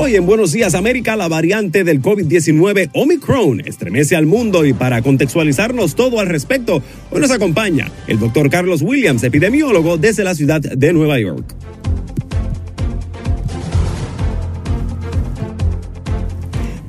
Hoy 0.00 0.14
en 0.14 0.26
Buenos 0.26 0.52
Días 0.52 0.76
América, 0.76 1.16
la 1.16 1.26
variante 1.26 1.82
del 1.82 2.00
COVID-19 2.00 2.90
Omicron 2.94 3.58
estremece 3.66 4.14
al 4.14 4.26
mundo 4.26 4.64
y 4.64 4.72
para 4.72 5.02
contextualizarnos 5.02 5.96
todo 5.96 6.20
al 6.20 6.28
respecto, 6.28 6.80
hoy 7.10 7.20
nos 7.20 7.32
acompaña 7.32 7.90
el 8.06 8.20
doctor 8.20 8.48
Carlos 8.48 8.80
Williams, 8.80 9.24
epidemiólogo 9.24 9.96
desde 9.98 10.22
la 10.22 10.36
ciudad 10.36 10.60
de 10.60 10.92
Nueva 10.92 11.18
York. 11.18 11.52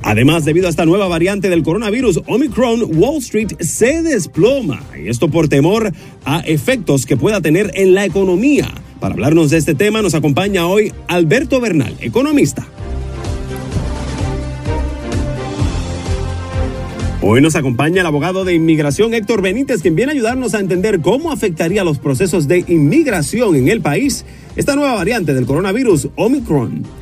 Además, 0.02 0.44
debido 0.44 0.68
a 0.68 0.70
esta 0.70 0.86
nueva 0.86 1.08
variante 1.08 1.50
del 1.50 1.64
coronavirus, 1.64 2.20
Omicron, 2.28 2.96
Wall 2.96 3.18
Street 3.18 3.54
se 3.58 4.02
desploma. 4.02 4.84
Y 4.96 5.08
esto 5.08 5.28
por 5.28 5.48
temor 5.48 5.92
a 6.24 6.40
efectos 6.42 7.06
que 7.06 7.16
pueda 7.16 7.40
tener 7.40 7.72
en 7.74 7.92
la 7.92 8.04
economía. 8.04 8.68
Para 9.00 9.14
hablarnos 9.14 9.50
de 9.50 9.56
este 9.56 9.74
tema 9.74 10.00
nos 10.00 10.14
acompaña 10.14 10.68
hoy 10.68 10.92
Alberto 11.08 11.60
Bernal, 11.60 11.96
economista. 12.00 12.68
Hoy 17.22 17.42
nos 17.42 17.54
acompaña 17.54 18.00
el 18.00 18.06
abogado 18.06 18.46
de 18.46 18.54
inmigración 18.54 19.12
Héctor 19.12 19.42
Benítez, 19.42 19.82
quien 19.82 19.94
viene 19.94 20.12
a 20.12 20.14
ayudarnos 20.14 20.54
a 20.54 20.58
entender 20.58 21.02
cómo 21.02 21.30
afectaría 21.30 21.84
los 21.84 21.98
procesos 21.98 22.48
de 22.48 22.64
inmigración 22.66 23.56
en 23.56 23.68
el 23.68 23.82
país 23.82 24.24
esta 24.56 24.74
nueva 24.74 24.94
variante 24.94 25.34
del 25.34 25.44
coronavirus, 25.44 26.08
Omicron. 26.16 26.99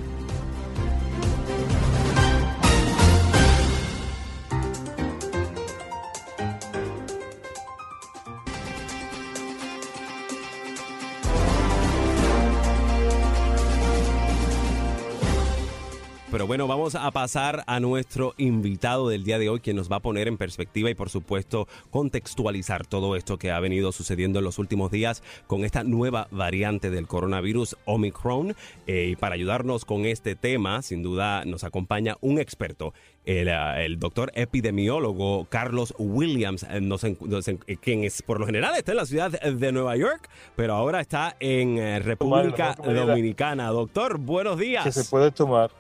Bueno, 16.48 16.66
vamos 16.66 16.94
a 16.94 17.10
pasar 17.10 17.62
a 17.66 17.78
nuestro 17.78 18.32
invitado 18.38 19.10
del 19.10 19.22
día 19.22 19.38
de 19.38 19.50
hoy, 19.50 19.60
quien 19.60 19.77
nos 19.77 19.92
va 19.92 19.96
a 19.96 20.00
poner 20.00 20.28
en 20.28 20.38
perspectiva 20.38 20.88
y 20.88 20.94
por 20.94 21.10
supuesto 21.10 21.68
contextualizar 21.90 22.86
todo 22.86 23.16
esto 23.16 23.36
que 23.36 23.50
ha 23.50 23.60
venido 23.60 23.92
sucediendo 23.92 24.38
en 24.38 24.46
los 24.46 24.58
últimos 24.58 24.90
días 24.90 25.22
con 25.46 25.62
esta 25.62 25.84
nueva 25.84 26.27
variante 26.30 26.88
del 26.88 27.06
coronavirus 27.06 27.77
Omicron. 27.84 28.56
Eh, 28.86 29.08
y 29.10 29.16
para 29.16 29.34
ayudarnos 29.34 29.84
con 29.84 30.06
este 30.06 30.36
tema, 30.36 30.80
sin 30.80 31.02
duda 31.02 31.45
nos 31.45 31.64
acompaña 31.64 32.17
un 32.23 32.39
experto 32.39 32.94
el, 33.27 33.48
uh, 33.48 33.78
el, 33.78 33.98
doctor 33.98 34.33
epidemiólogo 34.34 35.46
Carlos 35.50 35.92
Williams, 35.98 36.62
eh, 36.62 36.80
nos, 36.80 37.05
nos, 37.05 37.44
quien 37.83 38.05
es 38.05 38.23
por 38.23 38.40
lo 38.40 38.46
general 38.46 38.74
está 38.74 38.92
en 38.92 38.96
la 38.96 39.05
ciudad 39.05 39.33
de 39.33 39.73
Nueva 39.73 39.98
York, 39.98 40.30
pero 40.56 40.73
ahora 40.73 41.02
está 41.02 41.36
en 41.40 41.77
eh, 41.77 41.98
República 41.98 42.74
Dominicana. 42.83 43.68
Doctor, 43.68 44.17
buenos 44.17 44.58
días. 44.58 44.84
Que 44.84 44.92
se 44.92 45.05
puede 45.05 45.30
tomar 45.30 45.70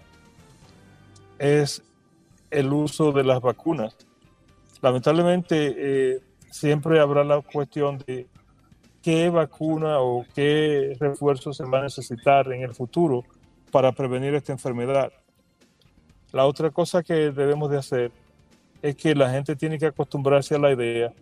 es 1.38 1.82
el 2.50 2.72
uso 2.72 3.12
de 3.12 3.24
las 3.24 3.40
vacunas. 3.40 3.96
Lamentablemente, 4.80 5.74
eh, 5.76 6.20
siempre 6.50 7.00
habrá 7.00 7.24
la 7.24 7.40
cuestión 7.40 7.98
de 8.06 8.26
qué 9.02 9.28
vacuna 9.28 10.00
o 10.00 10.24
qué 10.34 10.96
refuerzo 10.98 11.52
se 11.52 11.64
va 11.64 11.80
a 11.80 11.82
necesitar 11.82 12.52
en 12.52 12.62
el 12.62 12.74
futuro 12.74 13.24
para 13.70 13.92
prevenir 13.92 14.34
esta 14.34 14.52
enfermedad. 14.52 15.12
La 16.32 16.46
otra 16.46 16.70
cosa 16.70 17.02
que 17.02 17.32
debemos 17.32 17.70
de 17.70 17.78
hacer 17.78 18.12
es 18.82 18.96
que 18.96 19.14
la 19.14 19.30
gente 19.30 19.56
tiene 19.56 19.78
que 19.78 19.86
acostumbrarse 19.86 20.54
a 20.54 20.58
la 20.58 20.72
idea 20.72 21.12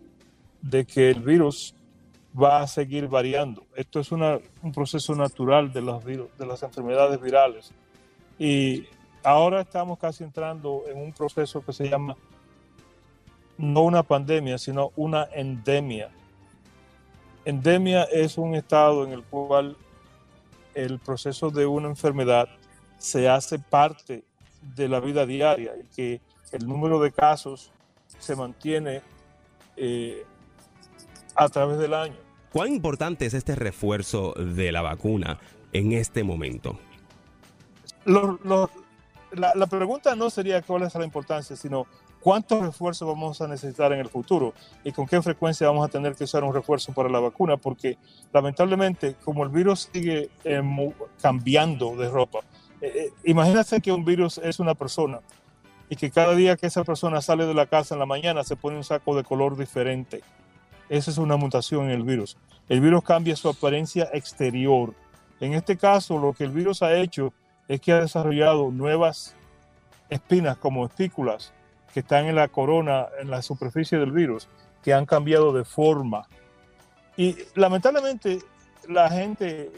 de 0.61 0.85
que 0.85 1.09
el 1.09 1.21
virus 1.21 1.73
va 2.39 2.61
a 2.61 2.67
seguir 2.67 3.07
variando. 3.07 3.65
Esto 3.75 3.99
es 3.99 4.11
una, 4.11 4.39
un 4.61 4.71
proceso 4.71 5.15
natural 5.15 5.71
de, 5.71 5.81
los 5.81 6.03
virus, 6.03 6.29
de 6.37 6.45
las 6.45 6.61
enfermedades 6.63 7.19
virales. 7.21 7.71
Y 8.37 8.85
ahora 9.23 9.61
estamos 9.61 9.97
casi 9.99 10.23
entrando 10.23 10.83
en 10.87 10.97
un 10.97 11.13
proceso 11.13 11.63
que 11.63 11.73
se 11.73 11.89
llama 11.89 12.15
no 13.57 13.81
una 13.81 14.03
pandemia, 14.03 14.57
sino 14.57 14.91
una 14.95 15.27
endemia. 15.33 16.09
Endemia 17.45 18.03
es 18.03 18.37
un 18.37 18.55
estado 18.55 19.03
en 19.03 19.13
el 19.13 19.23
cual 19.23 19.77
el 20.75 20.99
proceso 20.99 21.49
de 21.49 21.65
una 21.65 21.87
enfermedad 21.87 22.47
se 22.97 23.29
hace 23.29 23.57
parte 23.57 24.23
de 24.75 24.87
la 24.87 24.99
vida 24.99 25.25
diaria 25.25 25.73
y 25.77 25.85
que 25.95 26.21
el 26.51 26.67
número 26.67 26.99
de 26.99 27.11
casos 27.11 27.71
se 28.19 28.35
mantiene 28.35 29.01
eh, 29.75 30.23
a 31.35 31.49
través 31.49 31.77
del 31.79 31.93
año. 31.93 32.15
¿Cuán 32.51 32.73
importante 32.73 33.25
es 33.25 33.33
este 33.33 33.55
refuerzo 33.55 34.33
de 34.33 34.71
la 34.71 34.81
vacuna 34.81 35.39
en 35.73 35.93
este 35.93 36.23
momento? 36.23 36.79
Los, 38.05 38.39
los, 38.43 38.69
la, 39.37 39.53
la, 39.55 39.67
pregunta 39.67 40.15
no 40.15 40.29
sería 40.29 40.61
cuál 40.61 40.83
es 40.83 40.95
la 40.95 41.05
importancia, 41.05 41.55
sino 41.55 41.87
cuántos 42.19 42.61
refuerzos 42.61 43.07
vamos 43.07 43.39
a 43.41 43.47
necesitar 43.47 43.93
en 43.93 43.99
el 43.99 44.09
futuro 44.09 44.53
y 44.83 44.91
con 44.91 45.05
qué 45.05 45.21
frecuencia 45.21 45.67
vamos 45.67 45.87
a 45.87 45.91
tener 45.91 46.15
que 46.15 46.25
usar 46.25 46.43
un 46.43 46.53
refuerzo 46.53 46.93
para 46.93 47.09
la 47.09 47.19
vacuna, 47.19 47.57
porque 47.57 47.97
lamentablemente 48.33 49.15
como 49.23 49.43
el 49.43 49.49
virus 49.49 49.89
sigue 49.93 50.29
eh, 50.43 50.61
cambiando 51.21 51.95
de 51.95 52.09
ropa, 52.09 52.39
eh, 52.81 52.91
eh, 52.95 53.13
imagínate 53.23 53.81
que 53.81 53.91
un 53.91 54.05
virus 54.05 54.37
es 54.39 54.59
una 54.59 54.75
persona 54.75 55.21
y 55.89 55.95
que 55.95 56.11
cada 56.11 56.35
día 56.35 56.57
que 56.57 56.67
esa 56.67 56.83
persona 56.83 57.21
sale 57.21 57.45
de 57.45 57.53
la 57.53 57.65
casa 57.65 57.95
en 57.95 57.99
la 57.99 58.05
mañana 58.05 58.43
se 58.43 58.55
pone 58.55 58.77
un 58.77 58.83
saco 58.83 59.15
de 59.15 59.23
color 59.23 59.57
diferente. 59.57 60.21
Esa 60.89 61.11
es 61.11 61.17
una 61.17 61.37
mutación 61.37 61.85
en 61.85 61.91
el 61.91 62.03
virus. 62.03 62.37
El 62.69 62.81
virus 62.81 63.03
cambia 63.03 63.35
su 63.35 63.49
apariencia 63.49 64.09
exterior. 64.13 64.93
En 65.39 65.53
este 65.53 65.77
caso, 65.77 66.17
lo 66.17 66.33
que 66.33 66.43
el 66.43 66.51
virus 66.51 66.81
ha 66.81 66.93
hecho 66.97 67.33
es 67.67 67.81
que 67.81 67.91
ha 67.91 68.01
desarrollado 68.01 68.71
nuevas 68.71 69.35
espinas 70.09 70.57
como 70.57 70.85
espículas 70.85 71.53
que 71.93 72.01
están 72.01 72.25
en 72.25 72.35
la 72.35 72.47
corona, 72.47 73.07
en 73.19 73.29
la 73.29 73.41
superficie 73.41 73.97
del 73.97 74.11
virus, 74.11 74.47
que 74.83 74.93
han 74.93 75.05
cambiado 75.05 75.51
de 75.51 75.65
forma. 75.65 76.27
Y 77.15 77.35
lamentablemente 77.55 78.39
la 78.87 79.09
gente 79.09 79.71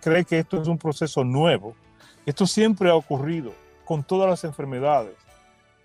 cree 0.00 0.24
que 0.24 0.38
esto 0.38 0.60
es 0.60 0.68
un 0.68 0.78
proceso 0.78 1.24
nuevo. 1.24 1.74
Esto 2.26 2.46
siempre 2.46 2.90
ha 2.90 2.94
ocurrido 2.94 3.52
con 3.84 4.02
todas 4.02 4.28
las 4.28 4.44
enfermedades 4.44 5.14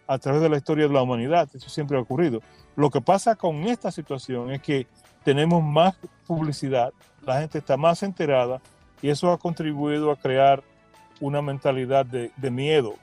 a 0.07 0.17
través 0.17 0.41
de 0.41 0.49
la 0.49 0.57
historia 0.57 0.87
de 0.87 0.93
la 0.93 1.01
humanidad. 1.01 1.49
Eso 1.53 1.69
siempre 1.69 1.97
ha 1.97 2.01
ocurrido. 2.01 2.41
Lo 2.75 2.89
que 2.89 3.01
pasa 3.01 3.35
con 3.35 3.63
esta 3.63 3.91
situación 3.91 4.51
es 4.51 4.61
que 4.61 4.87
tenemos 5.23 5.63
más 5.63 5.95
publicidad, 6.27 6.91
la 7.25 7.39
gente 7.39 7.59
está 7.59 7.77
más 7.77 8.03
enterada 8.03 8.61
y 9.01 9.09
eso 9.09 9.31
ha 9.31 9.37
contribuido 9.37 10.11
a 10.11 10.15
crear 10.15 10.63
una 11.23 11.41
mentalidad 11.41 12.05
de, 12.05 12.51
miedo. 12.51 12.95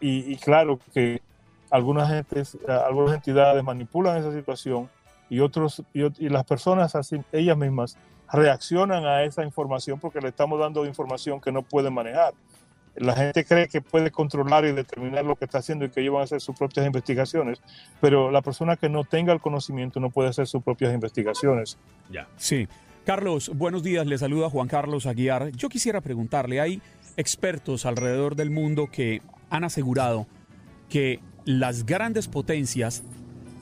Y, 0.00 0.36
claro 0.36 0.78
que 0.92 1.22
algunas, 1.70 2.08
gentes, 2.10 2.58
algunas 2.68 3.14
entidades 3.14 3.64
manipulan 3.64 4.18
esa 4.18 4.32
situación 4.32 4.90
y, 5.30 5.40
otros, 5.40 5.82
y, 5.94 6.04
y, 6.24 6.28
las 6.28 6.44
personas, 6.44 6.94
así, 6.94 7.20
ellas 7.32 7.56
mismas, 7.56 7.96
reaccionan 8.30 9.06
a 9.06 9.22
esa 9.22 9.42
información 9.44 9.98
porque 9.98 10.20
le 10.20 10.28
estamos 10.28 10.60
dando 10.60 10.84
información 10.84 11.40
que 11.40 11.50
no 11.50 11.62
pueden 11.62 11.94
manejar. 11.94 12.34
La 12.96 13.14
gente 13.14 13.44
cree 13.44 13.68
que 13.68 13.80
puede 13.80 14.10
controlar 14.10 14.64
y 14.64 14.72
determinar 14.72 15.24
lo 15.24 15.36
que 15.36 15.46
está 15.46 15.58
haciendo 15.58 15.84
y 15.84 15.90
que 15.90 16.00
ellos 16.00 16.14
van 16.14 16.22
a 16.22 16.24
hacer 16.24 16.40
sus 16.40 16.56
propias 16.56 16.86
investigaciones, 16.86 17.60
pero 18.00 18.30
la 18.30 18.42
persona 18.42 18.76
que 18.76 18.88
no 18.88 19.04
tenga 19.04 19.32
el 19.32 19.40
conocimiento 19.40 20.00
no 20.00 20.10
puede 20.10 20.30
hacer 20.30 20.46
sus 20.46 20.62
propias 20.62 20.92
investigaciones. 20.94 21.78
Ya. 22.10 22.26
Sí. 22.36 22.68
Carlos, 23.06 23.52
buenos 23.54 23.84
días. 23.84 24.04
Le 24.04 24.18
saluda 24.18 24.50
Juan 24.50 24.66
Carlos 24.66 25.06
Aguiar. 25.06 25.50
Yo 25.50 25.68
quisiera 25.68 26.00
preguntarle, 26.00 26.60
hay 26.60 26.82
expertos 27.16 27.86
alrededor 27.86 28.36
del 28.36 28.50
mundo 28.50 28.88
que 28.90 29.22
han 29.50 29.64
asegurado 29.64 30.26
que 30.88 31.20
las 31.44 31.86
grandes 31.86 32.28
potencias 32.28 33.02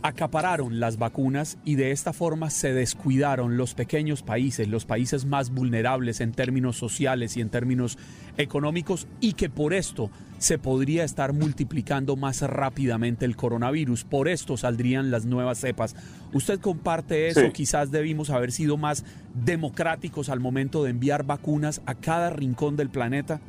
acapararon 0.04 0.80
las 0.80 0.98
vacunas 0.98 1.56
y 1.64 1.76
de 1.76 1.90
esta 1.90 2.12
forma 2.12 2.50
se 2.50 2.74
descuidaron 2.74 3.56
los 3.56 3.72
pequeños 3.72 4.22
países, 4.22 4.68
los 4.68 4.84
países 4.84 5.24
más 5.24 5.48
vulnerables 5.48 6.20
en 6.20 6.32
términos 6.32 6.76
sociales 6.76 7.38
y 7.38 7.40
en 7.40 7.48
términos 7.48 7.96
económicos 8.36 9.08
y 9.20 9.32
que 9.32 9.48
por 9.48 9.72
esto 9.72 10.10
se 10.36 10.58
podría 10.58 11.04
estar 11.04 11.32
multiplicando 11.32 12.16
más 12.16 12.42
rápidamente 12.42 13.24
el 13.24 13.34
coronavirus. 13.34 14.04
Por 14.04 14.28
esto 14.28 14.58
saldrían 14.58 15.10
las 15.10 15.24
nuevas 15.24 15.56
cepas. 15.56 15.96
¿Usted 16.34 16.60
comparte 16.60 17.28
eso? 17.28 17.40
Sí. 17.40 17.52
Quizás 17.52 17.90
debimos 17.90 18.28
haber 18.28 18.52
sido 18.52 18.76
más 18.76 19.06
democráticos 19.32 20.28
al 20.28 20.38
momento 20.38 20.84
de 20.84 20.90
enviar 20.90 21.24
vacunas 21.24 21.80
a 21.86 21.94
cada 21.94 22.28
rincón 22.28 22.76
del 22.76 22.90
planeta. 22.90 23.40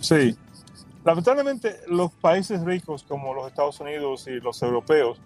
Sí. 0.00 0.34
Lamentablemente, 1.04 1.76
los 1.86 2.10
países 2.10 2.60
ricos 2.64 3.04
como 3.04 3.34
los 3.34 3.46
Estados 3.46 3.78
Unidos 3.78 4.26
y 4.26 4.40
los 4.40 4.60
europeos, 4.60 5.20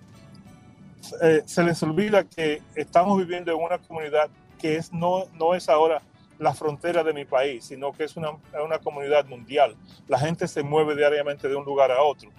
eh, 1.22 1.42
se 1.46 1.62
les 1.62 1.82
olvida 1.82 2.24
que 2.24 2.62
estamos 2.74 3.18
viviendo 3.18 3.52
en 3.52 3.62
una 3.62 3.78
comunidad 3.78 4.28
que 4.58 4.76
es, 4.76 4.92
no, 4.92 5.24
no 5.34 5.54
es 5.54 5.68
ahora 5.68 6.02
la 6.38 6.54
frontera 6.54 7.02
de 7.02 7.12
mi 7.12 7.24
país, 7.24 7.64
sino 7.64 7.92
que 7.92 8.04
es 8.04 8.16
una, 8.16 8.30
una 8.64 8.78
comunidad 8.78 9.26
mundial. 9.26 9.76
La 10.06 10.18
gente 10.18 10.46
se 10.46 10.62
mueve 10.62 10.94
diariamente 10.96 11.48
de 11.48 11.56
un 11.56 11.64
lugar 11.64 11.90
a 11.90 12.02
otro. 12.02 12.30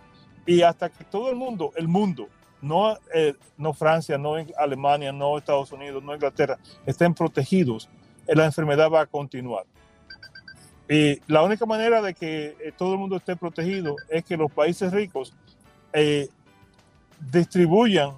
Y 0.46 0.62
hasta 0.62 0.90
que 0.90 1.04
todo 1.04 1.30
el 1.30 1.36
mundo, 1.36 1.72
el 1.76 1.88
mundo, 1.88 2.28
no, 2.62 2.98
eh, 3.14 3.36
no 3.58 3.74
Francia, 3.74 4.18
no 4.18 4.36
Alemania, 4.58 5.12
no 5.12 5.38
Estados 5.38 5.72
Unidos, 5.72 6.04
no 6.04 6.14
Inglaterra, 6.14 6.58
estén 6.86 7.14
protegidos, 7.14 7.90
eh, 8.28 8.36
la 8.36 8.46
enfermedad 8.46 8.90
va 8.90 9.02
a 9.02 9.06
continuar. 9.06 9.66
Y 10.90 11.22
la 11.28 11.44
única 11.44 11.68
manera 11.68 12.02
de 12.02 12.16
que 12.16 12.58
eh, 12.60 12.74
todo 12.76 12.94
el 12.94 13.00
mundo 13.00 13.18
esté 13.18 13.36
protegido 13.36 13.96
es 14.10 14.24
que 14.24 14.36
los 14.36 14.52
países 14.52 14.92
ricos 14.92 15.34
eh, 15.94 16.30
distribuyan 17.32 18.16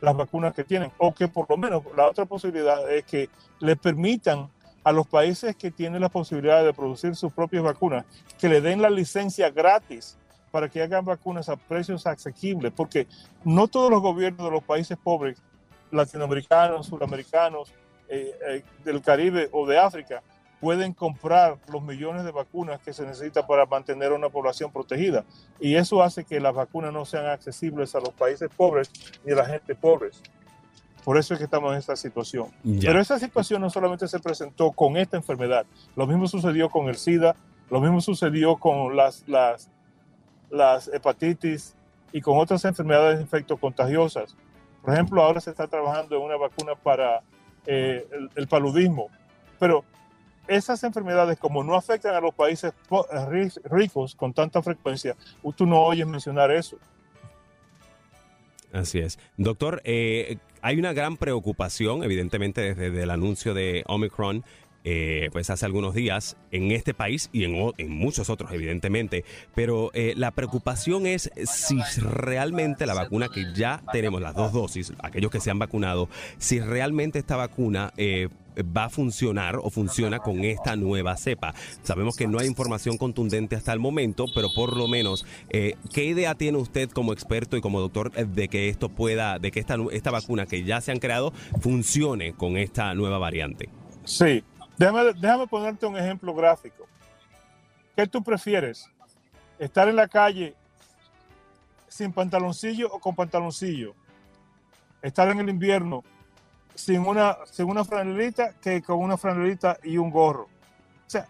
las 0.00 0.16
vacunas 0.16 0.54
que 0.54 0.64
tienen, 0.64 0.90
o 0.98 1.14
que 1.14 1.28
por 1.28 1.48
lo 1.48 1.56
menos 1.56 1.82
la 1.96 2.08
otra 2.08 2.24
posibilidad 2.24 2.90
es 2.90 3.04
que 3.04 3.28
le 3.58 3.76
permitan 3.76 4.48
a 4.82 4.92
los 4.92 5.06
países 5.06 5.56
que 5.56 5.70
tienen 5.70 6.00
la 6.00 6.08
posibilidad 6.08 6.64
de 6.64 6.72
producir 6.72 7.14
sus 7.14 7.32
propias 7.32 7.62
vacunas, 7.62 8.04
que 8.38 8.48
le 8.48 8.60
den 8.60 8.80
la 8.80 8.90
licencia 8.90 9.50
gratis 9.50 10.16
para 10.50 10.68
que 10.68 10.82
hagan 10.82 11.04
vacunas 11.04 11.48
a 11.48 11.56
precios 11.56 12.06
asequibles, 12.06 12.72
porque 12.74 13.06
no 13.44 13.68
todos 13.68 13.90
los 13.90 14.00
gobiernos 14.00 14.46
de 14.46 14.50
los 14.50 14.64
países 14.64 14.96
pobres, 14.96 15.40
latinoamericanos, 15.90 16.86
sudamericanos, 16.86 17.72
eh, 18.08 18.34
eh, 18.48 18.64
del 18.84 19.00
Caribe 19.02 19.48
o 19.52 19.66
de 19.66 19.78
África, 19.78 20.22
pueden 20.60 20.92
comprar 20.92 21.58
los 21.72 21.82
millones 21.82 22.24
de 22.24 22.32
vacunas 22.32 22.80
que 22.80 22.92
se 22.92 23.04
necesitan 23.06 23.46
para 23.46 23.64
mantener 23.64 24.12
una 24.12 24.28
población 24.28 24.70
protegida. 24.70 25.24
Y 25.58 25.74
eso 25.76 26.02
hace 26.02 26.24
que 26.24 26.38
las 26.38 26.54
vacunas 26.54 26.92
no 26.92 27.04
sean 27.06 27.26
accesibles 27.26 27.94
a 27.94 28.00
los 28.00 28.10
países 28.10 28.50
pobres 28.54 28.90
ni 29.24 29.32
a 29.32 29.36
la 29.36 29.46
gente 29.46 29.74
pobre. 29.74 30.10
Por 31.04 31.16
eso 31.16 31.32
es 31.32 31.38
que 31.38 31.44
estamos 31.44 31.72
en 31.72 31.78
esta 31.78 31.96
situación. 31.96 32.48
Ya. 32.62 32.90
Pero 32.90 33.00
esa 33.00 33.18
situación 33.18 33.62
no 33.62 33.70
solamente 33.70 34.06
se 34.06 34.20
presentó 34.20 34.70
con 34.72 34.98
esta 34.98 35.16
enfermedad, 35.16 35.64
lo 35.96 36.06
mismo 36.06 36.28
sucedió 36.28 36.68
con 36.68 36.88
el 36.88 36.96
SIDA, 36.96 37.34
lo 37.70 37.80
mismo 37.80 38.02
sucedió 38.02 38.56
con 38.56 38.94
las, 38.96 39.26
las, 39.26 39.70
las 40.50 40.88
hepatitis 40.88 41.74
y 42.12 42.20
con 42.20 42.36
otras 42.38 42.64
enfermedades 42.66 43.20
infectocontagiosas. 43.20 44.36
Por 44.82 44.92
ejemplo, 44.92 45.22
ahora 45.22 45.40
se 45.40 45.50
está 45.50 45.66
trabajando 45.68 46.16
en 46.16 46.22
una 46.22 46.36
vacuna 46.36 46.74
para 46.74 47.22
eh, 47.66 48.06
el, 48.12 48.30
el 48.34 48.48
paludismo, 48.48 49.08
pero 49.58 49.84
esas 50.50 50.82
enfermedades, 50.84 51.38
como 51.38 51.62
no 51.64 51.74
afectan 51.74 52.14
a 52.14 52.20
los 52.20 52.34
países 52.34 52.72
ri- 52.90 53.60
ricos 53.64 54.14
con 54.14 54.32
tanta 54.32 54.60
frecuencia, 54.62 55.16
tú 55.56 55.64
no 55.64 55.80
oyes 55.82 56.06
mencionar 56.06 56.50
eso. 56.50 56.76
Así 58.72 58.98
es. 58.98 59.18
Doctor, 59.36 59.80
eh, 59.84 60.38
hay 60.62 60.78
una 60.78 60.92
gran 60.92 61.16
preocupación, 61.16 62.04
evidentemente, 62.04 62.74
desde 62.74 63.02
el 63.02 63.10
anuncio 63.10 63.54
de 63.54 63.82
Omicron. 63.86 64.44
Eh, 64.84 65.28
pues 65.32 65.50
hace 65.50 65.66
algunos 65.66 65.94
días 65.94 66.36
en 66.50 66.70
este 66.70 66.94
país 66.94 67.28
y 67.32 67.44
en, 67.44 67.90
muchos 67.90 68.30
otros, 68.30 68.52
evidentemente. 68.52 69.24
Pero 69.54 69.90
eh, 69.94 70.14
la 70.16 70.30
preocupación 70.30 71.06
es 71.06 71.30
si 71.44 71.80
realmente 71.98 72.86
la 72.86 72.94
vacuna 72.94 73.28
que 73.28 73.46
ya 73.54 73.82
tenemos, 73.92 74.20
las 74.20 74.34
dos 74.34 74.52
dosis, 74.52 74.92
aquellos 75.00 75.30
que 75.30 75.40
se 75.40 75.50
han 75.50 75.58
vacunado, 75.58 76.08
si 76.38 76.60
realmente 76.60 77.18
esta 77.18 77.36
vacuna 77.36 77.92
eh, 77.96 78.62
va 78.62 78.84
a 78.84 78.90
funcionar 78.90 79.56
o 79.56 79.70
funciona 79.70 80.18
con 80.18 80.44
esta 80.44 80.76
nueva 80.76 81.16
cepa. 81.16 81.54
Sabemos 81.82 82.16
que 82.16 82.26
no 82.26 82.38
hay 82.38 82.46
información 82.46 82.96
contundente 82.98 83.56
hasta 83.56 83.72
el 83.72 83.78
momento, 83.78 84.26
pero 84.34 84.48
por 84.54 84.76
lo 84.76 84.88
menos, 84.88 85.24
eh, 85.50 85.74
¿qué 85.92 86.04
idea 86.04 86.34
tiene 86.34 86.58
usted 86.58 86.90
como 86.90 87.12
experto 87.12 87.56
y 87.56 87.60
como 87.60 87.80
doctor 87.80 88.12
eh, 88.16 88.24
de 88.24 88.48
que 88.48 88.68
esto 88.68 88.88
pueda, 88.88 89.38
de 89.38 89.50
que 89.50 89.60
esta, 89.60 89.76
esta 89.92 90.10
vacuna 90.10 90.46
que 90.46 90.64
ya 90.64 90.80
se 90.80 90.92
han 90.92 90.98
creado 90.98 91.32
funcione 91.60 92.32
con 92.34 92.56
esta 92.56 92.94
nueva 92.94 93.18
variante? 93.18 93.68
Sí, 94.04 94.42
déjame, 94.80 95.46
ponerte 95.46 95.84
un 95.84 95.96
ejemplo 95.96 96.34
gráfico. 96.34 96.86
¿Qué 97.94 98.06
tú 98.06 98.22
prefieres? 98.22 98.88
¿Estar 99.58 99.88
en 99.88 99.96
la 99.96 100.08
calle 100.08 100.54
sin 101.86 102.12
pantaloncillo 102.12 102.90
o 102.90 102.98
con 102.98 103.14
pantaloncillo? 103.14 103.94
¿Estar 105.02 105.28
en 105.28 105.40
el 105.40 105.50
invierno 105.50 106.02
sin 106.74 107.00
una, 107.00 107.36
sin 107.44 107.68
una 107.68 107.84
franelita 107.84 108.54
que 108.54 108.80
con 108.80 108.98
una 109.00 109.18
franelita 109.18 109.76
y 109.82 109.98
un 109.98 110.10
gorro? 110.10 110.44
O 110.44 111.10
sea, 111.10 111.28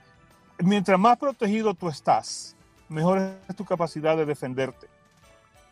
mientras 0.59 0.99
más 0.99 1.19
protegido 1.19 1.75
tú 1.75 1.89
estás, 1.89 2.55
mejor 2.89 3.19
es 3.49 3.57
tu 3.57 3.65
capacidad 3.65 4.17
de 4.17 4.27
defenderte. 4.27 4.87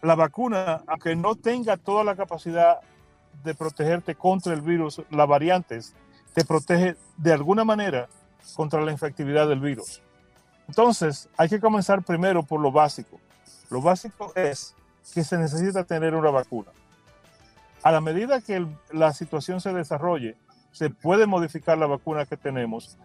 La 0.02 0.16
vacuna, 0.16 0.82
aunque 0.88 1.14
no 1.14 1.36
tenga 1.36 1.76
toda 1.76 2.02
la 2.02 2.16
capacidad 2.16 2.80
de 3.44 3.54
protegerte 3.54 4.16
contra 4.16 4.52
el 4.52 4.62
virus, 4.62 5.00
las 5.10 5.28
variantes, 5.28 5.94
te 6.38 6.44
protege 6.44 6.94
de 7.16 7.32
alguna 7.32 7.64
manera 7.64 8.08
contra 8.54 8.80
la 8.80 8.92
infectividad 8.92 9.48
del 9.48 9.58
virus. 9.58 10.00
Entonces, 10.68 11.28
hay 11.36 11.48
que 11.48 11.58
comenzar 11.58 12.04
primero 12.04 12.44
por 12.44 12.60
lo 12.60 12.70
básico. 12.70 13.18
Lo 13.70 13.82
básico 13.82 14.32
es 14.36 14.76
que 15.12 15.24
se 15.24 15.36
necesita 15.36 15.82
tener 15.82 16.14
una 16.14 16.30
vacuna. 16.30 16.70
A 17.82 17.90
la 17.90 18.00
medida 18.00 18.40
que 18.40 18.64
la 18.92 19.12
situación 19.14 19.60
se 19.60 19.72
desarrolle, 19.72 20.36
se 20.70 20.90
puede 20.90 21.26
modificar 21.26 21.76
la 21.76 21.86
vacuna 21.86 22.24
que 22.24 22.36
tenemos 22.36 22.96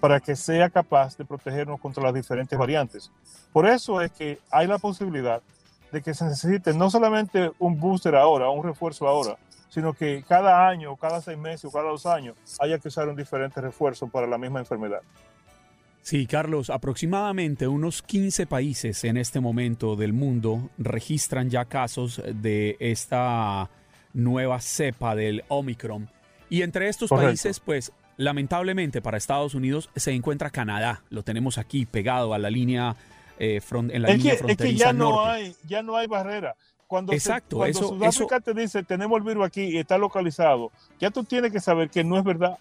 para 0.00 0.18
que 0.18 0.34
sea 0.34 0.70
capaz 0.70 1.18
de 1.18 1.26
protegernos 1.26 1.78
contra 1.78 2.02
las 2.02 2.14
diferentes 2.14 2.58
variantes. 2.58 3.12
Por 3.52 3.66
eso 3.66 4.00
es 4.00 4.10
que 4.12 4.38
hay 4.50 4.66
la 4.66 4.78
posibilidad 4.78 5.42
de 5.92 6.00
que 6.00 6.14
se 6.14 6.24
necesite 6.24 6.72
no 6.72 6.88
solamente 6.88 7.52
un 7.58 7.78
booster 7.78 8.14
ahora, 8.14 8.48
un 8.48 8.64
refuerzo 8.64 9.06
ahora, 9.06 9.36
sino 9.72 9.94
que 9.94 10.22
cada 10.28 10.68
año, 10.68 10.94
cada 10.96 11.22
seis 11.22 11.38
meses 11.38 11.64
o 11.64 11.70
cada 11.72 11.88
dos 11.88 12.04
años 12.04 12.36
haya 12.60 12.78
que 12.78 12.88
usar 12.88 13.08
un 13.08 13.16
diferente 13.16 13.58
refuerzo 13.62 14.06
para 14.06 14.26
la 14.26 14.36
misma 14.36 14.58
enfermedad. 14.60 15.00
Sí, 16.02 16.26
Carlos, 16.26 16.68
aproximadamente 16.68 17.68
unos 17.68 18.02
15 18.02 18.46
países 18.46 19.02
en 19.04 19.16
este 19.16 19.40
momento 19.40 19.96
del 19.96 20.12
mundo 20.12 20.68
registran 20.76 21.48
ya 21.48 21.64
casos 21.64 22.20
de 22.34 22.76
esta 22.80 23.70
nueva 24.12 24.60
cepa 24.60 25.14
del 25.14 25.42
Omicron. 25.48 26.10
Y 26.50 26.62
entre 26.62 26.88
estos 26.88 27.08
Correcto. 27.08 27.28
países, 27.28 27.60
pues 27.60 27.92
lamentablemente 28.18 29.00
para 29.00 29.16
Estados 29.16 29.54
Unidos 29.54 29.88
se 29.96 30.12
encuentra 30.12 30.50
Canadá. 30.50 31.02
Lo 31.08 31.22
tenemos 31.22 31.56
aquí 31.56 31.86
pegado 31.86 32.34
a 32.34 32.38
la 32.38 32.50
línea, 32.50 32.94
eh, 33.38 33.60
fron- 33.62 33.90
en 33.90 34.02
la 34.02 34.08
Es 34.08 34.18
línea 34.18 34.32
que, 34.32 34.36
es 34.36 34.40
que 34.42 34.46
fronteriza 34.56 34.92
no 34.92 35.10
norte. 35.12 35.30
hay, 35.30 35.56
ya 35.66 35.82
no 35.82 35.96
hay 35.96 36.08
barrera. 36.08 36.56
Cuando, 36.92 37.12
se- 37.12 37.16
Exacto, 37.16 37.56
cuando 37.56 37.78
eso- 37.78 37.88
Sudáfrica 37.88 38.38
te 38.40 38.52
dice 38.52 38.82
tenemos 38.82 39.16
el 39.16 39.22
virus 39.24 39.46
aquí 39.46 39.62
y 39.62 39.78
está 39.78 39.96
localizado, 39.96 40.70
ya 41.00 41.10
tú 41.10 41.24
tienes 41.24 41.50
que 41.50 41.58
saber 41.58 41.88
que 41.88 42.04
no 42.04 42.18
es 42.18 42.22
verdad. 42.24 42.58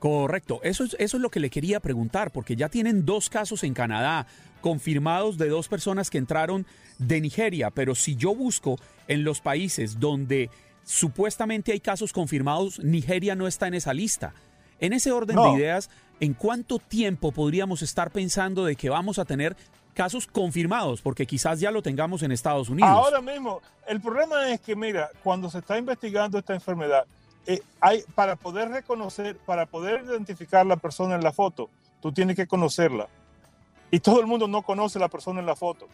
Correcto, 0.00 0.58
eso 0.64 0.82
es, 0.82 0.96
eso 0.98 1.16
es 1.18 1.22
lo 1.22 1.30
que 1.30 1.38
le 1.38 1.50
quería 1.50 1.78
preguntar, 1.78 2.32
porque 2.32 2.56
ya 2.56 2.68
tienen 2.68 3.06
dos 3.06 3.30
casos 3.30 3.62
en 3.62 3.72
Canadá 3.72 4.26
confirmados 4.60 5.38
de 5.38 5.48
dos 5.48 5.68
personas 5.68 6.10
que 6.10 6.18
entraron 6.18 6.66
de 6.98 7.20
Nigeria, 7.20 7.70
pero 7.70 7.94
si 7.94 8.16
yo 8.16 8.34
busco 8.34 8.76
en 9.06 9.22
los 9.22 9.40
países 9.40 10.00
donde 10.00 10.50
supuestamente 10.82 11.70
hay 11.70 11.78
casos 11.78 12.12
confirmados, 12.12 12.80
Nigeria 12.82 13.36
no 13.36 13.46
está 13.46 13.68
en 13.68 13.74
esa 13.74 13.94
lista. 13.94 14.34
En 14.80 14.92
ese 14.94 15.12
orden 15.12 15.36
No. 15.36 15.52
de 15.52 15.58
ideas, 15.60 15.90
¿en 16.18 16.34
cuánto 16.34 16.80
tiempo 16.80 17.30
podríamos 17.30 17.82
estar 17.82 18.10
pensando 18.10 18.64
de 18.64 18.74
que 18.74 18.90
vamos 18.90 19.20
a 19.20 19.24
tener 19.24 19.56
casos 19.94 20.26
confirmados? 20.26 21.00
Porque 21.00 21.26
quizás 21.26 21.60
ya 21.60 21.70
lo 21.70 21.80
tengamos 21.82 22.22
en 22.22 22.32
Estados 22.32 22.68
Unidos. 22.68 22.90
Ahora 22.90 23.20
mismo, 23.22 23.62
el 23.86 24.00
problema 24.00 24.50
es 24.50 24.60
que, 24.60 24.76
mira, 24.76 25.10
cuando 25.22 25.48
se 25.48 25.58
está 25.58 25.78
investigando 25.78 26.38
esta 26.38 26.52
enfermedad, 26.54 27.06
eh, 27.46 27.60
hay, 27.80 28.02
para 28.14 28.36
poder 28.36 28.68
reconocer, 28.70 29.36
para 29.38 29.66
poder 29.66 30.04
identificar 30.04 30.66
la 30.66 30.76
persona 30.76 31.14
en 31.14 31.22
la 31.22 31.32
foto, 31.32 31.70
tú 32.02 32.12
tienes 32.12 32.36
que 32.36 32.46
conocerla. 32.46 33.08
Y 33.90 34.00
todo 34.00 34.20
el 34.20 34.26
mundo 34.26 34.48
no 34.48 34.62
conoce 34.62 34.98
la 34.98 35.08
persona 35.08 35.40
en 35.40 35.46
la 35.46 35.54
foto. 35.56 35.86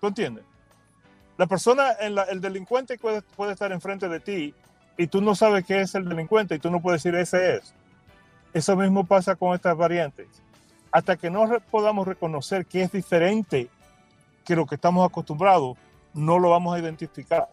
¿Tú 0.00 0.06
entiendes? 0.08 0.44
La 1.36 1.46
persona, 1.46 1.92
en 2.00 2.14
la- 2.14 2.24
el 2.24 2.40
delincuente 2.40 2.98
puede, 2.98 3.22
puede 3.22 3.52
estar 3.52 3.70
enfrente 3.72 4.08
de 4.08 4.18
ti 4.20 4.54
y 4.96 5.06
tú 5.06 5.20
no 5.20 5.34
sabes 5.34 5.64
qué 5.64 5.80
es 5.82 5.94
el 5.94 6.08
delincuente 6.08 6.54
y 6.54 6.58
tú 6.58 6.70
no 6.70 6.80
puedes 6.80 7.02
decir 7.02 7.18
ese 7.18 7.56
es. 7.56 7.74
Eso 8.54 8.74
mismo 8.76 9.04
pasa 9.04 9.36
con 9.36 9.54
estas 9.54 9.76
variantes. 9.76 10.26
Hasta 10.90 11.16
que 11.16 11.30
no 11.30 11.46
podamos 11.70 12.06
reconocer 12.06 12.66
que 12.66 12.82
es 12.82 12.92
diferente 12.92 13.68
que 14.44 14.56
lo 14.56 14.66
que 14.66 14.76
estamos 14.76 15.06
acostumbrados, 15.06 15.76
no 16.14 16.38
lo 16.38 16.50
vamos 16.50 16.74
a 16.74 16.78
identificar. 16.78 17.48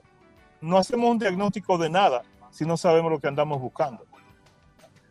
no 0.62 0.78
hacemos 0.78 1.12
un 1.12 1.20
diagnóstico 1.20 1.78
de 1.78 1.90
nada 1.90 2.24
si 2.50 2.66
no 2.66 2.78
sabemos 2.78 3.12
lo 3.12 3.20
que 3.20 3.28
andamos 3.28 3.62
buscando. 3.62 4.04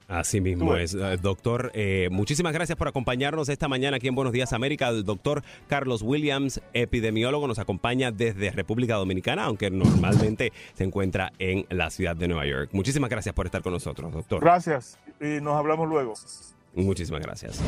Así 0.09 0.41
mismo 0.41 0.77
es, 0.77 0.95
eh, 0.95 1.17
doctor. 1.21 1.71
Eh, 1.75 2.09
muchísimas 2.11 2.53
gracias 2.53 2.77
por 2.77 2.89
acompañarnos 2.89 3.49
esta 3.49 3.69
mañana 3.69 3.97
aquí 3.97 4.09
en 4.09 4.15
Buenos 4.15 4.33
Días 4.33 4.53
América. 4.53 4.89
El 4.89 5.05
doctor 5.05 5.43
Carlos 5.67 6.03
Williams, 6.03 6.61
epidemiólogo, 6.73 7.49
nos 7.49 7.59
acompaña 7.59 8.11
desde 8.13 8.51
República 8.51 8.97
Dominicana, 8.97 9.45
aunque 9.45 9.71
normalmente 9.71 10.53
se 10.75 10.85
encuentra 10.85 11.33
en 11.39 11.67
la 11.71 11.91
ciudad 11.91 12.17
de 12.17 12.29
Nueva 12.29 12.47
York. 12.47 12.71
Muchísimas 12.73 13.09
gracias 13.09 13.35
por 13.35 13.47
estar 13.47 13.63
con 13.63 13.73
nosotros, 13.73 14.13
doctor. 14.13 14.41
Gracias 14.41 14.99
y 15.21 15.41
nos 15.41 15.55
hablamos 15.57 15.89
luego. 15.89 16.15
Muchísimas 16.75 17.23
gracias. 17.23 17.61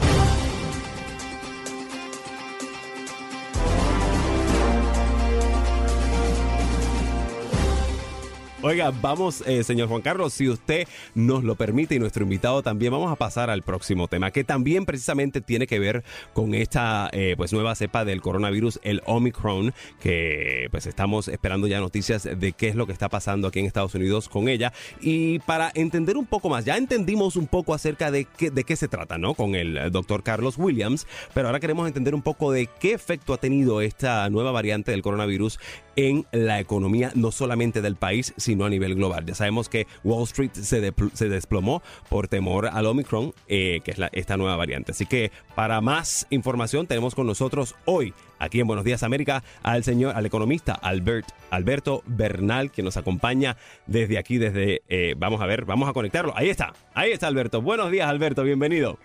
Oiga, 8.69 8.91
vamos, 9.01 9.45
eh, 9.47 9.63
señor 9.63 9.89
Juan 9.89 10.03
Carlos, 10.03 10.33
si 10.33 10.49
usted 10.49 10.89
nos 11.15 11.45
lo 11.45 11.55
permite 11.55 11.95
y 11.95 12.01
nuestro 12.01 12.25
invitado 12.25 12.65
también, 12.65 12.91
vamos 12.91 13.13
a 13.13 13.15
pasar 13.15 13.49
al 13.49 13.63
próximo 13.63 14.09
tema, 14.09 14.33
que 14.33 14.43
también 14.43 14.85
precisamente 14.85 15.41
tiene 15.41 15.69
que 15.69 15.79
ver 15.79 16.03
con 16.33 16.53
esta 16.53 17.09
eh, 17.13 17.35
pues 17.37 17.53
nueva 17.53 17.77
cepa 17.77 18.05
del 18.05 18.21
coronavirus, 18.21 18.81
el 18.83 19.03
Omicron, 19.07 19.73
que 20.01 20.67
pues 20.73 20.87
estamos 20.87 21.29
esperando 21.29 21.69
ya 21.69 21.79
noticias 21.79 22.25
de 22.25 22.55
qué 22.55 22.67
es 22.67 22.75
lo 22.75 22.89
que 22.89 22.93
está 22.93 23.09
pasando 23.09 23.47
aquí 23.47 23.61
en 23.61 23.67
Estados 23.67 23.95
Unidos 23.95 24.29
con 24.29 24.49
ella. 24.49 24.73
Y 25.01 25.39
para 25.39 25.71
entender 25.77 26.17
un 26.17 26.27
poco 26.27 26.49
más, 26.49 26.65
ya 26.65 26.77
entendimos 26.77 27.37
un 27.37 27.47
poco 27.47 27.73
acerca 27.73 28.11
de 28.11 28.25
qué, 28.25 28.51
de 28.51 28.65
qué 28.65 28.75
se 28.75 28.89
trata, 28.89 29.17
¿no? 29.17 29.35
Con 29.35 29.55
el 29.55 29.93
doctor 29.93 30.25
Carlos 30.25 30.59
Williams, 30.59 31.07
pero 31.35 31.47
ahora 31.47 31.61
queremos 31.61 31.87
entender 31.87 32.17
un 32.17 32.23
poco 32.23 32.51
de 32.51 32.69
qué 32.81 32.95
efecto 32.95 33.33
ha 33.33 33.39
tenido 33.39 33.81
esta 33.81 34.29
nueva 34.29 34.51
variante 34.51 34.91
del 34.91 35.03
coronavirus 35.03 35.61
en 35.95 36.27
la 36.33 36.61
economía, 36.61 37.13
no 37.15 37.31
solamente 37.31 37.81
del 37.81 37.95
país, 37.95 38.35
sino 38.37 38.56
a 38.65 38.71
nivel 38.71 38.95
global. 38.95 39.25
Ya 39.27 39.35
sabemos 39.35 39.69
que 39.69 39.87
Wall 40.05 40.25
Street 40.25 40.53
se, 40.53 40.93
se 41.15 41.29
desplomó 41.29 41.83
por 42.09 42.29
temor 42.29 42.67
al 42.67 42.87
Omicron, 42.87 43.35
eh, 43.49 43.81
que 43.85 43.91
es 43.91 43.99
la, 43.99 44.09
esta 44.13 44.37
nueva 44.37 44.57
variante. 44.57 44.93
Así 44.93 45.07
que 45.07 45.31
para 45.55 45.81
más 45.81 46.27
información 46.31 46.87
tenemos 46.87 47.15
con 47.15 47.27
nosotros 47.27 47.75
hoy, 47.85 48.15
aquí 48.39 48.61
en 48.61 48.67
Buenos 48.67 48.85
Días 48.85 49.03
América, 49.03 49.43
al 49.63 49.85
señor, 49.85 50.17
al 50.17 50.27
economista 50.27 50.75
Albert, 50.75 51.29
Alberto 51.51 52.03
Bernal, 52.07 52.71
que 52.71 52.83
nos 52.83 52.97
acompaña 52.97 53.57
desde 53.87 54.19
aquí, 54.19 54.39
desde, 54.39 54.83
eh, 54.89 55.15
vamos 55.17 55.41
a 55.41 55.47
ver, 55.47 55.65
vamos 55.65 55.89
a 55.89 55.93
conectarlo. 55.93 56.33
Ahí 56.37 56.49
está, 56.49 56.73
ahí 56.95 57.13
está 57.13 57.27
Alberto. 57.27 57.63
Buenos 57.63 57.91
días 57.91 58.09
Alberto, 58.09 58.43
bienvenido. 58.43 58.99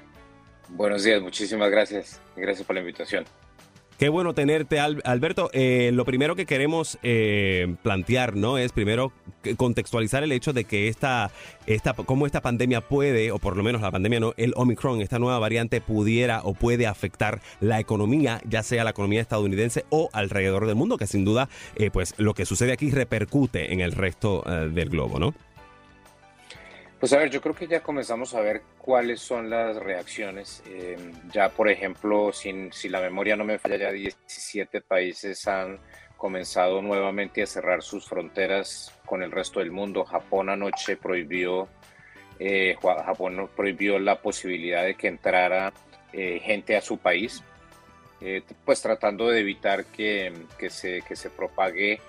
Buenos 0.69 1.03
días, 1.03 1.21
muchísimas 1.21 1.69
gracias. 1.69 2.21
Gracias 2.35 2.65
por 2.65 2.75
la 2.75 2.79
invitación. 2.79 3.25
Qué 4.01 4.09
bueno 4.09 4.33
tenerte, 4.33 4.79
Alberto. 4.79 5.51
Eh, 5.53 5.91
lo 5.93 6.05
primero 6.05 6.35
que 6.35 6.47
queremos 6.47 6.97
eh, 7.03 7.75
plantear, 7.83 8.35
¿no? 8.35 8.57
Es 8.57 8.71
primero 8.71 9.11
contextualizar 9.57 10.23
el 10.23 10.31
hecho 10.31 10.53
de 10.53 10.63
que 10.63 10.87
esta, 10.87 11.29
esta, 11.67 11.93
cómo 11.93 12.25
esta 12.25 12.41
pandemia 12.41 12.81
puede, 12.81 13.31
o 13.31 13.37
por 13.37 13.55
lo 13.55 13.61
menos 13.61 13.79
la 13.79 13.91
pandemia 13.91 14.19
no, 14.19 14.33
el 14.37 14.53
Omicron, 14.55 15.03
esta 15.03 15.19
nueva 15.19 15.37
variante 15.37 15.81
pudiera 15.81 16.41
o 16.43 16.55
puede 16.55 16.87
afectar 16.87 17.41
la 17.59 17.79
economía, 17.79 18.41
ya 18.49 18.63
sea 18.63 18.83
la 18.83 18.89
economía 18.89 19.21
estadounidense 19.21 19.85
o 19.91 20.09
alrededor 20.13 20.65
del 20.65 20.77
mundo, 20.77 20.97
que 20.97 21.05
sin 21.05 21.23
duda, 21.23 21.47
eh, 21.75 21.91
pues 21.91 22.15
lo 22.17 22.33
que 22.33 22.47
sucede 22.47 22.71
aquí 22.71 22.89
repercute 22.89 23.71
en 23.71 23.81
el 23.81 23.91
resto 23.91 24.41
del 24.73 24.89
globo, 24.89 25.19
¿no? 25.19 25.35
Pues 27.01 27.13
a 27.13 27.17
ver, 27.17 27.31
yo 27.31 27.41
creo 27.41 27.55
que 27.55 27.65
ya 27.65 27.81
comenzamos 27.81 28.35
a 28.35 28.41
ver 28.41 28.61
cuáles 28.77 29.21
son 29.21 29.49
las 29.49 29.75
reacciones. 29.75 30.61
Eh, 30.67 30.99
ya, 31.31 31.49
por 31.49 31.67
ejemplo, 31.67 32.31
sin, 32.31 32.71
si 32.71 32.89
la 32.89 33.01
memoria 33.01 33.35
no 33.35 33.43
me 33.43 33.57
falla, 33.57 33.75
ya 33.75 33.91
17 33.91 34.81
países 34.81 35.47
han 35.47 35.79
comenzado 36.15 36.79
nuevamente 36.83 37.41
a 37.41 37.47
cerrar 37.47 37.81
sus 37.81 38.07
fronteras 38.07 38.95
con 39.03 39.23
el 39.23 39.31
resto 39.31 39.61
del 39.61 39.71
mundo. 39.71 40.05
Japón 40.05 40.51
anoche 40.51 40.95
prohibió, 40.95 41.67
eh, 42.37 42.77
Japón 42.79 43.49
prohibió 43.55 43.97
la 43.97 44.21
posibilidad 44.21 44.83
de 44.83 44.93
que 44.93 45.07
entrara 45.07 45.73
eh, 46.13 46.39
gente 46.43 46.77
a 46.77 46.81
su 46.81 46.99
país, 46.99 47.43
pues 48.63 48.79
tratando 48.79 49.27
de 49.27 49.39
evitar 49.39 49.85
que, 49.85 50.31
que, 50.59 50.69
se, 50.69 51.01
que 51.01 51.15
se 51.15 51.31
propague 51.31 51.99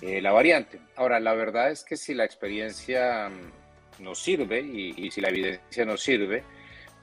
la 0.00 0.32
variante. 0.32 0.80
Ahora, 0.96 1.20
la 1.20 1.32
verdad 1.32 1.70
es 1.70 1.84
que 1.84 1.96
si 1.96 2.12
la 2.12 2.24
experiencia 2.24 3.30
nos 4.02 4.18
sirve 4.18 4.60
y, 4.60 5.10
si 5.10 5.20
la 5.20 5.28
evidencia 5.28 5.84
nos 5.84 6.02
sirve, 6.02 6.42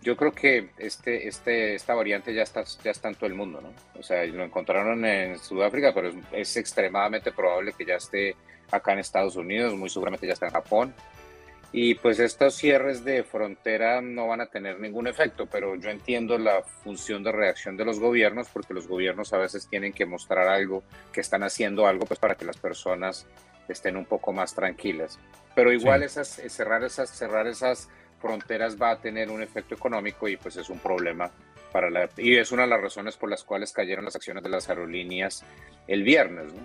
yo 0.02 0.16
creo 0.16 0.32
que 0.32 0.70
este, 0.78 1.28
este, 1.28 1.76
esta 1.76 1.94
variante 1.94 2.34
ya 2.34 2.44
está, 2.44 2.64
ya 2.84 2.92
está 2.92 3.10
en 3.10 3.16
todo 3.16 3.26
el 3.28 3.34
mundo, 3.34 3.62
¿no? 3.62 3.74
O 4.00 4.04
sea, 4.04 4.26
lo 4.26 4.44
encontraron 4.44 5.04
en 5.04 5.38
Sudáfrica, 5.38 5.94
pero 5.94 6.12
es, 6.32 6.56
extremadamente 6.56 7.32
probable 7.32 7.74
que 7.78 7.86
ya 7.86 7.96
esté 7.96 8.36
acá 8.72 8.94
en 8.94 9.00
Estados 9.00 9.36
Unidos, 9.36 9.74
muy 9.76 9.90
seguramente 9.90 10.28
ya 10.28 10.34
está 10.34 10.48
en 10.48 10.54
Japón. 10.54 10.94
Y 11.72 11.96
pues 11.96 12.20
estos 12.20 12.56
cierres 12.56 13.04
de 13.04 13.24
frontera 13.24 14.02
no 14.02 14.28
van 14.28 14.42
a 14.42 14.48
tener 14.48 14.80
ningún 14.80 15.08
efecto, 15.08 15.46
pero 15.46 15.76
yo 15.76 15.90
entiendo 15.92 16.38
la 16.40 16.64
función 16.64 17.24
de 17.24 17.32
reacción 17.32 17.78
de 17.78 17.86
los 17.86 18.00
gobiernos, 18.00 18.48
porque 18.52 18.74
los 18.74 18.88
gobiernos 18.88 19.34
a 19.34 19.38
veces 19.38 19.68
tienen 19.68 19.94
que 19.94 20.08
mostrar 20.08 20.48
algo, 20.48 20.82
que 21.14 21.22
están 21.22 21.44
haciendo 21.44 21.86
algo, 21.86 22.06
pues 22.08 22.20
para 22.20 22.36
que 22.36 22.46
las 22.46 22.58
personas 22.58 23.28
estén 23.74 23.98
un 23.98 24.06
poco 24.06 24.34
más 24.34 24.54
tranquilas. 24.54 25.20
Pero 25.56 25.72
igual 25.72 26.04
esas, 26.04 26.40
eh, 26.40 26.50
cerrar, 26.50 26.84
esas, 26.84 27.10
cerrar 27.10 27.48
esas 27.48 27.90
fronteras 28.20 28.78
va 28.82 28.92
a 28.92 29.02
tener 29.02 29.30
un 29.30 29.42
efecto 29.42 29.76
económico 29.76 30.28
y 30.28 30.38
pues 30.38 30.56
es 30.58 30.70
un 30.70 30.80
problema 30.80 31.32
para 31.72 31.90
la... 31.90 32.10
Y 32.18 32.38
es 32.38 32.52
una 32.52 32.64
de 32.64 32.70
las 32.70 32.82
razones 32.82 33.18
por 33.18 33.30
las 33.30 33.44
cuales 33.44 33.72
cayeron 33.72 34.06
las 34.06 34.16
acciones 34.16 34.44
de 34.44 34.50
las 34.50 34.70
aerolíneas 34.70 35.44
el 35.88 36.04
viernes, 36.04 36.54
¿no? 36.54 36.62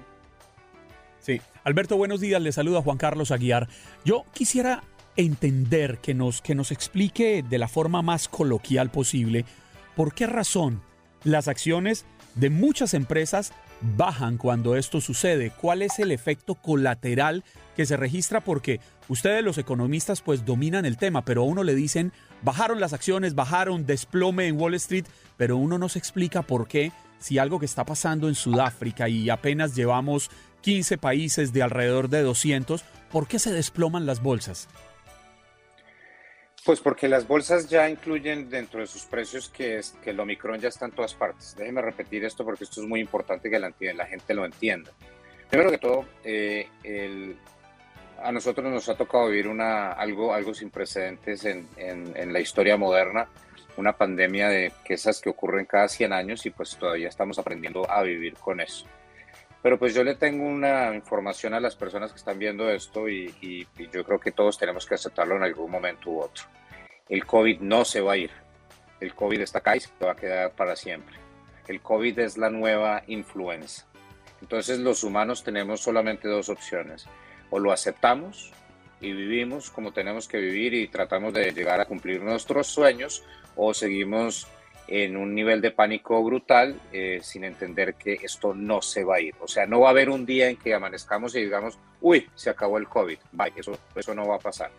Sí. 1.20 1.40
Alberto, 1.62 1.96
buenos 1.96 2.20
días. 2.20 2.42
Le 2.42 2.52
saluda 2.52 2.82
Juan 2.82 2.98
Carlos 2.98 3.30
Aguiar. 3.30 3.68
Yo 4.04 4.24
quisiera 4.34 4.82
entender 5.16 5.98
que 5.98 6.12
nos, 6.12 6.42
que 6.42 6.54
nos 6.54 6.70
explique 6.70 7.42
de 7.42 7.58
la 7.58 7.68
forma 7.68 8.02
más 8.02 8.28
coloquial 8.28 8.90
posible 8.90 9.44
por 9.96 10.14
qué 10.14 10.26
razón 10.26 10.82
las 11.22 11.48
acciones 11.48 12.04
de 12.34 12.50
muchas 12.50 12.94
empresas 12.94 13.52
bajan 13.80 14.38
cuando 14.38 14.76
esto 14.76 15.00
sucede? 15.00 15.50
¿Cuál 15.50 15.82
es 15.82 15.98
el 15.98 16.12
efecto 16.12 16.54
colateral 16.54 17.44
que 17.76 17.86
se 17.86 17.96
registra? 17.96 18.42
Porque 18.42 18.80
ustedes 19.08 19.44
los 19.44 19.58
economistas 19.58 20.22
pues 20.22 20.44
dominan 20.44 20.84
el 20.84 20.96
tema, 20.96 21.24
pero 21.24 21.42
a 21.42 21.46
uno 21.46 21.62
le 21.64 21.74
dicen, 21.74 22.12
bajaron 22.42 22.80
las 22.80 22.92
acciones, 22.92 23.34
bajaron 23.34 23.86
desplome 23.86 24.46
en 24.46 24.60
Wall 24.60 24.74
Street, 24.74 25.06
pero 25.36 25.56
uno 25.56 25.78
no 25.78 25.88
se 25.88 25.98
explica 25.98 26.42
por 26.42 26.68
qué 26.68 26.92
si 27.18 27.38
algo 27.38 27.58
que 27.58 27.66
está 27.66 27.84
pasando 27.84 28.28
en 28.28 28.34
Sudáfrica 28.34 29.08
y 29.08 29.30
apenas 29.30 29.74
llevamos 29.74 30.30
15 30.60 30.98
países 30.98 31.52
de 31.52 31.62
alrededor 31.62 32.08
de 32.08 32.22
200, 32.22 32.84
¿por 33.10 33.26
qué 33.26 33.38
se 33.38 33.52
desploman 33.52 34.06
las 34.06 34.22
bolsas? 34.22 34.68
Pues 36.64 36.80
porque 36.80 37.08
las 37.08 37.28
bolsas 37.28 37.68
ya 37.68 37.90
incluyen 37.90 38.48
dentro 38.48 38.80
de 38.80 38.86
sus 38.86 39.04
precios 39.04 39.50
que, 39.50 39.78
es, 39.78 39.90
que 40.02 40.10
el 40.10 40.20
Omicron 40.20 40.58
ya 40.58 40.68
está 40.68 40.86
en 40.86 40.92
todas 40.92 41.12
partes. 41.12 41.54
Déjeme 41.58 41.82
repetir 41.82 42.24
esto 42.24 42.42
porque 42.42 42.64
esto 42.64 42.80
es 42.80 42.88
muy 42.88 43.00
importante 43.00 43.50
que 43.50 43.58
la, 43.58 44.06
gente 44.06 44.32
lo 44.32 44.46
entienda. 44.46 44.90
Primero 45.50 45.70
que 45.70 45.76
todo, 45.76 46.06
eh, 46.24 46.66
a 48.22 48.32
nosotros 48.32 48.72
nos 48.72 48.88
ha 48.88 48.96
tocado 48.96 49.28
vivir 49.28 49.46
una, 49.46 49.92
algo, 49.92 50.32
algo 50.32 50.54
sin 50.54 50.70
precedentes 50.70 51.44
en, 51.44 51.68
en, 51.76 52.32
la 52.32 52.40
historia 52.40 52.78
moderna, 52.78 53.28
una 53.76 53.92
pandemia 53.92 54.48
de 54.48 54.72
que 54.84 54.94
esas 54.94 55.20
que 55.20 55.28
ocurren 55.28 55.66
cada 55.66 55.88
100 55.88 56.14
años 56.14 56.46
y 56.46 56.50
pues 56.50 56.76
todavía 56.78 57.08
estamos 57.08 57.38
aprendiendo 57.38 57.88
a 57.90 58.02
vivir 58.02 58.34
con 58.34 58.60
eso. 58.62 58.86
Pero 59.64 59.78
pues 59.78 59.94
yo 59.94 60.04
le 60.04 60.14
tengo 60.14 60.44
una 60.44 60.94
información 60.94 61.54
a 61.54 61.58
las 61.58 61.74
personas 61.74 62.12
que 62.12 62.18
están 62.18 62.38
viendo 62.38 62.68
esto 62.68 63.08
y, 63.08 63.34
y, 63.40 63.66
yo 63.90 64.04
creo 64.04 64.20
que 64.20 64.30
todos 64.30 64.58
tenemos 64.58 64.84
que 64.84 64.94
aceptarlo 64.94 65.36
en 65.36 65.42
algún 65.42 65.70
momento 65.70 66.10
u 66.10 66.20
otro. 66.20 66.44
El 67.08 67.24
COVID 67.24 67.60
no 67.60 67.86
se 67.86 68.02
va 68.02 68.12
a 68.12 68.16
ir. 68.18 68.30
El 69.00 69.14
COVID 69.14 69.40
está 69.40 69.60
acá 69.60 69.74
y 69.74 69.80
se 69.80 69.88
va 70.04 70.12
a 70.12 70.16
quedar 70.16 70.52
para 70.52 70.76
siempre. 70.76 71.16
El 71.66 71.80
COVID 71.80 72.18
es 72.18 72.36
la 72.36 72.50
nueva 72.50 73.04
influenza. 73.06 73.86
Entonces 74.42 74.80
los 74.80 75.02
humanos 75.02 75.42
tenemos 75.42 75.80
solamente 75.80 76.28
dos 76.28 76.50
opciones. 76.50 77.06
O 77.48 77.58
lo 77.58 77.72
aceptamos 77.72 78.52
y 79.00 79.12
vivimos 79.12 79.70
como 79.70 79.94
tenemos 79.94 80.28
que 80.28 80.40
vivir 80.40 80.74
y 80.74 80.88
tratamos 80.88 81.32
de 81.32 81.52
llegar 81.52 81.80
a 81.80 81.86
cumplir 81.86 82.20
nuestros 82.22 82.66
sueños 82.66 83.24
o 83.56 83.72
seguimos 83.72 84.46
en 84.86 85.16
un 85.16 85.34
nivel 85.34 85.60
de 85.60 85.70
pánico 85.70 86.22
brutal 86.22 86.78
eh, 86.92 87.20
sin 87.22 87.44
entender 87.44 87.94
que 87.94 88.14
esto 88.22 88.54
no 88.54 88.82
se 88.82 89.04
va 89.04 89.16
a 89.16 89.20
ir. 89.20 89.34
O 89.40 89.48
sea, 89.48 89.66
no 89.66 89.80
va 89.80 89.88
a 89.88 89.90
haber 89.90 90.10
un 90.10 90.26
día 90.26 90.48
en 90.48 90.56
que 90.56 90.74
amanezcamos 90.74 91.34
y 91.36 91.40
digamos, 91.42 91.78
uy, 92.00 92.28
se 92.34 92.50
acabó 92.50 92.78
el 92.78 92.88
COVID. 92.88 93.18
Bye, 93.32 93.52
eso, 93.56 93.78
eso 93.94 94.14
no 94.14 94.26
va 94.26 94.36
a 94.36 94.40
pasar. 94.40 94.70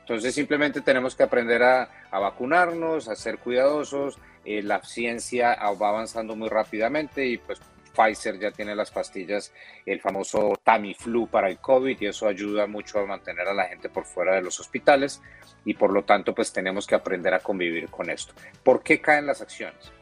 Entonces 0.00 0.34
simplemente 0.34 0.80
tenemos 0.82 1.14
que 1.14 1.22
aprender 1.22 1.62
a, 1.62 1.88
vacunarnos, 2.10 3.08
a 3.08 3.16
ser 3.16 3.38
cuidadosos. 3.38 4.18
Eh, 4.44 4.62
la 4.62 4.82
ciencia 4.82 5.56
va 5.80 5.88
avanzando 5.88 6.36
muy 6.36 6.48
rápidamente 6.50 7.24
y 7.24 7.38
pues 7.38 7.60
Pfizer 7.94 8.38
ya 8.38 8.50
tiene 8.50 8.74
las 8.74 8.90
pastillas, 8.90 9.52
el 9.86 10.00
famoso 10.00 10.58
Tamiflu 10.62 11.28
para 11.28 11.48
el 11.48 11.58
COVID 11.58 11.96
y 12.00 12.06
eso 12.06 12.26
ayuda 12.26 12.66
mucho 12.66 12.98
a 12.98 13.06
mantener 13.06 13.48
a 13.48 13.54
la 13.54 13.64
gente 13.64 13.88
por 13.88 14.04
fuera 14.04 14.34
de 14.34 14.42
los 14.42 14.58
hospitales 14.60 15.22
y 15.64 15.74
por 15.74 15.92
lo 15.92 16.04
tanto 16.04 16.34
pues 16.34 16.52
tenemos 16.52 16.86
que 16.86 16.94
aprender 16.94 17.34
a 17.34 17.40
convivir 17.40 17.88
con 17.88 18.10
esto. 18.10 18.34
¿Por 18.62 18.82
qué 18.82 19.00
caen 19.00 19.26
las 19.26 19.40
acciones? 19.40 19.92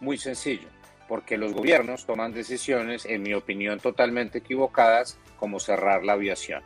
Muy 0.00 0.18
sencillo, 0.18 0.68
porque 1.08 1.38
los 1.38 1.54
gobiernos 1.54 2.04
toman 2.04 2.32
decisiones, 2.32 3.06
en 3.06 3.22
mi 3.22 3.32
opinión, 3.34 3.80
totalmente 3.80 4.38
equivocadas 4.38 5.18
como 5.38 5.60
cerrar 5.60 6.04
la 6.04 6.14
aviación. 6.14 6.62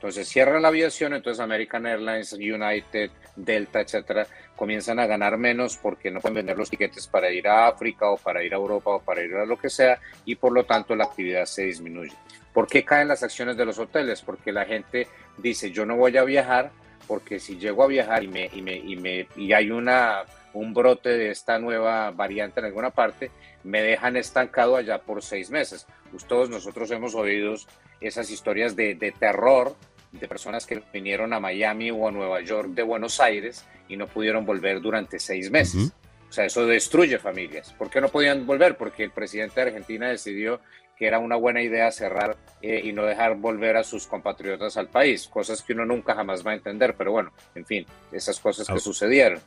Entonces 0.00 0.28
cierran 0.28 0.62
la 0.62 0.68
aviación, 0.68 1.12
entonces 1.12 1.40
American 1.40 1.84
Airlines, 1.84 2.32
United, 2.32 3.10
Delta, 3.36 3.82
etcétera, 3.82 4.26
comienzan 4.56 4.98
a 4.98 5.04
ganar 5.04 5.36
menos 5.36 5.76
porque 5.76 6.10
no 6.10 6.20
pueden 6.20 6.36
vender 6.36 6.56
los 6.56 6.70
tiquetes 6.70 7.06
para 7.06 7.30
ir 7.30 7.46
a 7.46 7.68
África 7.68 8.08
o 8.08 8.16
para 8.16 8.42
ir 8.42 8.54
a 8.54 8.56
Europa 8.56 8.92
o 8.92 9.02
para 9.02 9.22
ir 9.22 9.34
a 9.34 9.44
lo 9.44 9.58
que 9.58 9.68
sea 9.68 10.00
y 10.24 10.36
por 10.36 10.52
lo 10.52 10.64
tanto 10.64 10.96
la 10.96 11.04
actividad 11.04 11.44
se 11.44 11.64
disminuye. 11.64 12.14
¿Por 12.54 12.66
qué 12.66 12.82
caen 12.82 13.08
las 13.08 13.22
acciones 13.22 13.58
de 13.58 13.66
los 13.66 13.78
hoteles? 13.78 14.22
Porque 14.22 14.52
la 14.52 14.64
gente 14.64 15.06
dice, 15.36 15.70
yo 15.70 15.84
no 15.84 15.96
voy 15.96 16.16
a 16.16 16.24
viajar 16.24 16.70
porque 17.06 17.38
si 17.38 17.58
llego 17.58 17.82
a 17.82 17.86
viajar 17.86 18.24
y, 18.24 18.28
me, 18.28 18.48
y, 18.54 18.62
me, 18.62 18.76
y, 18.76 18.96
me, 18.96 19.26
y 19.36 19.52
hay 19.52 19.70
una, 19.70 20.22
un 20.54 20.72
brote 20.72 21.10
de 21.10 21.30
esta 21.30 21.58
nueva 21.58 22.10
variante 22.10 22.60
en 22.60 22.66
alguna 22.66 22.88
parte, 22.88 23.30
me 23.64 23.82
dejan 23.82 24.16
estancado 24.16 24.76
allá 24.76 24.98
por 25.02 25.22
seis 25.22 25.50
meses. 25.50 25.86
Pues 26.10 26.24
todos 26.24 26.48
nosotros 26.48 26.90
hemos 26.90 27.14
oído 27.14 27.54
esas 28.00 28.30
historias 28.30 28.74
de, 28.76 28.94
de 28.94 29.12
terror 29.12 29.76
de 30.12 30.28
personas 30.28 30.66
que 30.66 30.82
vinieron 30.92 31.32
a 31.32 31.40
Miami 31.40 31.90
o 31.90 32.08
a 32.08 32.10
Nueva 32.10 32.40
York 32.40 32.70
de 32.70 32.82
Buenos 32.82 33.20
Aires 33.20 33.64
y 33.88 33.96
no 33.96 34.06
pudieron 34.06 34.44
volver 34.44 34.80
durante 34.80 35.18
seis 35.18 35.50
meses. 35.50 35.92
O 36.28 36.32
sea, 36.32 36.44
eso 36.44 36.66
destruye 36.66 37.18
familias. 37.18 37.72
¿Por 37.72 37.90
qué 37.90 38.00
no 38.00 38.08
podían 38.08 38.46
volver? 38.46 38.76
Porque 38.76 39.04
el 39.04 39.10
presidente 39.10 39.60
de 39.60 39.68
Argentina 39.68 40.08
decidió 40.08 40.60
que 40.96 41.06
era 41.06 41.18
una 41.18 41.36
buena 41.36 41.62
idea 41.62 41.90
cerrar 41.90 42.36
eh, 42.60 42.82
y 42.84 42.92
no 42.92 43.04
dejar 43.04 43.36
volver 43.36 43.76
a 43.76 43.82
sus 43.82 44.06
compatriotas 44.06 44.76
al 44.76 44.88
país, 44.88 45.26
cosas 45.28 45.62
que 45.62 45.72
uno 45.72 45.86
nunca 45.86 46.14
jamás 46.14 46.46
va 46.46 46.50
a 46.50 46.54
entender, 46.54 46.94
pero 46.94 47.10
bueno, 47.10 47.32
en 47.54 47.64
fin, 47.64 47.86
esas 48.12 48.38
cosas 48.38 48.68
que 48.68 48.78
sucedieron. 48.78 49.40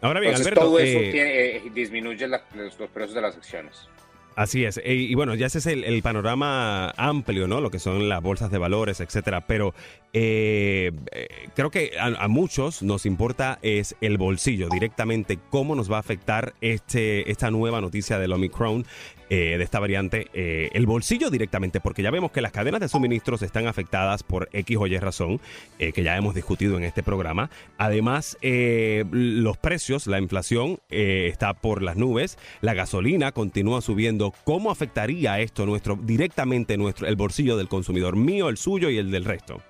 Ahora 0.00 0.20
bien, 0.20 0.32
Entonces, 0.32 0.54
todo 0.54 0.78
eso 0.78 0.98
eh, 0.98 1.56
eh, 1.56 1.70
disminuye 1.74 2.26
los, 2.26 2.40
los 2.56 2.90
precios 2.90 3.14
de 3.14 3.20
las 3.20 3.36
acciones. 3.36 3.86
Así 4.34 4.64
es. 4.64 4.80
Y, 4.84 5.14
bueno, 5.14 5.34
ya 5.34 5.46
ese 5.46 5.58
es 5.58 5.66
el, 5.66 6.02
panorama 6.02 6.90
amplio, 6.96 7.46
¿no? 7.46 7.60
Lo 7.60 7.70
que 7.70 7.78
son 7.78 8.08
las 8.08 8.22
bolsas 8.22 8.50
de 8.50 8.58
valores, 8.58 9.00
etcétera. 9.00 9.42
Pero 9.46 9.74
eh, 10.12 10.90
eh, 11.12 11.28
creo 11.54 11.70
que 11.70 11.92
a, 11.98 12.28
muchos 12.28 12.82
nos 12.82 13.06
importa 13.06 13.58
es 13.62 13.96
el 14.00 14.18
bolsillo 14.18 14.68
directamente, 14.68 15.38
cómo 15.50 15.74
nos 15.74 15.90
va 15.90 15.96
a 15.96 16.00
afectar 16.00 16.54
este, 16.60 17.30
esta 17.30 17.50
nueva 17.50 17.80
noticia 17.80 18.18
del 18.18 18.32
Omicron. 18.32 18.86
Eh, 19.34 19.56
de 19.56 19.64
esta 19.64 19.80
variante 19.80 20.28
el 20.34 20.84
bolsillo 20.84 21.30
directamente, 21.30 21.80
porque 21.80 22.02
ya 22.02 22.10
vemos 22.10 22.32
que 22.32 22.42
las 22.42 22.52
cadenas 22.52 22.82
de 22.82 22.88
suministros 22.88 23.40
están 23.40 23.66
afectadas 23.66 24.22
por 24.22 24.50
X 24.52 24.76
o 24.78 24.86
Y 24.86 24.98
razón, 24.98 25.40
que 25.78 26.02
ya 26.02 26.18
hemos 26.18 26.34
discutido 26.34 26.76
en 26.76 26.84
este 26.84 27.02
programa. 27.02 27.48
Además, 27.78 28.36
los 28.42 29.56
precios, 29.56 30.06
la 30.06 30.18
inflación 30.18 30.80
está 30.90 31.54
por 31.54 31.80
las 31.82 31.96
nubes, 31.96 32.36
la 32.60 32.74
gasolina 32.74 33.32
continúa 33.32 33.80
subiendo. 33.80 34.34
¿Cómo 34.44 34.70
afectaría 34.70 35.40
esto 35.40 35.64
nuestro 35.64 35.96
directamente 35.96 36.76
nuestro 36.76 37.06
el 37.06 37.16
bolsillo 37.16 37.56
del 37.56 37.68
consumidor 37.68 38.16
mío, 38.16 38.50
el 38.50 38.58
suyo 38.58 38.90
y 38.90 38.98
el 38.98 39.10
del 39.10 39.24
resto? 39.24 39.62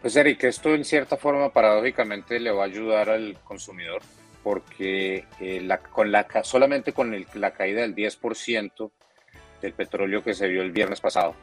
Pues 0.00 0.16
Eric, 0.16 0.42
esto 0.42 0.74
en 0.74 0.84
cierta 0.84 1.16
forma 1.16 1.52
paradójicamente 1.52 2.40
le 2.40 2.50
va 2.50 2.64
a 2.64 2.66
ayudar 2.66 3.10
al 3.10 3.38
consumidor 3.44 4.02
porque 4.48 5.26
eh, 5.40 5.60
la, 5.60 5.76
con 5.76 6.10
la, 6.10 6.26
solamente 6.42 6.94
con 6.94 7.14
la 7.34 7.50
caída 7.50 7.82
del 7.82 7.94
10% 7.94 8.90
del 9.60 9.72
petróleo 9.74 10.24
que 10.24 10.32
se 10.32 10.48
vio 10.48 10.62
el 10.62 10.72
viernes 10.72 11.02
pasado, 11.02 11.34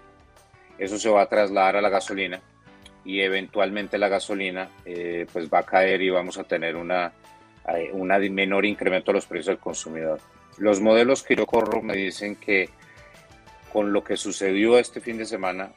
eso 0.80 0.98
se 0.98 1.12
va 1.12 1.22
a 1.22 1.30
trasladar 1.30 1.76
a 1.76 1.82
la 1.84 1.90
gasolina 1.90 2.42
y 3.04 3.22
eventualmente 3.22 4.00
la 4.00 4.08
gasolina 4.08 4.72
eh, 4.86 5.28
pues 5.32 5.52
va 5.52 5.60
a 5.60 5.66
caer 5.68 6.02
y 6.02 6.10
vamos 6.10 6.40
a 6.40 6.46
tener 6.46 6.76
una, 6.76 7.14
eh, 7.76 7.92
una 7.94 8.18
menor 8.18 8.66
incremento 8.66 9.12
de 9.12 9.18
los 9.18 9.28
precios 9.28 9.46
del 9.46 9.60
consumidor. 9.60 10.20
Los 10.58 10.82
modelos 10.82 11.22
que 11.22 11.36
yo 11.36 11.46
corro 11.46 11.84
me 11.84 11.96
dicen 11.96 12.38
que 12.38 12.72
con 13.72 13.94
lo 13.94 14.04
que 14.04 14.18
sucedió 14.18 14.80
este 14.80 15.00
fin 15.00 15.20
de 15.20 15.26
semana, 15.26 15.72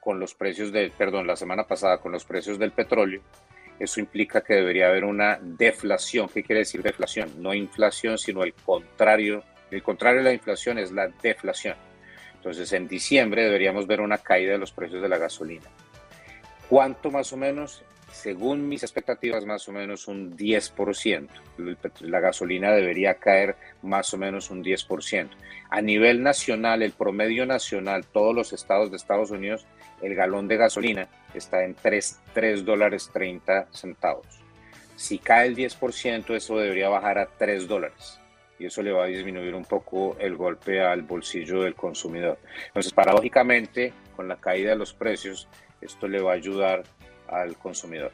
con 0.00 0.18
los 0.18 0.34
precios 0.34 0.72
del, 0.72 0.90
perdón, 0.90 1.28
la 1.28 1.36
semana 1.36 1.68
pasada 1.68 1.98
con 1.98 2.10
los 2.10 2.24
precios 2.24 2.58
del 2.58 2.72
petróleo, 2.72 3.22
eso 3.78 4.00
implica 4.00 4.42
que 4.42 4.54
debería 4.54 4.88
haber 4.88 5.04
una 5.04 5.38
deflación. 5.40 6.28
¿Qué 6.28 6.42
quiere 6.42 6.60
decir 6.60 6.82
deflación? 6.82 7.42
No 7.42 7.54
inflación, 7.54 8.18
sino 8.18 8.44
el 8.44 8.54
contrario. 8.54 9.42
El 9.70 9.82
contrario 9.82 10.20
de 10.20 10.24
la 10.24 10.32
inflación 10.32 10.78
es 10.78 10.92
la 10.92 11.08
deflación. 11.08 11.76
Entonces, 12.34 12.72
en 12.72 12.88
diciembre 12.88 13.44
deberíamos 13.44 13.86
ver 13.86 14.00
una 14.00 14.18
caída 14.18 14.52
de 14.52 14.58
los 14.58 14.72
precios 14.72 15.02
de 15.02 15.08
la 15.08 15.18
gasolina. 15.18 15.68
¿Cuánto 16.68 17.10
más 17.10 17.32
o 17.32 17.36
menos? 17.36 17.82
Según 18.12 18.68
mis 18.68 18.82
expectativas, 18.82 19.46
más 19.46 19.66
o 19.68 19.72
menos 19.72 20.06
un 20.06 20.36
10%. 20.36 21.28
La 22.00 22.20
gasolina 22.20 22.72
debería 22.72 23.14
caer 23.14 23.56
más 23.82 24.12
o 24.12 24.18
menos 24.18 24.50
un 24.50 24.62
10%. 24.62 25.28
A 25.70 25.80
nivel 25.80 26.22
nacional, 26.22 26.82
el 26.82 26.92
promedio 26.92 27.46
nacional, 27.46 28.04
todos 28.04 28.34
los 28.34 28.52
estados 28.52 28.90
de 28.90 28.96
Estados 28.96 29.30
Unidos 29.30 29.66
el 30.02 30.14
galón 30.14 30.48
de 30.48 30.56
gasolina 30.56 31.08
está 31.38 31.64
en 31.64 31.74
3, 31.74 32.64
dólares 32.64 33.10
30 33.12 33.68
centavos. 33.72 34.26
Si 34.96 35.18
cae 35.18 35.48
el 35.48 35.56
10%, 35.56 36.34
eso 36.34 36.58
debería 36.58 36.88
bajar 36.88 37.18
a 37.18 37.26
3 37.26 37.66
dólares. 37.66 38.18
Y 38.58 38.66
eso 38.66 38.82
le 38.82 38.92
va 38.92 39.04
a 39.04 39.08
disminuir 39.08 39.54
un 39.54 39.64
poco 39.64 40.16
el 40.20 40.36
golpe 40.36 40.80
al 40.82 41.02
bolsillo 41.02 41.62
del 41.62 41.74
consumidor. 41.74 42.38
Entonces, 42.68 42.92
paradójicamente, 42.92 43.92
con 44.14 44.28
la 44.28 44.36
caída 44.36 44.70
de 44.70 44.76
los 44.76 44.92
precios, 44.92 45.48
esto 45.80 46.06
le 46.06 46.20
va 46.20 46.32
a 46.32 46.34
ayudar 46.34 46.84
al 47.28 47.56
consumidor. 47.56 48.12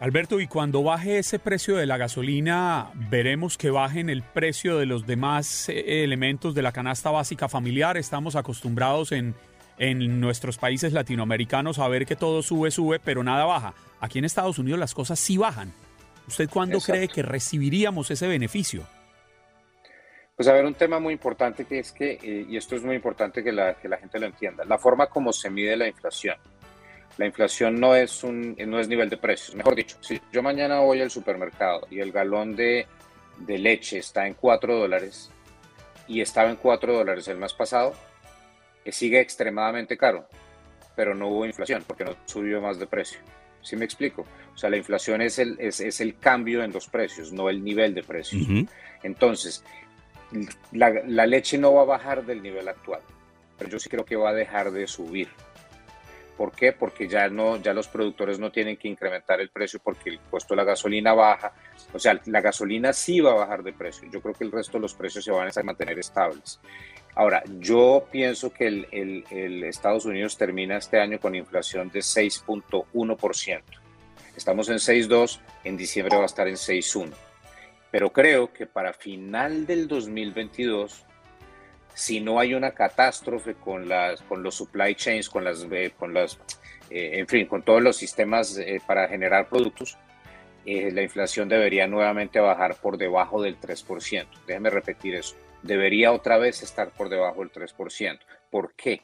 Alberto, 0.00 0.40
y 0.40 0.46
cuando 0.46 0.82
baje 0.82 1.18
ese 1.18 1.38
precio 1.38 1.76
de 1.76 1.84
la 1.84 1.98
gasolina, 1.98 2.90
veremos 2.94 3.58
que 3.58 3.68
bajen 3.68 4.08
el 4.08 4.22
precio 4.22 4.78
de 4.78 4.86
los 4.86 5.06
demás 5.06 5.68
eh, 5.68 6.02
elementos 6.02 6.54
de 6.54 6.62
la 6.62 6.72
canasta 6.72 7.10
básica 7.10 7.50
familiar. 7.50 7.98
Estamos 7.98 8.34
acostumbrados 8.34 9.12
en 9.12 9.34
en 9.80 10.20
nuestros 10.20 10.58
países 10.58 10.92
latinoamericanos 10.92 11.78
a 11.78 11.88
ver 11.88 12.04
que 12.04 12.14
todo 12.14 12.42
sube, 12.42 12.70
sube, 12.70 13.00
pero 13.00 13.24
nada 13.24 13.46
baja. 13.46 13.72
Aquí 13.98 14.18
en 14.18 14.26
Estados 14.26 14.58
Unidos 14.58 14.78
las 14.78 14.92
cosas 14.92 15.18
sí 15.18 15.38
bajan. 15.38 15.72
¿Usted 16.28 16.50
cuándo 16.50 16.78
cree 16.80 17.08
que 17.08 17.22
recibiríamos 17.22 18.10
ese 18.10 18.28
beneficio? 18.28 18.86
Pues 20.36 20.48
a 20.48 20.52
ver, 20.52 20.66
un 20.66 20.74
tema 20.74 21.00
muy 21.00 21.14
importante 21.14 21.64
que 21.64 21.78
es 21.78 21.92
que, 21.92 22.12
eh, 22.22 22.46
y 22.48 22.58
esto 22.58 22.76
es 22.76 22.84
muy 22.84 22.94
importante 22.94 23.42
que 23.42 23.52
la, 23.52 23.74
que 23.74 23.88
la 23.88 23.96
gente 23.96 24.18
lo 24.18 24.26
entienda, 24.26 24.64
la 24.66 24.78
forma 24.78 25.06
como 25.06 25.32
se 25.32 25.48
mide 25.48 25.76
la 25.76 25.88
inflación. 25.88 26.36
La 27.16 27.24
inflación 27.26 27.80
no 27.80 27.94
es, 27.94 28.22
un, 28.22 28.56
no 28.66 28.78
es 28.78 28.86
nivel 28.86 29.08
de 29.08 29.16
precios. 29.16 29.54
Mejor 29.54 29.74
dicho, 29.74 29.96
si 30.00 30.20
yo 30.30 30.42
mañana 30.42 30.80
voy 30.80 31.00
al 31.00 31.10
supermercado 31.10 31.86
y 31.90 32.00
el 32.00 32.12
galón 32.12 32.54
de, 32.54 32.86
de 33.38 33.58
leche 33.58 33.98
está 33.98 34.26
en 34.26 34.34
4 34.34 34.76
dólares 34.76 35.30
y 36.06 36.20
estaba 36.20 36.50
en 36.50 36.56
4 36.56 36.92
dólares 36.92 37.28
el 37.28 37.38
mes 37.38 37.54
pasado, 37.54 37.94
sigue 38.86 39.20
extremadamente 39.20 39.96
caro, 39.96 40.26
pero 40.96 41.14
no 41.14 41.28
hubo 41.28 41.46
inflación 41.46 41.84
porque 41.86 42.04
no 42.04 42.16
subió 42.26 42.60
más 42.60 42.78
de 42.78 42.86
precio. 42.86 43.20
¿Sí 43.62 43.76
me 43.76 43.84
explico? 43.84 44.26
O 44.54 44.56
sea, 44.56 44.70
la 44.70 44.76
inflación 44.76 45.20
es 45.20 45.38
el, 45.38 45.56
es, 45.60 46.00
el 46.00 46.18
cambio 46.18 46.62
en 46.62 46.72
los 46.72 46.88
precios, 46.88 47.32
no 47.32 47.48
el 47.48 47.62
nivel 47.62 47.94
de 47.94 48.02
precios. 48.02 48.46
Entonces, 49.02 49.64
la, 50.72 50.90
la, 51.06 51.26
leche 51.26 51.58
no 51.58 51.74
va 51.74 51.82
a 51.82 51.86
bajar 51.86 52.24
del 52.24 52.42
nivel 52.42 52.68
actual, 52.68 53.00
pero 53.58 53.70
yo 53.70 53.78
sí 53.78 53.88
creo 53.88 54.04
que 54.04 54.16
va 54.16 54.30
a 54.30 54.34
dejar 54.34 54.70
de 54.70 54.86
subir. 54.86 55.28
¿Por 56.36 56.52
qué? 56.52 56.72
Porque 56.72 57.06
ya, 57.06 57.28
no, 57.28 57.58
ya 57.58 57.74
los 57.74 57.86
productores 57.88 58.38
no 58.38 58.50
tienen 58.50 58.78
que 58.78 58.88
incrementar 58.88 59.42
el 59.42 59.50
precio 59.50 59.78
porque 59.82 60.08
el 60.08 60.20
costo 60.20 60.54
de 60.54 60.56
la 60.56 60.64
gasolina 60.64 61.12
baja. 61.12 61.52
O 61.92 61.98
sea, 61.98 62.18
la 62.24 62.40
gasolina 62.40 62.94
sí 62.94 63.20
va 63.20 63.32
a 63.32 63.34
bajar 63.34 63.62
de 63.62 63.74
precio. 63.74 64.08
Yo 64.10 64.22
creo 64.22 64.34
que 64.34 64.44
el 64.44 64.52
resto 64.52 64.78
de 64.78 64.82
los 64.82 64.94
precios 64.94 65.22
se 65.22 65.30
van 65.30 65.50
a 65.54 65.62
mantener 65.62 65.98
estables. 65.98 66.58
Ahora, 67.14 67.42
yo 67.58 68.06
pienso 68.10 68.52
que 68.52 68.66
el, 68.66 69.64
Estados 69.64 70.04
Unidos 70.04 70.36
termina 70.36 70.76
este 70.76 71.00
año 71.00 71.18
con 71.18 71.34
inflación 71.34 71.90
de 71.90 72.00
6.1%. 72.00 73.62
Estamos 74.36 74.68
en 74.68 74.76
6.2, 74.76 75.40
en 75.64 75.76
diciembre 75.76 76.16
va 76.16 76.22
a 76.22 76.26
estar 76.26 76.46
en 76.46 76.54
6.1. 76.54 77.12
Pero 77.90 78.12
creo 78.12 78.52
que 78.52 78.66
para 78.66 78.92
final 78.92 79.66
del 79.66 79.88
2022, 79.88 81.04
si 81.94 82.20
no 82.20 82.38
hay 82.38 82.54
una 82.54 82.70
catástrofe 82.70 83.54
con, 83.54 83.88
las, 83.88 84.22
con 84.22 84.44
los 84.44 84.54
supply 84.54 84.94
chains, 84.94 85.28
con 85.28 85.42
las, 85.42 85.66
eh, 85.72 85.92
con 85.98 86.14
las 86.14 86.38
eh, 86.90 87.18
en 87.18 87.26
fin, 87.26 87.46
con 87.46 87.62
todos 87.62 87.82
los 87.82 87.96
sistemas 87.96 88.56
eh, 88.56 88.80
para 88.86 89.08
generar 89.08 89.48
productos, 89.48 89.98
la 90.64 91.02
inflación 91.02 91.48
debería 91.48 91.88
nuevamente 91.88 92.38
bajar 92.38 92.76
por 92.76 92.98
debajo 92.98 93.42
del 93.42 93.58
3%. 93.58 94.26
Déjeme 94.46 94.70
repetir 94.70 95.14
eso 95.14 95.34
debería 95.62 96.12
otra 96.12 96.38
vez 96.38 96.62
estar 96.62 96.90
por 96.90 97.08
debajo 97.08 97.40
del 97.40 97.52
3%. 97.52 98.18
¿Por 98.50 98.74
qué? 98.74 99.02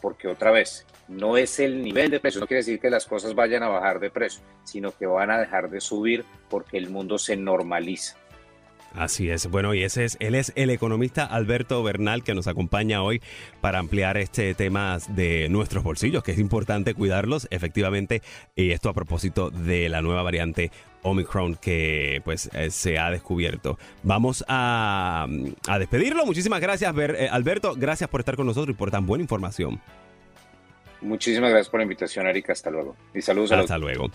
Porque 0.00 0.28
otra 0.28 0.50
vez, 0.50 0.86
no 1.08 1.36
es 1.36 1.60
el 1.60 1.82
nivel 1.82 2.10
de 2.10 2.20
precio, 2.20 2.40
no 2.40 2.46
quiere 2.46 2.60
decir 2.62 2.80
que 2.80 2.90
las 2.90 3.06
cosas 3.06 3.34
vayan 3.34 3.62
a 3.62 3.68
bajar 3.68 4.00
de 4.00 4.10
precio, 4.10 4.42
sino 4.64 4.96
que 4.96 5.06
van 5.06 5.30
a 5.30 5.38
dejar 5.38 5.70
de 5.70 5.80
subir 5.80 6.24
porque 6.48 6.76
el 6.76 6.90
mundo 6.90 7.18
se 7.18 7.36
normaliza. 7.36 8.16
Así 8.94 9.30
es. 9.30 9.46
Bueno, 9.46 9.72
y 9.74 9.84
ese 9.84 10.04
es, 10.04 10.16
él 10.20 10.34
es 10.34 10.52
el 10.54 10.70
economista 10.70 11.24
Alberto 11.24 11.82
Bernal 11.82 12.22
que 12.22 12.34
nos 12.34 12.46
acompaña 12.46 13.02
hoy 13.02 13.22
para 13.60 13.78
ampliar 13.78 14.18
este 14.18 14.54
tema 14.54 14.98
de 15.08 15.48
nuestros 15.48 15.82
bolsillos, 15.82 16.22
que 16.22 16.32
es 16.32 16.38
importante 16.38 16.94
cuidarlos, 16.94 17.48
efectivamente, 17.50 18.22
y 18.54 18.72
esto 18.72 18.90
a 18.90 18.94
propósito 18.94 19.50
de 19.50 19.88
la 19.88 20.02
nueva 20.02 20.22
variante 20.22 20.70
Omicron 21.02 21.56
que 21.56 22.20
pues 22.24 22.48
eh, 22.52 22.70
se 22.70 22.98
ha 22.98 23.10
descubierto. 23.10 23.78
Vamos 24.02 24.44
a, 24.48 25.26
a 25.68 25.78
despedirlo. 25.78 26.24
Muchísimas 26.26 26.60
gracias, 26.60 26.94
eh, 26.96 27.28
Alberto. 27.30 27.74
Gracias 27.76 28.08
por 28.08 28.20
estar 28.20 28.36
con 28.36 28.46
nosotros 28.46 28.74
y 28.74 28.78
por 28.78 28.90
tan 28.90 29.06
buena 29.06 29.22
información. 29.22 29.80
Muchísimas 31.00 31.50
gracias 31.50 31.68
por 31.68 31.80
la 31.80 31.84
invitación, 31.84 32.26
Erika. 32.26 32.52
Hasta 32.52 32.70
luego. 32.70 32.96
Y 33.14 33.20
saludos 33.22 33.52
Hasta 33.52 33.78
luego. 33.78 34.10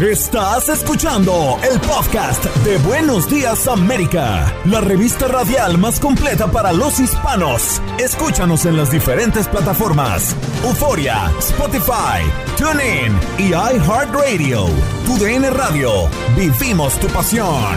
Estás 0.00 0.68
escuchando 0.68 1.60
el 1.70 1.78
podcast 1.78 2.44
de 2.64 2.78
Buenos 2.78 3.30
Días 3.30 3.68
América, 3.68 4.52
la 4.64 4.80
revista 4.80 5.28
radial 5.28 5.78
más 5.78 6.00
completa 6.00 6.50
para 6.50 6.72
los 6.72 6.98
hispanos. 6.98 7.80
Escúchanos 8.00 8.64
en 8.64 8.78
las 8.78 8.90
diferentes 8.90 9.46
plataformas: 9.46 10.34
Euforia, 10.64 11.30
Spotify, 11.38 12.24
TuneIn 12.56 13.12
y 13.38 13.50
iHeartRadio. 13.50 14.66
Tu 15.06 15.18
DN 15.18 15.50
Radio. 15.50 16.08
Vivimos 16.36 16.98
tu 16.98 17.06
pasión. 17.08 17.76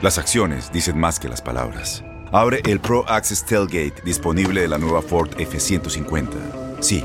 Las 0.00 0.18
acciones 0.18 0.72
dicen 0.72 0.98
más 0.98 1.18
que 1.18 1.28
las 1.28 1.42
palabras. 1.42 2.04
Abre 2.32 2.62
el 2.64 2.80
Pro 2.80 3.04
Access 3.08 3.44
Tailgate 3.44 4.02
disponible 4.04 4.62
de 4.62 4.68
la 4.68 4.78
nueva 4.78 5.02
Ford 5.02 5.30
F150. 5.36 6.28
Sí 6.80 7.04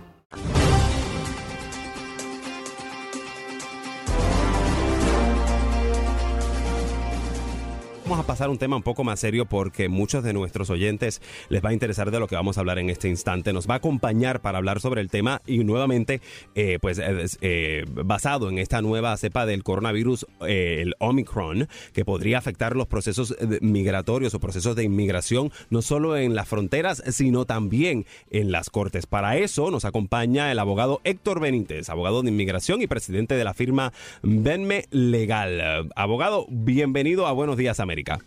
A 8.21 8.23
pasar 8.23 8.51
un 8.51 8.59
tema 8.59 8.75
un 8.75 8.83
poco 8.83 9.03
más 9.03 9.19
serio 9.19 9.45
porque 9.45 9.89
muchos 9.89 10.23
de 10.23 10.31
nuestros 10.31 10.69
oyentes 10.69 11.23
les 11.49 11.65
va 11.65 11.69
a 11.69 11.73
interesar 11.73 12.11
de 12.11 12.19
lo 12.19 12.27
que 12.27 12.35
vamos 12.35 12.55
a 12.55 12.59
hablar 12.59 12.77
en 12.77 12.91
este 12.91 13.09
instante. 13.09 13.51
Nos 13.51 13.67
va 13.67 13.75
a 13.75 13.77
acompañar 13.77 14.41
para 14.41 14.59
hablar 14.59 14.79
sobre 14.79 15.01
el 15.01 15.09
tema 15.09 15.41
y 15.47 15.63
nuevamente, 15.63 16.21
eh, 16.53 16.77
pues 16.79 16.99
eh, 16.99 17.25
eh, 17.41 17.83
basado 17.89 18.49
en 18.49 18.59
esta 18.59 18.83
nueva 18.83 19.17
cepa 19.17 19.47
del 19.47 19.63
coronavirus, 19.63 20.27
el 20.41 20.93
Omicron, 20.99 21.67
que 21.93 22.05
podría 22.05 22.37
afectar 22.37 22.75
los 22.75 22.85
procesos 22.85 23.35
migratorios 23.59 24.35
o 24.35 24.39
procesos 24.39 24.75
de 24.75 24.83
inmigración, 24.83 25.51
no 25.71 25.81
solo 25.81 26.15
en 26.15 26.35
las 26.35 26.47
fronteras, 26.47 27.01
sino 27.09 27.45
también 27.45 28.05
en 28.29 28.51
las 28.51 28.69
cortes. 28.69 29.07
Para 29.07 29.37
eso 29.37 29.71
nos 29.71 29.83
acompaña 29.83 30.51
el 30.51 30.59
abogado 30.59 31.01
Héctor 31.05 31.39
Benítez, 31.39 31.89
abogado 31.89 32.21
de 32.21 32.29
inmigración 32.29 32.83
y 32.83 32.87
presidente 32.87 33.33
de 33.33 33.43
la 33.43 33.55
firma 33.55 33.93
Venme 34.21 34.85
Legal. 34.91 35.89
Abogado, 35.95 36.45
bienvenido 36.49 37.25
a 37.25 37.31
Buenos 37.31 37.57
Días 37.57 37.79
América. 37.79 38.20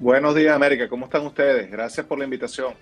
Buenos 0.00 0.34
días, 0.34 0.54
América. 0.54 0.88
¿Cómo 0.88 1.06
están 1.06 1.26
ustedes? 1.26 1.70
Gracias 1.70 2.06
por 2.06 2.18
la 2.18 2.24
invitación. 2.24 2.74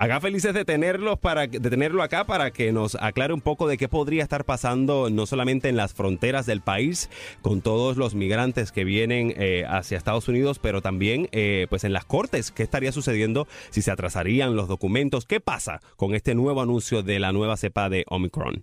Acá 0.00 0.20
felices 0.20 0.54
de 0.54 0.64
tenerlos 0.64 1.18
para 1.18 1.48
de 1.48 1.58
tenerlo 1.58 2.04
acá 2.04 2.24
para 2.24 2.52
que 2.52 2.70
nos 2.70 2.94
aclare 2.94 3.34
un 3.34 3.40
poco 3.40 3.66
de 3.66 3.76
qué 3.76 3.88
podría 3.88 4.22
estar 4.22 4.44
pasando 4.44 5.10
no 5.10 5.26
solamente 5.26 5.68
en 5.68 5.76
las 5.76 5.92
fronteras 5.92 6.46
del 6.46 6.60
país 6.60 7.10
con 7.42 7.62
todos 7.62 7.96
los 7.96 8.14
migrantes 8.14 8.70
que 8.70 8.84
vienen 8.84 9.34
eh, 9.36 9.64
hacia 9.68 9.98
Estados 9.98 10.28
Unidos, 10.28 10.60
pero 10.60 10.82
también 10.82 11.28
eh, 11.32 11.66
pues 11.68 11.82
en 11.82 11.92
las 11.92 12.04
cortes 12.04 12.52
qué 12.52 12.62
estaría 12.62 12.92
sucediendo 12.92 13.48
si 13.70 13.82
se 13.82 13.90
atrasarían 13.90 14.54
los 14.54 14.68
documentos, 14.68 15.26
qué 15.26 15.40
pasa 15.40 15.80
con 15.96 16.14
este 16.14 16.36
nuevo 16.36 16.62
anuncio 16.62 17.02
de 17.02 17.18
la 17.18 17.32
nueva 17.32 17.56
cepa 17.56 17.88
de 17.88 18.04
Omicron. 18.06 18.62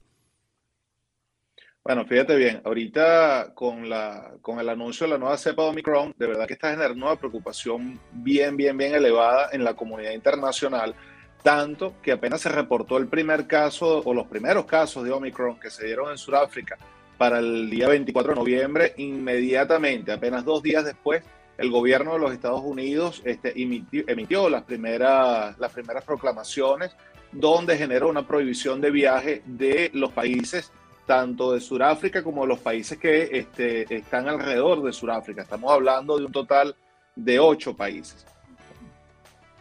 Bueno, 1.88 2.04
fíjate 2.04 2.36
bien, 2.36 2.62
ahorita 2.66 3.52
con, 3.54 3.88
la, 3.88 4.32
con 4.42 4.60
el 4.60 4.70
anuncio 4.70 5.06
de 5.06 5.12
la 5.12 5.20
nueva 5.20 5.38
cepa 5.38 5.62
de 5.62 5.70
Omicron, 5.70 6.16
de 6.18 6.26
verdad 6.26 6.48
que 6.48 6.56
está 6.56 6.72
generando 6.72 7.06
una 7.06 7.16
preocupación 7.16 8.00
bien, 8.12 8.58
bien, 8.58 8.76
bien 8.76 8.96
elevada 8.96 9.50
en 9.52 9.64
la 9.64 9.76
comunidad 9.76 10.14
internacional, 10.14 10.96
tanto 11.44 11.94
que 12.02 12.14
apenas 12.14 12.42
se 12.42 12.50
reportó 12.50 12.98
el 12.98 13.06
primer 13.06 13.46
caso 13.46 14.02
o 14.04 14.16
los 14.16 14.26
primeros 14.26 14.66
casos 14.66 15.04
de 15.04 15.12
Omicron 15.12 15.60
que 15.60 15.70
se 15.70 15.86
dieron 15.86 16.10
en 16.10 16.18
Sudáfrica 16.18 16.76
para 17.20 17.38
el 17.38 17.70
día 17.70 17.88
24 17.88 18.34
de 18.34 18.40
noviembre, 18.40 18.94
inmediatamente, 18.98 20.12
apenas 20.12 20.44
dos 20.44 20.64
días 20.64 20.84
después, 20.86 21.24
el 21.60 21.70
gobierno 21.70 22.14
de 22.14 22.20
los 22.20 22.34
Estados 22.34 22.62
Unidos 22.64 23.22
este, 23.26 23.54
emitió, 23.62 24.50
las, 24.50 24.64
primeras, 24.64 25.56
las 25.60 25.72
primeras 25.72 26.04
proclamaciones 26.04 26.96
donde 27.32 27.78
generó 27.78 28.10
una 28.10 28.26
prohibición 28.26 28.82
de 28.82 28.90
viaje 28.90 29.44
de 29.46 29.92
los 29.94 30.12
países 30.14 30.72
tanto 31.06 31.54
de 31.54 31.60
Sudáfrica 31.60 32.24
como 32.24 32.42
de 32.42 32.48
los 32.48 32.60
países 32.60 32.98
que 32.98 33.30
este, 33.32 33.96
están 33.96 34.28
alrededor 34.28 34.84
de 34.84 34.92
Sudáfrica. 34.92 35.44
Estamos 35.44 35.72
hablando 35.72 36.18
de 36.18 36.26
un 36.26 36.32
total 36.32 36.76
de 37.16 37.40
ocho 37.40 37.76
países. 37.76 38.26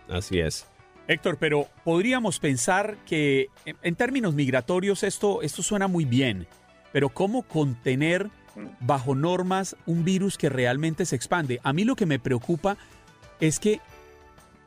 Así 0.08 0.40
es. 0.40 0.66
Héctor, 1.06 1.36
pero 1.38 1.68
podríamos 1.84 2.38
pensar 2.38 2.96
que 3.06 3.48
en 3.66 3.94
términos 3.94 4.34
migratorios 4.34 5.02
esto, 5.02 5.42
esto 5.42 5.62
suena 5.62 5.86
muy 5.86 6.06
bien, 6.06 6.46
pero 6.92 7.10
¿cómo 7.10 7.42
contener 7.42 8.30
bajo 8.80 9.14
normas 9.14 9.76
un 9.84 10.04
virus 10.04 10.38
que 10.38 10.48
realmente 10.48 11.04
se 11.04 11.16
expande? 11.16 11.60
A 11.62 11.74
mí 11.74 11.84
lo 11.84 11.94
que 11.94 12.06
me 12.06 12.18
preocupa 12.18 12.78
es 13.38 13.58
que 13.58 13.80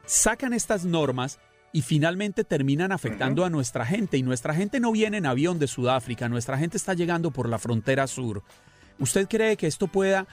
sacan 0.05 0.53
estas 0.53 0.85
normas 0.85 1.39
y 1.71 1.81
finalmente 1.81 2.43
terminan 2.43 2.91
afectando 2.91 3.45
a 3.45 3.49
nuestra 3.49 3.85
gente. 3.85 4.17
Y 4.17 4.23
nuestra 4.23 4.53
gente 4.53 4.79
no 4.79 4.91
viene 4.91 5.17
en 5.17 5.25
avión 5.25 5.59
de 5.59 5.67
Sudáfrica, 5.67 6.29
nuestra 6.29 6.57
gente 6.57 6.77
está 6.77 6.93
llegando 6.93 7.31
por 7.31 7.49
la 7.49 7.59
frontera 7.59 8.07
sur. 8.07 8.43
¿Usted 8.99 9.27
cree 9.27 9.57
que 9.57 9.67
esto 9.67 9.87
pueda 9.87 10.27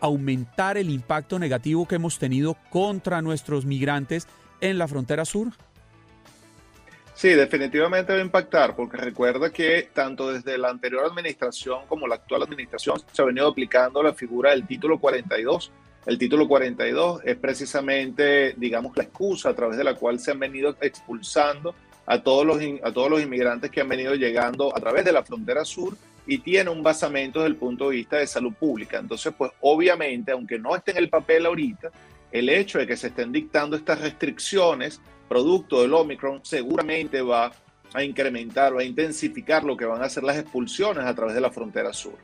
aumentar 0.00 0.76
el 0.76 0.90
impacto 0.90 1.38
negativo 1.38 1.86
que 1.86 1.96
hemos 1.96 2.18
tenido 2.18 2.56
contra 2.70 3.22
nuestros 3.22 3.64
migrantes 3.64 4.28
en 4.60 4.78
la 4.78 4.86
frontera 4.86 5.24
sur? 5.24 5.48
Sí, 7.14 7.30
definitivamente 7.30 8.12
va 8.12 8.20
a 8.20 8.22
impactar, 8.22 8.76
porque 8.76 8.96
recuerda 8.96 9.50
que 9.50 9.90
tanto 9.92 10.32
desde 10.32 10.56
la 10.56 10.70
anterior 10.70 11.04
administración 11.04 11.80
como 11.88 12.06
la 12.06 12.14
actual 12.14 12.44
administración 12.44 13.00
se 13.10 13.22
ha 13.22 13.24
venido 13.24 13.48
aplicando 13.48 14.02
la 14.04 14.14
figura 14.14 14.50
del 14.50 14.68
título 14.68 15.00
42 15.00 15.72
el 16.08 16.16
título 16.16 16.48
42 16.48 17.20
es 17.22 17.36
precisamente, 17.36 18.54
digamos, 18.56 18.96
la 18.96 19.02
excusa 19.02 19.50
a 19.50 19.54
través 19.54 19.76
de 19.76 19.84
la 19.84 19.94
cual 19.94 20.18
se 20.18 20.30
han 20.30 20.38
venido 20.38 20.74
expulsando 20.80 21.74
a 22.06 22.22
todos 22.22 22.46
los, 22.46 22.58
a 22.82 22.90
todos 22.94 23.10
los 23.10 23.20
inmigrantes 23.20 23.70
que 23.70 23.82
han 23.82 23.90
venido 23.90 24.14
llegando 24.14 24.74
a 24.74 24.80
través 24.80 25.04
de 25.04 25.12
la 25.12 25.22
frontera 25.22 25.66
sur 25.66 25.94
y 26.26 26.38
tiene 26.38 26.70
un 26.70 26.82
basamento 26.82 27.40
desde 27.40 27.50
el 27.50 27.56
punto 27.56 27.90
de 27.90 27.96
vista 27.96 28.16
de 28.16 28.26
salud 28.26 28.54
pública. 28.54 28.98
Entonces, 28.98 29.34
pues 29.36 29.52
obviamente, 29.60 30.32
aunque 30.32 30.58
no 30.58 30.74
esté 30.74 30.92
en 30.92 30.96
el 30.96 31.10
papel 31.10 31.44
ahorita, 31.44 31.90
el 32.32 32.48
hecho 32.48 32.78
de 32.78 32.86
que 32.86 32.96
se 32.96 33.08
estén 33.08 33.30
dictando 33.30 33.76
estas 33.76 34.00
restricciones 34.00 35.02
producto 35.28 35.82
del 35.82 35.92
Omicron 35.92 36.40
seguramente 36.42 37.20
va 37.20 37.52
a 37.92 38.02
incrementar, 38.02 38.74
va 38.74 38.80
a 38.80 38.84
intensificar 38.84 39.62
lo 39.62 39.76
que 39.76 39.84
van 39.84 40.02
a 40.02 40.08
ser 40.08 40.24
las 40.24 40.38
expulsiones 40.38 41.04
a 41.04 41.14
través 41.14 41.34
de 41.34 41.42
la 41.42 41.50
frontera 41.50 41.92
sur. 41.92 42.16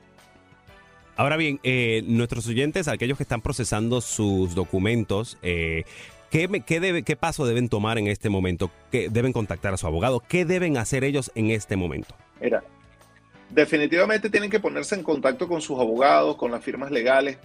Ahora 1.17 1.37
bien, 1.37 1.61
eh, 1.63 2.03
nuestros 2.07 2.47
oyentes, 2.49 2.89
aquellos 2.89 3.17
que 3.17 3.23
están 3.23 3.41
procesando 3.41 4.01
sus 4.01 4.55
documentos, 4.55 5.39
eh, 5.43 5.85
¿qué, 6.31 6.63
qué, 6.67 7.03
¿qué 7.05 7.17
paso 7.17 7.47
deben 7.47 7.69
tomar 7.69 7.99
en 7.99 8.09
este 8.09 8.31
momento? 8.31 8.71
¿Qué 8.91 9.09
deben 9.09 9.33
contactar 9.33 9.75
a 9.75 9.77
su 9.77 9.87
abogado? 9.87 10.21
¿Qué 10.27 10.45
deben 10.45 10.77
hacer 10.77 11.05
ellos 11.05 11.31
en 11.37 11.51
este 11.51 11.77
momento? 11.77 12.17
Mira, 12.41 12.65
definitivamente 13.55 14.29
tienen 14.29 14.51
que 14.51 14.59
ponerse 14.59 14.97
en 14.97 15.05
contacto 15.05 15.47
con 15.47 15.61
sus 15.61 15.79
abogados, 15.79 16.37
con 16.37 16.51
las 16.51 16.63
firmas 16.63 16.91
legales. 16.91 17.39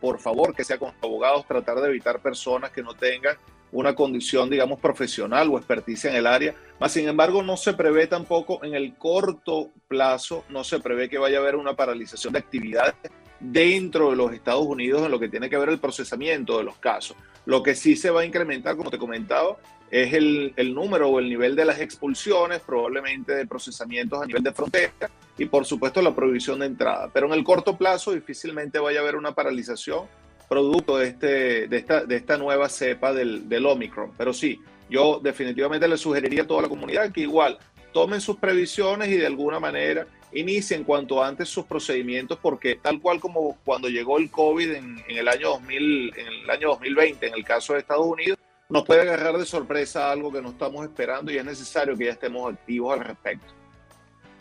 Por 0.00 0.20
favor, 0.20 0.54
que 0.54 0.64
sea 0.64 0.78
con 0.78 0.92
abogados, 1.02 1.44
tratar 1.46 1.80
de 1.80 1.88
evitar 1.88 2.20
personas 2.20 2.70
que 2.70 2.82
no 2.82 2.94
tengan 2.94 3.36
una 3.72 3.94
condición, 3.94 4.48
digamos, 4.48 4.78
profesional 4.78 5.48
o 5.50 5.58
experticia 5.58 6.08
en 6.08 6.16
el 6.16 6.26
área. 6.26 6.54
Mas, 6.78 6.92
sin 6.92 7.08
embargo, 7.08 7.42
no 7.42 7.56
se 7.56 7.74
prevé 7.74 8.06
tampoco 8.06 8.62
en 8.64 8.74
el 8.74 8.94
corto 8.94 9.70
plazo, 9.88 10.44
no 10.48 10.62
se 10.62 10.78
prevé 10.78 11.08
que 11.08 11.18
vaya 11.18 11.38
a 11.38 11.40
haber 11.40 11.56
una 11.56 11.74
paralización 11.74 12.32
de 12.32 12.38
actividades 12.38 12.94
dentro 13.40 14.10
de 14.10 14.16
los 14.16 14.32
Estados 14.32 14.64
Unidos 14.64 15.02
en 15.04 15.10
lo 15.10 15.18
que 15.18 15.28
tiene 15.28 15.50
que 15.50 15.58
ver 15.58 15.68
el 15.68 15.80
procesamiento 15.80 16.58
de 16.58 16.64
los 16.64 16.78
casos. 16.78 17.16
Lo 17.46 17.62
que 17.62 17.74
sí 17.74 17.96
se 17.96 18.10
va 18.10 18.20
a 18.20 18.24
incrementar, 18.24 18.76
como 18.76 18.90
te 18.90 18.98
comentaba, 18.98 19.56
es 19.90 20.12
el, 20.12 20.52
el, 20.56 20.74
número 20.74 21.08
o 21.08 21.18
el 21.18 21.28
nivel 21.28 21.54
de 21.56 21.64
las 21.64 21.80
expulsiones, 21.80 22.60
probablemente 22.60 23.34
de 23.34 23.46
procesamientos 23.46 24.20
a 24.20 24.26
nivel 24.26 24.42
de 24.42 24.52
frontera 24.52 24.92
y 25.38 25.44
por 25.46 25.64
supuesto 25.64 26.02
la 26.02 26.14
prohibición 26.14 26.58
de 26.58 26.66
entrada. 26.66 27.08
Pero 27.12 27.26
en 27.26 27.34
el 27.34 27.44
corto 27.44 27.76
plazo 27.76 28.12
difícilmente 28.12 28.78
vaya 28.78 29.00
a 29.00 29.02
haber 29.02 29.16
una 29.16 29.34
paralización 29.34 30.06
producto 30.48 30.98
de, 30.98 31.08
este, 31.08 31.68
de, 31.68 31.76
esta, 31.76 32.04
de 32.04 32.16
esta 32.16 32.36
nueva 32.36 32.68
cepa 32.68 33.12
del, 33.12 33.48
del 33.48 33.66
Omicron. 33.66 34.12
Pero 34.16 34.32
sí, 34.32 34.60
yo 34.88 35.20
definitivamente 35.22 35.88
le 35.88 35.96
sugeriría 35.96 36.42
a 36.42 36.46
toda 36.46 36.62
la 36.62 36.68
comunidad 36.68 37.12
que 37.12 37.22
igual 37.22 37.58
tomen 37.92 38.20
sus 38.20 38.36
previsiones 38.36 39.08
y 39.08 39.16
de 39.16 39.26
alguna 39.26 39.58
manera 39.58 40.06
inicien 40.36 40.84
cuanto 40.84 41.22
antes 41.22 41.48
sus 41.48 41.64
procedimientos 41.64 42.38
porque 42.40 42.76
tal 42.76 43.00
cual 43.00 43.20
como 43.20 43.56
cuando 43.64 43.88
llegó 43.88 44.18
el 44.18 44.30
COVID 44.30 44.72
en, 44.72 45.02
el 45.08 45.28
año 45.28 45.48
2000, 45.50 46.12
en 46.16 46.26
el 46.26 46.50
año 46.50 46.68
2020, 46.68 47.26
en 47.26 47.34
el 47.34 47.44
caso 47.44 47.72
de 47.72 47.80
Estados 47.80 48.06
Unidos, 48.06 48.38
nos 48.68 48.84
puede 48.84 49.02
agarrar 49.02 49.36
de 49.38 49.46
sorpresa 49.46 50.10
algo 50.10 50.32
que 50.32 50.42
no 50.42 50.50
estamos 50.50 50.84
esperando 50.84 51.32
y 51.32 51.38
es 51.38 51.44
necesario 51.44 51.96
que 51.96 52.06
ya 52.06 52.12
estemos 52.12 52.52
activos 52.52 52.98
al 52.98 53.04
respecto. 53.04 53.46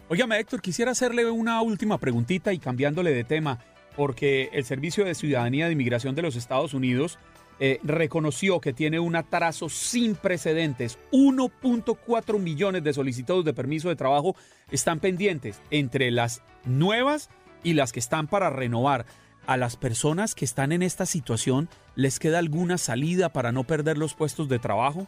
Óigame, 0.08 0.40
Héctor, 0.40 0.62
quisiera 0.62 0.92
hacerle 0.92 1.30
una 1.30 1.62
última 1.62 1.98
preguntita 1.98 2.54
y 2.54 2.60
cambiándole 2.60 3.12
de 3.12 3.24
tema, 3.24 3.60
porque 3.96 4.50
el 4.54 4.66
Servicio 4.66 5.06
de 5.06 5.16
Ciudadanía 5.16 5.66
de 5.66 5.74
Inmigración 5.74 6.14
de 6.14 6.22
los 6.22 6.36
Estados 6.36 6.74
Unidos 6.74 7.18
eh, 7.60 7.80
reconoció 7.84 8.60
que 8.60 8.74
tiene 8.74 9.00
un 9.00 9.16
atraso 9.16 9.70
sin 9.70 10.16
precedentes. 10.16 11.00
1.4 11.12 12.40
millones 12.40 12.84
de 12.84 12.94
solicitudes 12.94 13.46
de 13.46 13.54
permiso 13.54 13.90
de 13.90 13.96
trabajo 13.96 14.36
están 14.72 15.00
pendientes 15.00 15.62
entre 15.72 16.12
las 16.12 16.42
nuevas 16.66 17.30
y 17.64 17.74
las 17.74 17.92
que 17.92 18.00
están 18.00 18.28
para 18.28 18.50
renovar. 18.50 19.06
¿A 19.48 19.58
las 19.58 19.78
personas 19.78 20.34
que 20.34 20.44
están 20.44 20.72
en 20.72 20.82
esta 20.82 21.06
situación 21.06 21.70
les 21.96 22.20
queda 22.20 22.40
alguna 22.40 22.78
salida 22.78 23.30
para 23.30 23.52
no 23.52 23.64
perder 23.64 23.98
los 23.98 24.16
puestos 24.16 24.50
de 24.50 24.60
trabajo? 24.60 25.08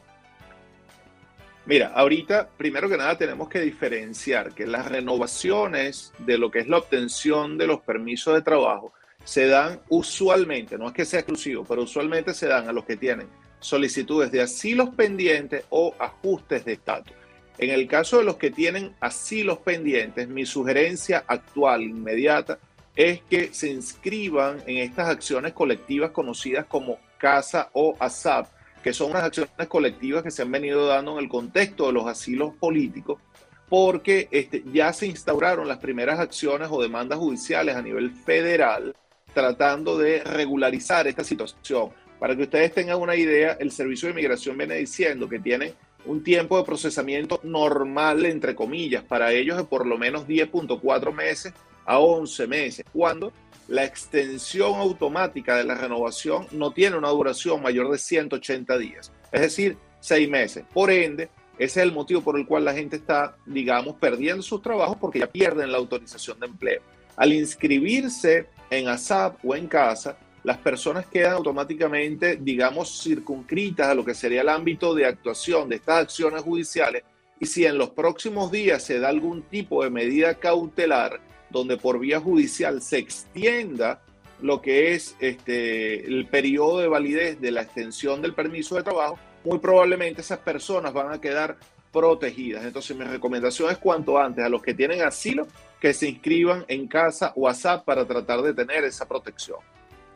Mira, 1.66 1.88
ahorita, 1.88 2.48
primero 2.56 2.88
que 2.88 2.98
nada, 2.98 3.18
tenemos 3.18 3.50
que 3.50 3.60
diferenciar 3.60 4.54
que 4.54 4.66
las 4.66 4.88
renovaciones 4.88 6.14
de 6.20 6.38
lo 6.38 6.50
que 6.50 6.60
es 6.60 6.68
la 6.70 6.78
obtención 6.78 7.58
de 7.58 7.68
los 7.68 7.82
permisos 7.82 8.36
de 8.36 8.42
trabajo 8.42 8.94
se 9.28 9.46
dan 9.48 9.82
usualmente, 9.90 10.78
no 10.78 10.88
es 10.88 10.94
que 10.94 11.04
sea 11.04 11.20
exclusivo, 11.20 11.66
pero 11.68 11.84
usualmente 11.84 12.34
se 12.34 12.48
dan 12.48 12.70
a 12.70 12.72
los 12.72 12.86
que 12.86 12.96
tienen 12.96 13.28
solicitudes 13.60 14.32
de 14.32 14.42
asilos 14.42 14.92
pendientes 14.96 15.66
o 15.70 15.94
ajustes 16.00 16.64
de 16.64 16.72
estatus. 16.72 17.12
En 17.58 17.72
el 17.72 17.90
caso 17.90 18.20
de 18.20 18.24
los 18.24 18.38
que 18.38 18.52
tienen 18.52 18.96
asilos 19.02 19.58
pendientes, 19.58 20.30
mi 20.30 20.46
sugerencia 20.46 21.26
actual, 21.28 21.84
inmediata, 21.84 22.58
es 22.96 23.20
que 23.30 23.54
se 23.54 23.70
inscriban 23.70 24.64
en 24.66 24.78
estas 24.78 25.10
acciones 25.10 25.52
colectivas 25.52 26.12
conocidas 26.12 26.66
como 26.66 26.98
CASA 27.18 27.70
o 27.74 27.98
ASAP, 28.00 28.48
que 28.82 28.94
son 28.94 29.12
unas 29.12 29.24
acciones 29.24 29.68
colectivas 29.68 30.24
que 30.24 30.32
se 30.32 30.44
han 30.44 30.52
venido 30.54 30.88
dando 30.88 31.18
en 31.18 31.26
el 31.26 31.30
contexto 31.30 31.88
de 31.88 31.92
los 31.92 32.08
asilos 32.08 32.54
políticos, 32.58 33.20
porque 33.68 34.30
este, 34.32 34.64
ya 34.72 34.94
se 34.94 35.06
instauraron 35.06 35.68
las 35.68 35.80
primeras 35.80 36.18
acciones 36.18 36.70
o 36.72 36.82
demandas 36.82 37.20
judiciales 37.20 37.76
a 37.76 37.82
nivel 37.82 38.12
federal 38.12 38.96
tratando 39.38 40.00
de 40.00 40.24
regularizar 40.24 41.06
esta 41.06 41.24
situación. 41.24 41.92
Para 42.18 42.36
que 42.36 42.42
ustedes 42.42 42.74
tengan 42.74 43.00
una 43.00 43.16
idea, 43.16 43.56
el 43.60 43.70
Servicio 43.70 44.08
de 44.08 44.14
Inmigración 44.14 44.58
viene 44.58 44.78
diciendo 44.78 45.30
que 45.30 45.38
tiene 45.38 45.76
un 46.08 46.24
tiempo 46.24 46.58
de 46.58 46.64
procesamiento 46.64 47.40
normal, 47.44 48.26
entre 48.26 48.56
comillas, 48.56 49.04
para 49.04 49.32
ellos 49.32 49.56
de 49.56 49.64
por 49.64 49.86
lo 49.86 49.96
menos 49.96 50.28
10.4 50.28 51.14
meses 51.14 51.54
a 51.86 52.00
11 52.00 52.48
meses, 52.48 52.86
cuando 52.92 53.32
la 53.68 53.86
extensión 53.86 54.74
automática 54.74 55.56
de 55.56 55.66
la 55.66 55.76
renovación 55.76 56.48
no 56.52 56.72
tiene 56.72 56.98
una 56.98 57.10
duración 57.10 57.62
mayor 57.62 57.92
de 57.92 58.00
180 58.00 58.76
días, 58.80 59.12
es 59.32 59.42
decir, 59.42 59.78
6 60.00 60.28
meses. 60.30 60.66
Por 60.74 60.90
ende, 60.90 61.30
ese 61.60 61.82
es 61.82 61.86
el 61.86 61.92
motivo 61.92 62.22
por 62.22 62.40
el 62.40 62.48
cual 62.48 62.66
la 62.66 62.74
gente 62.74 62.96
está, 62.96 63.38
digamos, 63.46 63.98
perdiendo 63.98 64.42
sus 64.42 64.64
trabajos 64.64 64.98
porque 65.00 65.20
ya 65.20 65.28
pierden 65.28 65.72
la 65.72 65.78
autorización 65.78 66.40
de 66.40 66.48
empleo. 66.48 66.82
Al 67.16 67.34
inscribirse 67.34 68.48
en 68.70 68.88
ASAP 68.88 69.44
o 69.44 69.56
en 69.56 69.68
casa, 69.68 70.18
las 70.44 70.58
personas 70.58 71.06
quedan 71.08 71.34
automáticamente, 71.34 72.38
digamos, 72.38 73.02
circunscritas 73.02 73.88
a 73.88 73.96
lo 73.96 74.06
que 74.06 74.14
sería 74.14 74.42
el 74.42 74.50
ámbito 74.50 74.96
de 74.96 75.06
actuación 75.06 75.70
de 75.70 75.76
estas 75.76 76.04
acciones 76.04 76.42
judiciales. 76.42 77.04
Y 77.40 77.46
si 77.46 77.66
en 77.66 77.78
los 77.78 77.90
próximos 77.90 78.52
días 78.52 78.84
se 78.84 79.00
da 79.00 79.10
algún 79.10 79.44
tipo 79.44 79.84
de 79.84 79.90
medida 79.90 80.36
cautelar 80.36 81.20
donde 81.50 81.78
por 81.78 82.00
vía 82.00 82.20
judicial 82.20 82.82
se 82.82 82.98
extienda 82.98 84.02
lo 84.42 84.62
que 84.62 84.94
es 84.94 85.16
este, 85.20 86.06
el 86.06 86.28
periodo 86.28 86.80
de 86.80 86.88
validez 86.88 87.42
de 87.42 87.52
la 87.52 87.64
extensión 87.64 88.22
del 88.22 88.34
permiso 88.34 88.76
de 88.76 88.84
trabajo, 88.84 89.18
muy 89.44 89.60
probablemente 89.60 90.22
esas 90.22 90.40
personas 90.40 90.94
van 90.94 91.12
a 91.12 91.22
quedar 91.22 91.58
protegidas. 91.92 92.66
Entonces 92.66 92.96
mi 92.96 93.06
recomendación 93.06 93.72
es 93.72 93.78
cuanto 93.78 94.18
antes 94.18 94.44
a 94.44 94.50
los 94.50 94.62
que 94.62 94.74
tienen 94.74 95.02
asilo 95.02 95.48
que 95.80 95.94
se 95.94 96.10
inscriban 96.10 96.66
en 96.68 96.88
casa 96.88 97.34
WhatsApp 97.36 97.86
para 97.86 98.06
tratar 98.06 98.42
de 98.42 98.54
tener 98.54 98.84
esa 98.84 99.08
protección. 99.08 99.60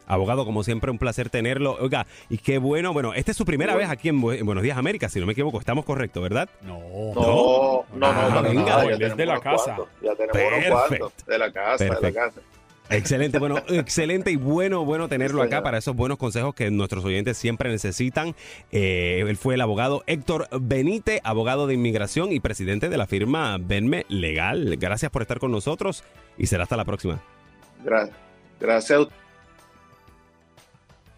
Abogado, 0.07 0.43
como 0.43 0.63
siempre, 0.63 0.91
un 0.91 0.97
placer 0.97 1.29
tenerlo. 1.29 1.77
Oiga, 1.79 2.05
y 2.29 2.37
qué 2.37 2.57
bueno, 2.57 2.91
bueno, 2.91 3.13
esta 3.13 3.31
es 3.31 3.37
su 3.37 3.45
primera 3.45 3.75
vez 3.75 3.89
aquí 3.89 4.09
en, 4.09 4.19
Buenos 4.19 4.61
Días 4.61 4.77
América, 4.77 5.07
si 5.07 5.21
no 5.21 5.25
me 5.25 5.31
equivoco, 5.31 5.57
estamos 5.59 5.85
correctos, 5.85 6.21
¿verdad? 6.21 6.49
No, 6.63 6.79
no, 7.15 7.85
no, 7.93 7.95
no, 7.95 8.07
ah, 8.07 8.41
venga, 8.41 9.15
de 9.15 9.25
la 9.25 9.39
casa. 9.39 9.77
Ya 10.01 10.13
tenemos 10.15 10.67
unos 10.67 10.87
cuantos 10.87 11.25
de 11.25 11.37
la 11.37 11.51
casa, 11.51 11.85
de 11.85 12.01
la 12.01 12.11
casa. 12.11 12.41
Excelente, 12.91 13.39
bueno, 13.39 13.57
excelente 13.69 14.31
y 14.31 14.35
bueno, 14.35 14.85
bueno 14.85 15.07
tenerlo 15.07 15.41
acá 15.41 15.63
para 15.63 15.77
esos 15.77 15.95
buenos 15.95 16.17
consejos 16.17 16.53
que 16.53 16.69
nuestros 16.71 17.05
oyentes 17.05 17.37
siempre 17.37 17.69
necesitan. 17.69 18.35
Eh, 18.71 19.23
él 19.27 19.37
fue 19.37 19.55
el 19.55 19.61
abogado 19.61 20.03
Héctor 20.07 20.47
Benítez, 20.59 21.21
abogado 21.23 21.67
de 21.67 21.73
inmigración 21.73 22.31
y 22.31 22.39
presidente 22.39 22.89
de 22.89 22.97
la 22.97 23.07
firma 23.07 23.57
Venme 23.59 24.05
Legal. 24.09 24.77
Gracias 24.77 25.11
por 25.11 25.21
estar 25.21 25.39
con 25.39 25.51
nosotros 25.51 26.03
y 26.37 26.47
será 26.47 26.63
hasta 26.63 26.77
la 26.77 26.85
próxima. 26.85 27.21
Gracias. 27.83 28.15
Gracias 28.59 29.07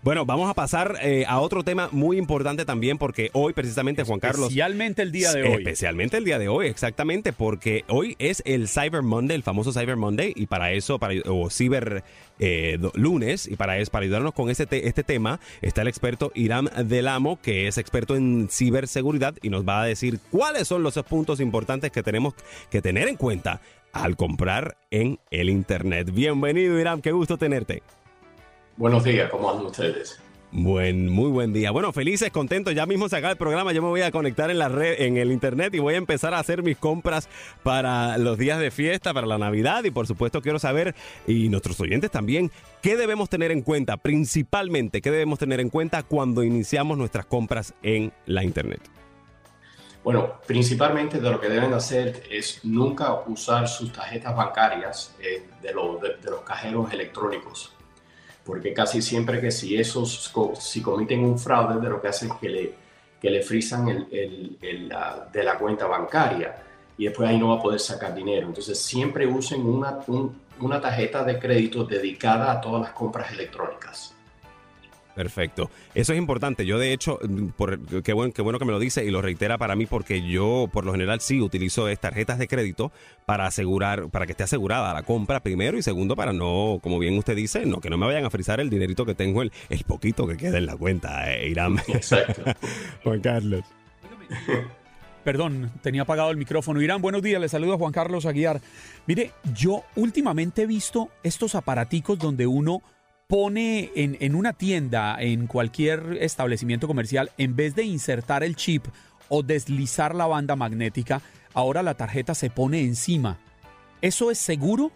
bueno, 0.04 0.26
vamos 0.26 0.50
a 0.50 0.54
pasar 0.54 0.98
eh, 1.02 1.24
a 1.28 1.40
otro 1.40 1.64
tema 1.64 1.88
muy 1.94 2.18
importante 2.18 2.66
también 2.66 2.98
porque 2.98 3.30
hoy 3.32 3.54
precisamente 3.54 4.04
Juan 4.04 4.20
Carlos... 4.20 4.48
Especialmente 4.48 5.02
el 5.02 5.14
día 5.14 5.32
de 5.32 5.44
hoy. 5.44 5.56
Especialmente 5.60 6.18
el 6.18 6.26
día 6.26 6.38
de 6.38 6.50
hoy, 6.50 6.68
exactamente, 6.68 7.32
porque 7.32 7.86
hoy 7.88 8.18
es 8.20 8.44
el 8.46 8.68
Cyber 8.68 9.02
Monday, 9.02 9.36
el 9.36 9.44
famoso 9.44 9.72
Cyber 9.72 9.96
Monday, 9.96 10.34
y 10.36 10.48
para 10.48 10.74
eso, 10.74 11.00
para, 11.00 11.14
o 11.26 11.50
Cyber 11.50 12.04
eh, 12.40 12.78
Lunes, 12.96 13.48
y 13.48 13.56
para, 13.56 13.78
eso, 13.78 13.92
para 13.92 14.04
ayudarnos 14.04 14.34
con 14.34 14.50
este, 14.50 14.88
este 14.90 15.04
tema, 15.04 15.40
está 15.62 15.84
el 15.84 15.88
experto 15.88 16.34
Irán 16.36 16.70
Delamo, 16.86 17.40
que 17.42 17.68
es 17.68 17.78
experto 17.78 18.18
en 18.18 18.50
ciberseguridad 18.52 19.36
y 19.42 19.50
nos 19.50 19.66
va 19.66 19.84
a 19.84 19.86
decir 19.86 20.20
cuáles 20.32 20.68
son 20.68 20.84
los 20.84 20.96
puntos 21.04 21.40
importantes 21.40 21.92
que 21.92 22.04
tenemos 22.04 22.34
que 22.70 22.82
tener 22.82 23.08
en 23.08 23.16
cuenta 23.16 23.62
al 23.94 24.18
comprar 24.18 24.76
en 24.92 25.20
el 25.32 25.50
Internet. 25.50 26.12
Bienvenido, 26.12 26.78
Irán, 26.78 27.02
qué 27.02 27.14
gusto 27.14 27.38
tenerte. 27.38 27.84
Buenos 28.76 29.04
días, 29.04 29.30
¿cómo 29.30 29.52
andan 29.52 29.68
ustedes? 29.68 30.20
Buen, 30.52 31.10
muy 31.10 31.30
buen 31.30 31.52
día. 31.54 31.72
Bueno, 31.72 31.92
felices, 31.94 32.32
contentos. 32.32 32.76
Ya 32.76 32.86
mismo 32.86 33.10
se 33.10 33.16
acaba 33.18 33.32
el 33.32 33.38
programa. 33.38 33.72
Yo 33.72 33.82
me 33.82 33.88
voy 33.88 34.02
a 34.02 34.12
conectar 34.12 34.50
en 34.52 34.60
la 34.60 34.70
red, 34.70 35.02
en 35.02 35.18
el 35.18 35.32
internet 35.32 35.74
y 35.74 35.80
voy 35.80 35.96
a 35.96 35.98
empezar 35.98 36.34
a 36.34 36.40
hacer 36.40 36.62
mis 36.62 36.78
compras 36.78 37.28
para 37.64 38.18
los 38.20 38.38
días 38.38 38.60
de 38.60 38.70
fiesta, 38.70 39.14
para 39.14 39.26
la 39.26 39.40
Navidad. 39.40 39.84
Y 39.84 39.92
por 39.92 40.06
supuesto 40.06 40.42
quiero 40.42 40.60
saber, 40.60 40.94
y 41.26 41.50
nuestros 41.50 41.80
oyentes 41.80 42.12
también, 42.12 42.52
qué 42.82 42.98
debemos 42.98 43.30
tener 43.30 43.52
en 43.52 43.62
cuenta, 43.62 43.98
principalmente, 43.98 45.02
qué 45.02 45.10
debemos 45.10 45.40
tener 45.40 45.60
en 45.60 45.70
cuenta 45.70 46.04
cuando 46.04 46.44
iniciamos 46.44 47.00
nuestras 47.00 47.26
compras 47.26 47.74
en 47.82 48.12
la 48.28 48.44
internet. 48.44 48.82
Bueno, 50.04 50.34
principalmente 50.46 51.20
de 51.20 51.32
lo 51.32 51.40
que 51.40 51.50
deben 51.50 51.74
hacer 51.74 52.24
es 52.30 52.60
nunca 52.64 53.14
usar 53.28 53.68
sus 53.68 53.92
tarjetas 53.92 54.36
bancarias 54.36 55.16
eh, 55.20 55.48
de, 55.62 55.70
de 55.70 56.30
los 56.30 56.42
cajeros 56.42 56.92
electrónicos 56.92 57.74
porque 58.46 58.74
casi 58.74 59.02
siempre 59.02 59.40
que 59.40 59.52
si 59.52 59.78
esos, 59.78 60.32
si 60.60 60.82
comiten 60.82 61.24
un 61.24 61.40
fraude, 61.40 61.80
de 61.80 61.90
lo 61.90 62.02
que 62.02 62.10
hacen 62.10 62.32
es 62.32 62.38
que 62.38 62.50
le, 62.50 62.74
que 63.22 63.30
le 63.30 63.42
frisan 63.42 63.88
el, 63.88 64.58
el, 64.62 64.90
la, 64.90 65.30
de 65.32 65.44
la 65.44 65.58
cuenta 65.58 65.88
bancaria 65.88 66.56
y 66.98 67.06
después 67.06 67.30
ahí 67.30 67.38
no 67.38 67.50
va 67.50 67.56
a 67.56 67.62
poder 67.62 67.80
sacar 67.80 68.14
dinero. 68.14 68.48
Entonces 68.48 68.80
siempre 68.80 69.26
usen 69.26 69.66
una, 69.66 70.00
una 70.60 70.82
tarjeta 70.82 71.24
de 71.24 71.40
crédito 71.40 71.86
dedicada 71.86 72.52
a 72.52 72.62
todas 72.62 72.82
las 72.82 72.92
compras 72.92 73.32
electrónicas. 73.32 74.14
Perfecto. 75.16 75.70
Eso 75.94 76.14
es 76.14 76.20
importante. 76.20 76.66
Yo, 76.66 76.80
de 76.80 76.94
hecho, 76.94 77.20
mm, 77.22 77.50
por, 77.50 77.80
qué, 78.02 78.14
bueno, 78.14 78.34
qué 78.34 78.42
bueno 78.42 78.60
que 78.60 78.66
me 78.66 78.72
lo 78.72 78.80
dice 78.80 79.06
y 79.06 79.12
lo 79.12 79.22
reitera 79.22 79.58
para 79.58 79.76
mí 79.76 79.86
porque 79.86 80.28
yo, 80.28 80.70
por 80.72 80.86
lo 80.86 80.92
general, 80.92 81.22
sí 81.22 81.42
utilizo 81.42 81.86
tarjetas 81.98 82.40
de 82.40 82.48
crédito 82.48 82.92
para 83.26 83.46
asegurar, 83.46 84.10
para 84.10 84.26
que 84.26 84.32
esté 84.32 84.44
asegurada 84.44 84.94
la 84.94 85.04
compra 85.04 85.42
primero 85.42 85.78
y 85.78 85.84
segundo 85.84 86.16
para 86.16 86.34
no, 86.34 86.80
como 86.82 87.00
bien 87.00 87.18
usted 87.18 87.36
dice, 87.36 87.66
no 87.66 87.80
que 87.80 87.90
no 87.90 87.98
me 87.98 88.06
vayan 88.06 88.26
a 88.26 88.30
frizar 88.30 88.60
el 88.60 88.70
dinerito 88.70 89.06
que 89.06 89.16
tengo, 89.16 89.42
el, 89.42 89.52
el 89.70 89.84
poquito 89.84 90.28
que 90.28 90.38
queda 90.38 90.58
en 90.58 90.66
la 90.66 90.76
cuenta, 90.76 91.32
eh, 91.32 91.50
Irán. 91.50 91.78
Exacto. 91.88 92.44
Juan 93.04 93.22
Carlos. 93.22 93.64
Perdón, 95.24 95.72
tenía 95.82 96.02
apagado 96.02 96.32
el 96.32 96.38
micrófono. 96.38 96.82
Irán, 96.82 97.02
buenos 97.02 97.22
días, 97.22 97.40
le 97.40 97.48
saludo 97.48 97.76
a 97.76 97.78
Juan 97.78 97.94
Carlos 97.94 98.26
Aguiar. 98.26 98.60
Mire, 99.08 99.32
yo 99.54 99.84
últimamente 99.96 100.64
he 100.64 100.66
visto 100.66 101.10
estos 101.24 101.56
aparaticos 101.56 102.20
donde 102.20 102.46
uno 102.46 102.82
pone 103.34 103.90
en, 103.96 104.36
una 104.36 104.54
tienda, 104.54 105.18
en 105.20 105.48
cualquier 105.48 106.20
establecimiento 106.22 106.86
comercial, 106.86 107.32
en 107.40 107.56
vez 107.56 107.74
de 107.74 107.82
insertar 107.82 108.44
el 108.44 108.56
chip 108.56 108.86
o 109.28 109.42
deslizar 109.42 110.14
la 110.14 110.28
banda 110.28 110.56
magnética, 110.56 111.20
ahora 111.56 111.82
la 111.82 111.96
tarjeta 111.96 112.36
se 112.36 112.52
pone 112.52 112.82
encima. 112.82 113.40
¿Eso 114.04 114.30
es 114.30 114.38
seguro? 114.38 114.92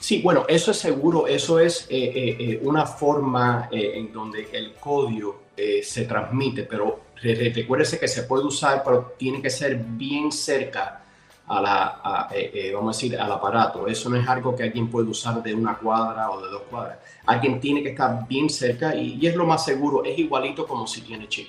Sí, 0.00 0.20
bueno, 0.20 0.44
eso 0.50 0.70
es 0.70 0.76
seguro, 0.76 1.26
eso 1.26 1.58
es 1.58 1.86
eh, 1.88 2.12
eh, 2.14 2.36
eh, 2.38 2.60
una 2.62 2.84
forma 2.84 3.70
en 3.72 4.12
donde 4.12 4.46
el 4.52 4.74
código 4.74 5.44
se 5.82 6.04
transmite, 6.04 6.64
pero 6.64 7.06
recuérdese 7.22 7.98
que 7.98 8.06
se 8.06 8.24
puede 8.24 8.44
usar, 8.44 8.82
pero 8.84 9.14
tiene 9.16 9.40
que 9.40 9.48
ser 9.48 9.76
bien 9.76 10.30
cerca 10.30 11.05
a 11.48 11.60
la, 11.60 12.28
vamos 12.74 12.96
a 12.96 12.98
decir, 12.98 13.18
al 13.18 13.32
aparato. 13.32 13.86
Eso 13.86 14.10
no 14.10 14.16
es 14.16 14.28
algo 14.28 14.54
que 14.54 14.64
alguien 14.64 14.88
puede 14.90 15.08
usar 15.08 15.42
de 15.42 15.54
una 15.54 15.76
cuadra 15.76 16.30
o 16.30 16.42
de 16.42 16.50
dos 16.50 16.62
cuadras. 16.70 16.98
Alguien 17.26 17.60
tiene 17.60 17.82
que 17.82 17.90
estar 17.90 18.26
bien 18.28 18.48
cerca 18.50 18.94
y, 18.94 19.18
y 19.20 19.26
es 19.26 19.36
lo 19.36 19.46
más 19.46 19.64
seguro, 19.64 20.04
es 20.04 20.18
igualito 20.18 20.66
como 20.66 20.86
si 20.86 21.02
tiene 21.02 21.28
chip. 21.28 21.48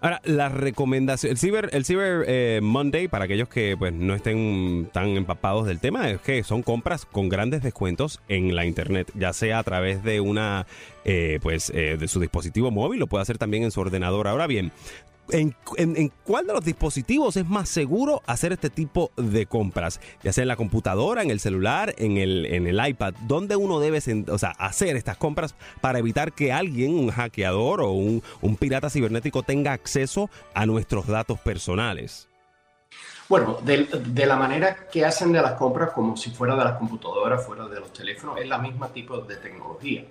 Ahora, 0.00 0.20
la 0.24 0.48
recomendación, 0.48 1.32
el 1.32 1.38
Cyber, 1.38 1.70
el 1.72 1.84
Cyber 1.84 2.24
eh, 2.28 2.60
Monday, 2.62 3.08
para 3.08 3.24
aquellos 3.24 3.48
que 3.48 3.76
pues 3.76 3.92
no 3.92 4.14
estén 4.14 4.88
tan 4.92 5.08
empapados 5.16 5.66
del 5.66 5.80
tema, 5.80 6.08
es 6.08 6.20
que 6.20 6.44
son 6.44 6.62
compras 6.62 7.04
con 7.04 7.28
grandes 7.28 7.64
descuentos 7.64 8.20
en 8.28 8.54
la 8.54 8.64
internet, 8.64 9.10
ya 9.16 9.32
sea 9.32 9.58
a 9.58 9.64
través 9.64 10.04
de 10.04 10.20
una, 10.20 10.68
eh, 11.04 11.40
pues, 11.42 11.70
eh, 11.70 11.96
de 11.98 12.06
su 12.06 12.20
dispositivo 12.20 12.70
móvil, 12.70 13.00
lo 13.00 13.08
puede 13.08 13.22
hacer 13.22 13.38
también 13.38 13.64
en 13.64 13.72
su 13.72 13.80
ordenador. 13.80 14.28
Ahora 14.28 14.46
bien, 14.46 14.70
en, 15.30 16.12
cuál 16.24 16.46
de 16.46 16.52
los 16.52 16.64
dispositivos 16.64 17.36
es 17.36 17.46
más 17.46 17.68
seguro 17.68 18.22
hacer 18.26 18.52
este 18.52 18.70
tipo 18.70 19.10
de 19.16 19.46
compras, 19.46 20.00
ya 20.22 20.32
sea 20.32 20.42
en 20.42 20.48
la 20.48 20.56
computadora, 20.56 21.22
en 21.22 21.30
el 21.30 21.40
celular, 21.40 21.94
en 21.98 22.16
el, 22.16 22.46
en 22.46 22.66
el 22.66 22.86
iPad, 22.86 23.14
¿dónde 23.26 23.56
uno 23.56 23.80
debe 23.80 23.98
hacer 23.98 24.96
estas 24.96 25.16
compras 25.16 25.54
para 25.80 25.98
evitar 25.98 26.32
que 26.32 26.52
alguien, 26.52 26.94
un 26.94 27.10
hackeador 27.10 27.80
o 27.82 27.92
un, 27.92 28.22
pirata 28.58 28.90
cibernético 28.90 29.42
tenga 29.42 29.72
acceso 29.72 30.30
a 30.54 30.66
nuestros 30.66 31.06
datos 31.06 31.38
personales? 31.40 32.28
Bueno, 33.28 33.58
de, 33.62 33.84
de, 33.84 34.26
la 34.26 34.36
manera 34.36 34.88
que 34.90 35.04
hacen 35.04 35.32
de 35.32 35.42
las 35.42 35.52
compras, 35.52 35.90
como 35.90 36.16
si 36.16 36.30
fuera 36.30 36.56
de 36.56 36.64
las 36.64 36.78
computadoras, 36.78 37.44
fuera 37.46 37.68
de 37.68 37.78
los 37.78 37.92
teléfonos, 37.92 38.38
es 38.40 38.48
la 38.48 38.58
misma 38.58 38.88
tipo 38.88 39.18
de 39.18 39.36
tecnología. 39.36 40.04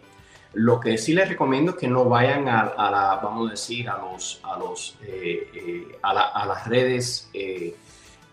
Lo 0.58 0.80
que 0.80 0.98
sí 0.98 1.14
les 1.14 1.30
recomiendo 1.30 1.72
es 1.72 1.78
que 1.78 1.88
no 1.88 2.06
vayan 2.06 2.50
a, 2.50 2.64
la, 2.90 3.20
vamos 3.22 3.50
a 3.50 3.52
decir, 3.52 3.88
a, 3.88 4.00
los, 4.00 4.42
a, 4.42 4.58
los, 4.58 4.98
eh, 5.04 5.52
eh, 5.54 6.00
a, 6.02 6.46
las 6.48 6.68
redes 6.68 7.30
eh, 7.32 7.76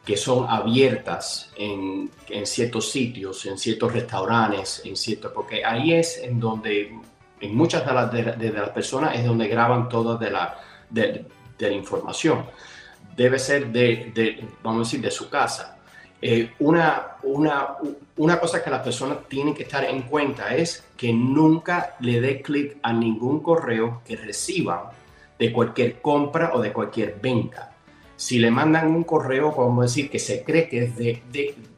que 0.07 0.17
son 0.17 0.49
abiertas 0.49 1.51
en, 1.55 2.11
en, 2.31 2.47
ciertos 2.47 2.91
sitios, 2.91 3.45
en 3.45 3.59
ciertos 3.59 3.93
restaurantes, 3.93 4.81
en 4.87 4.97
ciertos, 4.97 5.33
porque 5.33 5.67
ahí 5.67 5.93
es 5.93 6.17
en 6.17 6.41
donde, 6.41 6.99
en 7.41 7.55
muchas 7.55 7.85
de 7.85 7.93
las, 7.93 8.11
de, 8.11 8.53
las 8.53 8.71
personas 8.71 9.17
es 9.17 9.27
donde 9.27 9.47
graban 9.47 9.91
toda 9.91 10.17
de 10.17 10.31
la, 10.31 10.59
de, 10.89 11.27
la 11.59 11.69
información. 11.69 12.47
Debe 13.15 13.39
ser 13.39 13.71
de, 13.71 14.49
vamos 14.63 14.81
a 14.81 14.85
decir, 14.85 15.03
de 15.03 15.11
su 15.11 15.29
casa 15.29 15.74
eh, 16.27 16.55
una, 16.61 17.19
una, 17.25 17.77
una 18.17 18.41
cosa 18.41 18.65
que 18.65 18.71
las 18.71 18.81
personas 18.81 19.19
tienen 19.29 19.53
que 19.53 19.65
estar 19.65 19.85
en 19.85 20.05
cuenta 20.05 20.55
es 20.57 20.83
que 20.97 21.13
nunca 21.13 21.97
le 22.01 22.19
dé 22.19 22.41
clic 22.41 22.79
a 22.83 22.95
ningún 22.95 23.41
correo 23.41 24.01
que 24.07 24.17
reciban 24.17 24.85
de 25.39 25.53
cualquier 25.53 26.01
compra 26.01 26.53
o 26.55 26.63
de 26.63 26.73
cualquier 26.73 27.21
venta. 27.21 27.75
Si 28.17 28.39
le 28.39 28.51
mandan 28.51 28.87
un 28.89 29.05
correo, 29.05 29.53
vamos 29.53 29.81
a 29.81 29.83
decir 29.83 30.09
que 30.09 30.19
se 30.19 30.43
cree 30.43 30.67
que 30.67 30.85
es 30.85 30.97
de, 30.97 31.23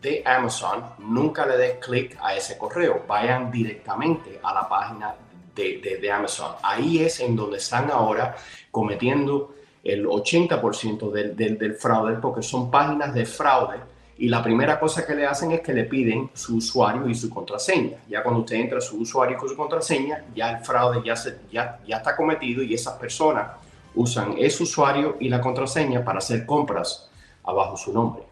de, 0.00 0.22
Amazon, 0.24 0.80
nunca 1.00 1.44
le 1.44 1.56
dé 1.56 1.80
clic 1.80 2.16
a 2.22 2.36
ese 2.36 2.56
correo. 2.56 3.02
Vayan 3.08 3.50
directamente 3.50 4.38
a 4.44 4.54
la 4.54 4.68
página 4.68 5.12
de, 5.56 5.98
de, 6.00 6.12
Amazon. 6.12 6.52
Ahí 6.62 7.00
es 7.00 7.18
en 7.18 7.34
donde 7.34 7.56
están 7.56 7.90
ahora 7.90 8.36
cometiendo 8.70 9.56
el 9.82 10.06
80% 10.06 11.10
del, 11.10 11.34
del, 11.34 11.58
del 11.58 11.74
fraude, 11.74 12.18
porque 12.22 12.42
son 12.44 12.70
páginas 12.70 13.12
de 13.12 13.26
fraude 13.26 13.95
y 14.18 14.28
la 14.28 14.42
primera 14.42 14.80
cosa 14.80 15.06
que 15.06 15.14
le 15.14 15.26
hacen 15.26 15.52
es 15.52 15.60
que 15.60 15.74
le 15.74 15.84
piden 15.84 16.30
su 16.32 16.56
usuario 16.56 17.08
y 17.08 17.14
su 17.14 17.28
contraseña. 17.28 17.98
Ya 18.08 18.22
cuando 18.22 18.40
usted 18.40 18.56
entra 18.56 18.80
su 18.80 18.98
usuario 18.98 19.36
y 19.36 19.48
su 19.48 19.56
contraseña, 19.56 20.24
ya 20.34 20.52
el 20.52 20.64
fraude 20.64 21.02
ya, 21.04 21.14
se, 21.14 21.38
ya, 21.52 21.78
ya 21.86 21.98
está 21.98 22.16
cometido 22.16 22.62
y 22.62 22.72
esas 22.72 22.94
personas 22.94 23.52
usan 23.94 24.34
ese 24.38 24.62
usuario 24.62 25.16
y 25.20 25.28
la 25.28 25.40
contraseña 25.40 26.02
para 26.04 26.18
hacer 26.18 26.46
compras 26.46 27.10
abajo 27.44 27.76
su 27.76 27.92
nombre. 27.92 28.22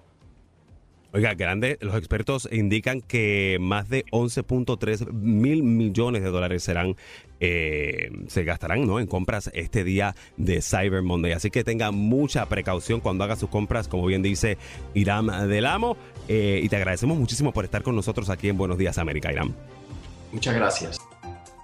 Oiga, 1.12 1.34
grande, 1.34 1.78
los 1.80 1.94
expertos 1.94 2.48
indican 2.50 3.00
que 3.00 3.58
más 3.60 3.88
de 3.88 4.04
11.3 4.06 5.12
mil 5.12 5.62
millones 5.62 6.24
de 6.24 6.30
dólares 6.30 6.64
serán 6.64 6.96
eh, 7.46 8.10
se 8.28 8.44
gastarán 8.44 8.86
¿no? 8.86 8.98
en 8.98 9.06
compras 9.06 9.50
este 9.52 9.84
día 9.84 10.14
de 10.38 10.62
Cyber 10.62 11.02
Monday. 11.02 11.32
Así 11.32 11.50
que 11.50 11.62
tenga 11.62 11.90
mucha 11.90 12.46
precaución 12.46 13.00
cuando 13.00 13.24
haga 13.24 13.36
sus 13.36 13.50
compras, 13.50 13.86
como 13.86 14.06
bien 14.06 14.22
dice 14.22 14.56
Iram 14.94 15.26
del 15.48 15.66
Amo. 15.66 15.96
Eh, 16.28 16.60
y 16.62 16.68
te 16.70 16.76
agradecemos 16.76 17.18
muchísimo 17.18 17.52
por 17.52 17.64
estar 17.64 17.82
con 17.82 17.94
nosotros 17.94 18.30
aquí 18.30 18.48
en 18.48 18.56
Buenos 18.56 18.78
Días 18.78 18.96
América, 18.96 19.30
Iram. 19.30 19.52
Muchas 20.32 20.54
gracias. 20.54 21.13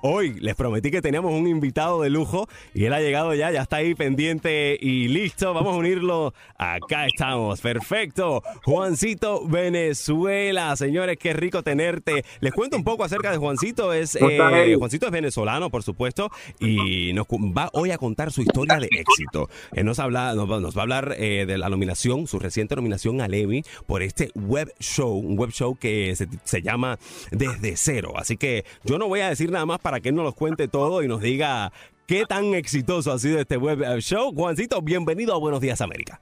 Hoy 0.02 0.32
les 0.40 0.54
prometí 0.54 0.90
que 0.90 1.02
teníamos 1.02 1.32
un 1.32 1.46
invitado 1.46 2.00
de 2.00 2.08
lujo 2.08 2.48
y 2.72 2.84
él 2.86 2.94
ha 2.94 3.00
llegado 3.00 3.34
ya, 3.34 3.50
ya 3.50 3.60
está 3.60 3.76
ahí 3.76 3.94
pendiente 3.94 4.78
y 4.80 5.08
listo. 5.08 5.52
Vamos 5.52 5.74
a 5.74 5.76
unirlo. 5.76 6.32
Acá 6.56 7.06
estamos. 7.06 7.60
Perfecto. 7.60 8.42
Juancito 8.64 9.46
Venezuela. 9.46 10.74
Señores, 10.76 11.18
qué 11.18 11.34
rico 11.34 11.62
tenerte. 11.62 12.24
Les 12.40 12.52
cuento 12.54 12.78
un 12.78 12.84
poco 12.84 13.04
acerca 13.04 13.30
de 13.30 13.36
Juancito. 13.36 13.92
Es, 13.92 14.16
eh, 14.16 14.74
Juancito 14.78 15.04
es 15.04 15.12
venezolano, 15.12 15.68
por 15.68 15.82
supuesto, 15.82 16.30
y 16.58 17.12
nos 17.12 17.26
va 17.26 17.68
hoy 17.74 17.90
a 17.90 17.98
contar 17.98 18.32
su 18.32 18.40
historia 18.40 18.78
de 18.78 18.88
éxito. 18.90 19.50
Él 19.72 19.84
nos, 19.84 19.98
habla, 19.98 20.34
nos, 20.34 20.48
va 20.48 20.80
a 20.80 20.82
hablar 20.82 21.14
eh, 21.18 21.44
de 21.46 21.58
la 21.58 21.68
nominación, 21.68 22.26
su 22.26 22.38
reciente 22.38 22.74
nominación 22.74 23.20
al 23.20 23.34
Emmy 23.34 23.64
por 23.86 24.02
este 24.02 24.30
web 24.34 24.72
show, 24.78 25.12
un 25.12 25.36
web 25.36 25.50
show 25.50 25.76
que 25.76 26.16
se, 26.16 26.26
se 26.44 26.62
llama 26.62 26.98
Desde 27.30 27.76
Cero. 27.76 28.14
Así 28.16 28.38
que 28.38 28.64
yo 28.84 28.98
no 28.98 29.06
voy 29.06 29.20
a 29.20 29.28
decir 29.28 29.50
nada 29.50 29.66
más 29.66 29.78
para 29.78 29.89
para 29.90 30.00
que 30.00 30.12
nos 30.12 30.24
lo 30.24 30.32
cuente 30.32 30.68
todo 30.68 31.02
y 31.02 31.08
nos 31.08 31.20
diga 31.20 31.72
qué 32.06 32.24
tan 32.24 32.54
exitoso 32.54 33.10
ha 33.10 33.18
sido 33.18 33.40
este 33.40 33.56
web 33.56 33.82
show. 33.98 34.32
Juancito, 34.32 34.80
bienvenido 34.80 35.34
a 35.34 35.38
Buenos 35.40 35.60
Días 35.60 35.80
América. 35.80 36.20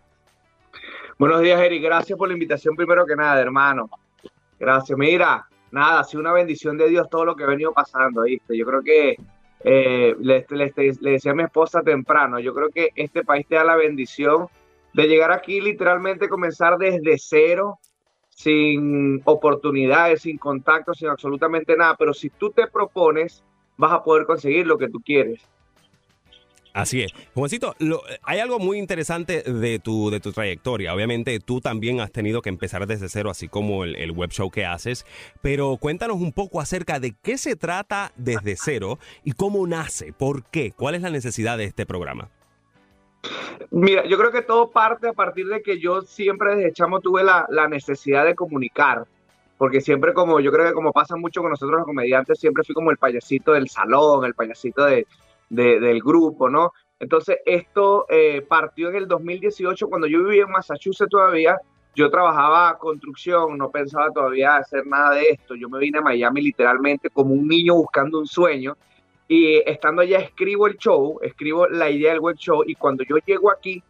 Buenos 1.18 1.42
días, 1.42 1.60
Eric. 1.60 1.82
Gracias 1.82 2.18
por 2.18 2.28
la 2.28 2.32
invitación 2.32 2.74
primero 2.74 3.04
que 3.04 3.14
nada, 3.14 3.38
hermano. 3.38 3.90
Gracias. 4.58 4.98
Mira, 4.98 5.46
nada, 5.70 6.00
ha 6.00 6.04
sido 6.04 6.22
una 6.22 6.32
bendición 6.32 6.78
de 6.78 6.88
Dios 6.88 7.10
todo 7.10 7.26
lo 7.26 7.36
que 7.36 7.44
ha 7.44 7.46
venido 7.46 7.74
pasando, 7.74 8.22
¿viste? 8.22 8.56
Yo 8.56 8.64
creo 8.64 8.82
que 8.82 9.18
eh, 9.62 10.16
le, 10.18 10.46
le, 10.48 10.72
decía 11.02 11.32
a 11.32 11.34
mi 11.34 11.42
esposa 11.42 11.82
temprano, 11.82 12.40
yo 12.40 12.54
creo 12.54 12.70
que 12.70 12.88
este 12.96 13.22
país 13.22 13.46
te 13.46 13.56
da 13.56 13.64
la 13.64 13.76
bendición 13.76 14.46
de 14.94 15.08
llegar 15.08 15.30
aquí 15.30 15.60
literalmente 15.60 16.30
comenzar 16.30 16.78
desde 16.78 17.18
cero, 17.18 17.80
sin 18.30 19.20
oportunidades, 19.26 20.22
sin 20.22 20.38
contacto, 20.38 20.94
sin 20.94 21.08
absolutamente 21.08 21.76
nada. 21.76 21.96
Pero 21.98 22.14
si 22.14 22.30
tú 22.30 22.48
te 22.48 22.66
propones 22.66 23.44
vas 23.78 23.92
a 23.92 24.04
poder 24.04 24.26
conseguir 24.26 24.66
lo 24.66 24.76
que 24.76 24.88
tú 24.88 25.00
quieres. 25.00 25.40
Así 26.74 27.02
es. 27.02 27.12
Juancito, 27.34 27.74
hay 28.22 28.38
algo 28.38 28.58
muy 28.58 28.78
interesante 28.78 29.42
de 29.42 29.78
tu, 29.78 30.10
de 30.10 30.20
tu 30.20 30.32
trayectoria. 30.32 30.94
Obviamente 30.94 31.40
tú 31.40 31.60
también 31.60 32.00
has 32.00 32.12
tenido 32.12 32.42
que 32.42 32.50
empezar 32.50 32.86
desde 32.86 33.08
cero, 33.08 33.30
así 33.30 33.48
como 33.48 33.84
el, 33.84 33.96
el, 33.96 34.12
web 34.12 34.30
show 34.30 34.50
que 34.50 34.66
haces, 34.66 35.06
pero 35.40 35.76
cuéntanos 35.80 36.18
un 36.18 36.32
poco 36.32 36.60
acerca 36.60 37.00
de 37.00 37.14
qué 37.22 37.38
se 37.38 37.56
trata 37.56 38.12
desde 38.16 38.54
cero 38.56 38.98
y 39.24 39.32
cómo 39.32 39.66
nace, 39.66 40.12
por 40.12 40.44
qué, 40.44 40.70
cuál 40.70 40.94
es 40.94 41.02
la 41.02 41.10
necesidad 41.10 41.58
de 41.58 41.64
este 41.64 41.86
programa. 41.86 42.28
Mira, 43.70 44.06
yo 44.06 44.16
creo 44.16 44.30
que 44.30 44.42
todo 44.42 44.70
parte 44.70 45.08
a 45.08 45.12
partir 45.12 45.46
de 45.48 45.62
que 45.62 45.80
yo 45.80 46.02
siempre 46.02 46.54
desde 46.54 46.72
chamo 46.72 47.00
tuve 47.00 47.24
la, 47.24 47.46
la 47.48 47.66
necesidad 47.66 48.24
de 48.24 48.34
comunicar 48.34 49.06
porque 49.58 49.80
siempre 49.80 50.14
como, 50.14 50.40
yo 50.40 50.52
creo 50.52 50.68
que 50.68 50.72
como 50.72 50.92
pasa 50.92 51.16
mucho 51.16 51.42
con 51.42 51.50
nosotros 51.50 51.78
los 51.78 51.86
comediantes, 51.86 52.38
siempre 52.38 52.62
fui 52.64 52.74
como 52.74 52.92
el 52.92 52.96
payasito 52.96 53.52
del 53.52 53.68
salón, 53.68 54.24
el 54.24 54.34
payasito 54.34 54.84
de, 54.84 55.06
del 55.50 56.00
grupo, 56.00 56.48
¿no? 56.48 56.72
Entonces 57.00 57.38
esto 57.44 58.06
eh, 58.08 58.44
partió 58.48 58.88
en 58.88 58.96
el 58.96 59.08
2018 59.08 59.88
cuando 59.88 60.06
yo 60.06 60.22
vivía 60.22 60.44
en 60.44 60.50
Massachusetts 60.50 61.10
todavía, 61.10 61.56
yo 61.94 62.10
trabajaba 62.10 62.78
construcción, 62.78 63.58
no 63.58 63.70
pensaba 63.70 64.10
todavía 64.12 64.56
hacer 64.56 64.86
nada 64.86 65.14
de 65.14 65.30
esto, 65.30 65.56
yo 65.56 65.68
me 65.68 65.80
vine 65.80 65.98
a 65.98 66.02
Miami 66.02 66.40
literalmente 66.40 67.10
como 67.10 67.34
un 67.34 67.48
niño 67.48 67.74
buscando 67.74 68.20
un 68.20 68.26
sueño 68.26 68.76
y 69.26 69.56
estando 69.68 70.02
allá 70.02 70.18
escribo 70.18 70.68
el 70.68 70.76
show, 70.76 71.18
escribo 71.22 71.66
la 71.66 71.90
idea 71.90 72.12
del 72.12 72.20
web 72.20 72.36
show 72.36 72.62
y 72.64 72.74
cuando 72.76 73.04
yo 73.04 73.16
llego 73.26 73.50
aquí, 73.50 73.82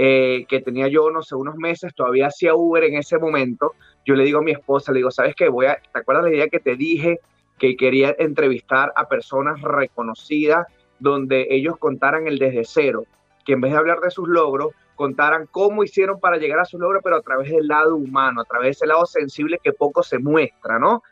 eh, 0.00 0.46
que 0.48 0.60
tenía 0.60 0.86
yo, 0.86 1.10
no 1.10 1.22
sé, 1.22 1.34
unos 1.34 1.56
meses, 1.56 1.92
todavía 1.92 2.28
hacía 2.28 2.54
Uber 2.54 2.84
en 2.84 2.94
ese 2.94 3.18
momento, 3.18 3.72
yo 4.06 4.14
le 4.14 4.22
digo 4.22 4.38
a 4.38 4.42
mi 4.42 4.52
esposa, 4.52 4.92
le 4.92 4.98
digo, 4.98 5.10
¿sabes 5.10 5.34
qué? 5.34 5.48
Voy 5.48 5.66
a, 5.66 5.74
¿te 5.92 5.98
acuerdas 5.98 6.22
la 6.22 6.30
idea 6.30 6.46
que 6.46 6.60
te 6.60 6.76
dije 6.76 7.18
que 7.58 7.76
quería 7.76 8.14
entrevistar 8.16 8.92
a 8.94 9.08
personas 9.08 9.60
reconocidas 9.60 10.68
donde 11.00 11.48
ellos 11.50 11.78
contaran 11.78 12.28
el 12.28 12.38
desde 12.38 12.62
cero? 12.64 13.06
Que 13.44 13.54
en 13.54 13.60
vez 13.60 13.72
de 13.72 13.78
hablar 13.78 13.98
de 13.98 14.12
sus 14.12 14.28
logros, 14.28 14.72
contaran 14.94 15.48
cómo 15.50 15.82
hicieron 15.82 16.20
para 16.20 16.36
llegar 16.36 16.60
a 16.60 16.64
sus 16.64 16.78
logros, 16.78 17.02
pero 17.02 17.16
a 17.16 17.22
través 17.22 17.50
del 17.50 17.66
lado 17.66 17.96
humano, 17.96 18.42
a 18.42 18.44
través 18.44 18.66
de 18.66 18.70
ese 18.70 18.86
lado 18.86 19.04
sensible 19.04 19.58
que 19.60 19.72
poco 19.72 20.04
se 20.04 20.20
muestra, 20.20 20.78
¿no? 20.78 21.02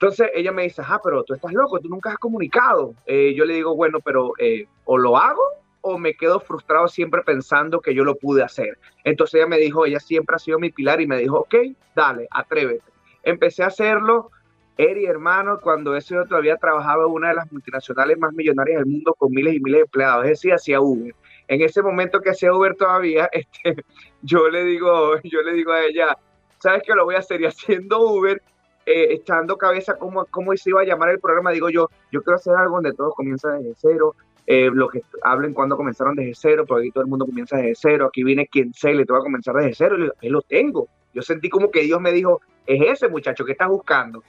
Entonces 0.00 0.30
ella 0.34 0.52
me 0.52 0.62
dice, 0.62 0.80
ah, 0.82 0.98
pero 1.04 1.24
tú 1.24 1.34
estás 1.34 1.52
loco, 1.52 1.78
tú 1.78 1.90
nunca 1.90 2.08
has 2.08 2.18
comunicado. 2.18 2.94
Eh, 3.04 3.34
yo 3.34 3.44
le 3.44 3.52
digo, 3.52 3.76
bueno, 3.76 3.98
pero 4.00 4.32
eh, 4.38 4.66
o 4.86 4.96
lo 4.96 5.18
hago 5.18 5.42
o 5.80 5.98
me 5.98 6.14
quedo 6.14 6.40
frustrado 6.40 6.88
siempre 6.88 7.22
pensando 7.22 7.80
que 7.80 7.94
yo 7.94 8.04
lo 8.04 8.16
pude 8.16 8.42
hacer. 8.42 8.78
Entonces 9.04 9.34
ella 9.34 9.46
me 9.46 9.58
dijo, 9.58 9.86
ella 9.86 10.00
siempre 10.00 10.36
ha 10.36 10.38
sido 10.38 10.58
mi 10.58 10.70
pilar 10.70 11.00
y 11.00 11.06
me 11.06 11.18
dijo, 11.18 11.38
ok, 11.38 11.54
dale, 11.94 12.28
atrévete. 12.30 12.84
empecé 13.22 13.62
a 13.62 13.68
hacerlo, 13.68 14.30
Eri, 14.78 15.06
hermano, 15.06 15.58
cuando 15.60 15.96
ese 15.96 16.14
yo 16.14 16.24
todavía 16.24 16.56
trabajaba 16.56 17.04
en 17.04 17.10
una 17.10 17.28
de 17.30 17.34
las 17.34 17.50
multinacionales 17.50 18.16
más 18.16 18.32
millonarias 18.32 18.78
del 18.78 18.86
mundo 18.86 19.12
con 19.14 19.32
miles 19.32 19.54
y 19.54 19.60
miles 19.60 19.78
de 19.78 19.82
empleados, 19.82 20.24
es 20.24 20.30
decir, 20.30 20.54
hacía 20.54 20.80
Uber. 20.80 21.12
En 21.48 21.62
ese 21.62 21.82
momento 21.82 22.20
que 22.20 22.30
hacía 22.30 22.52
Uber 22.54 22.76
todavía, 22.76 23.28
este, 23.32 23.82
yo 24.22 24.48
le 24.48 24.62
digo, 24.62 25.20
yo 25.24 25.42
le 25.42 25.52
digo 25.54 25.72
a 25.72 25.82
ella, 25.82 26.16
¿sabes 26.58 26.84
qué 26.86 26.94
lo 26.94 27.04
voy 27.04 27.16
a 27.16 27.18
hacer? 27.18 27.40
Y 27.40 27.46
haciendo 27.46 28.00
Uber, 28.00 28.40
eh, 28.86 29.14
echando 29.14 29.58
cabeza 29.58 29.98
cómo, 29.98 30.24
cómo 30.26 30.56
se 30.56 30.70
iba 30.70 30.82
a 30.82 30.84
llamar 30.84 31.08
el 31.08 31.18
programa, 31.18 31.50
digo 31.50 31.68
yo, 31.70 31.90
yo 32.12 32.22
quiero 32.22 32.36
hacer 32.36 32.54
algo 32.54 32.76
donde 32.76 32.92
todo 32.92 33.10
comienza 33.10 33.50
desde 33.54 33.74
cero, 33.76 34.14
eh, 34.50 34.70
lo 34.72 34.88
que 34.88 35.02
hablen 35.24 35.52
cuando 35.52 35.76
comenzaron 35.76 36.16
desde 36.16 36.34
cero, 36.34 36.64
porque 36.66 36.84
aquí 36.84 36.90
todo 36.90 37.04
el 37.04 37.10
mundo 37.10 37.26
comienza 37.26 37.58
desde 37.58 37.74
cero, 37.74 38.06
aquí 38.06 38.24
viene 38.24 38.46
quien 38.46 38.72
se 38.72 38.94
le 38.94 39.04
te 39.04 39.12
va 39.12 39.18
a 39.18 39.22
comenzar 39.22 39.54
desde 39.54 39.74
cero, 39.74 39.98
y 39.98 40.00
digo, 40.00 40.14
lo 40.22 40.40
tengo. 40.40 40.88
Yo 41.12 41.20
sentí 41.20 41.50
como 41.50 41.70
que 41.70 41.82
Dios 41.82 42.00
me 42.00 42.12
dijo, 42.12 42.40
es 42.66 42.80
ese 42.80 43.08
muchacho 43.08 43.44
que 43.44 43.52
estás 43.52 43.68
buscando. 43.68 44.24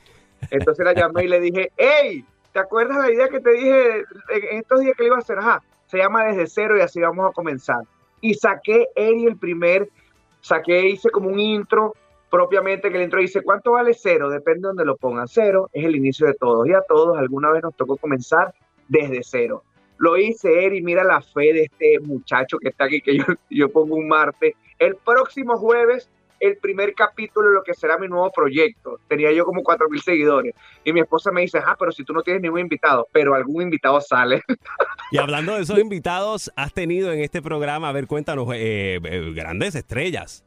Entonces 0.52 0.84
la 0.84 0.92
llamé 0.92 1.24
y 1.24 1.30
le 1.30 1.40
dije, 1.40 1.72
hey, 1.78 2.26
¿te 2.52 2.60
acuerdas 2.60 2.98
la 2.98 3.14
idea 3.14 3.30
que 3.30 3.40
te 3.40 3.52
dije 3.52 4.00
en 4.00 4.58
estos 4.58 4.82
días 4.82 4.98
que 4.98 5.04
le 5.04 5.08
iba 5.08 5.16
a 5.16 5.20
hacer? 5.20 5.40
Ajá, 5.40 5.64
se 5.86 6.00
llama 6.00 6.26
desde 6.26 6.48
cero 6.48 6.78
y 6.78 6.82
así 6.82 7.00
vamos 7.00 7.30
a 7.30 7.34
comenzar. 7.34 7.84
Y 8.20 8.34
saqué 8.34 8.90
Eri 8.98 9.26
el 9.26 9.38
primer, 9.38 9.88
saqué, 10.42 10.90
hice 10.90 11.12
como 11.12 11.30
un 11.30 11.40
intro 11.40 11.94
propiamente 12.30 12.92
que 12.92 12.98
el 12.98 13.04
intro 13.04 13.22
dice, 13.22 13.42
¿cuánto 13.42 13.72
vale 13.72 13.94
cero? 13.94 14.30
Depende 14.30 14.64
de 14.64 14.68
donde 14.68 14.84
lo 14.84 14.98
pongan. 14.98 15.30
Cero 15.30 15.70
es 15.72 15.86
el 15.86 15.96
inicio 15.96 16.28
de 16.28 16.34
todos 16.34 16.68
y 16.68 16.74
a 16.74 16.82
todos 16.82 17.18
alguna 17.18 17.52
vez 17.52 17.64
nos 17.64 17.74
tocó 17.78 17.96
comenzar 17.96 18.54
desde 18.90 19.22
cero. 19.24 19.64
Lo 20.00 20.18
hice, 20.18 20.66
Eri, 20.66 20.82
mira 20.82 21.04
la 21.04 21.22
fe 21.22 21.54
de 21.54 21.64
este 21.64 22.00
muchacho 22.00 22.58
que 22.58 22.70
está 22.70 22.86
aquí, 22.86 23.02
que 23.02 23.18
yo, 23.18 23.24
yo 23.50 23.70
pongo 23.70 23.96
un 23.96 24.08
martes. 24.08 24.56
El 24.80 24.96
próximo 24.96 25.58
jueves 25.58 26.10
el 26.40 26.58
primer 26.58 26.94
capítulo 26.94 27.50
de 27.50 27.56
lo 27.56 27.64
que 27.64 27.74
será 27.74 27.98
mi 27.98 28.08
nuevo 28.08 28.32
proyecto. 28.32 29.00
Tenía 29.08 29.32
yo 29.32 29.46
como 29.46 29.62
cuatro 29.62 29.90
mil 29.90 30.02
seguidores. 30.02 30.56
Y 30.84 30.94
mi 30.94 31.02
esposa 31.02 31.32
me 31.32 31.42
dice, 31.42 31.60
ah, 31.64 31.76
pero 31.78 31.92
si 31.92 32.04
tú 32.04 32.14
no 32.14 32.22
tienes 32.22 32.42
ningún 32.42 32.62
invitado, 32.62 33.08
pero 33.12 33.36
algún 33.36 33.64
invitado 33.64 34.00
sale. 34.02 34.42
Y 35.12 35.18
hablando 35.18 35.56
de 35.56 35.64
esos 35.64 35.80
invitados, 35.80 36.52
has 36.56 36.72
tenido 36.72 37.12
en 37.12 37.22
este 37.22 37.42
programa, 37.42 37.90
a 37.90 37.92
ver, 37.92 38.06
cuéntanos, 38.06 38.48
eh, 38.54 39.00
eh, 39.04 39.32
grandes 39.34 39.74
estrellas. 39.74 40.46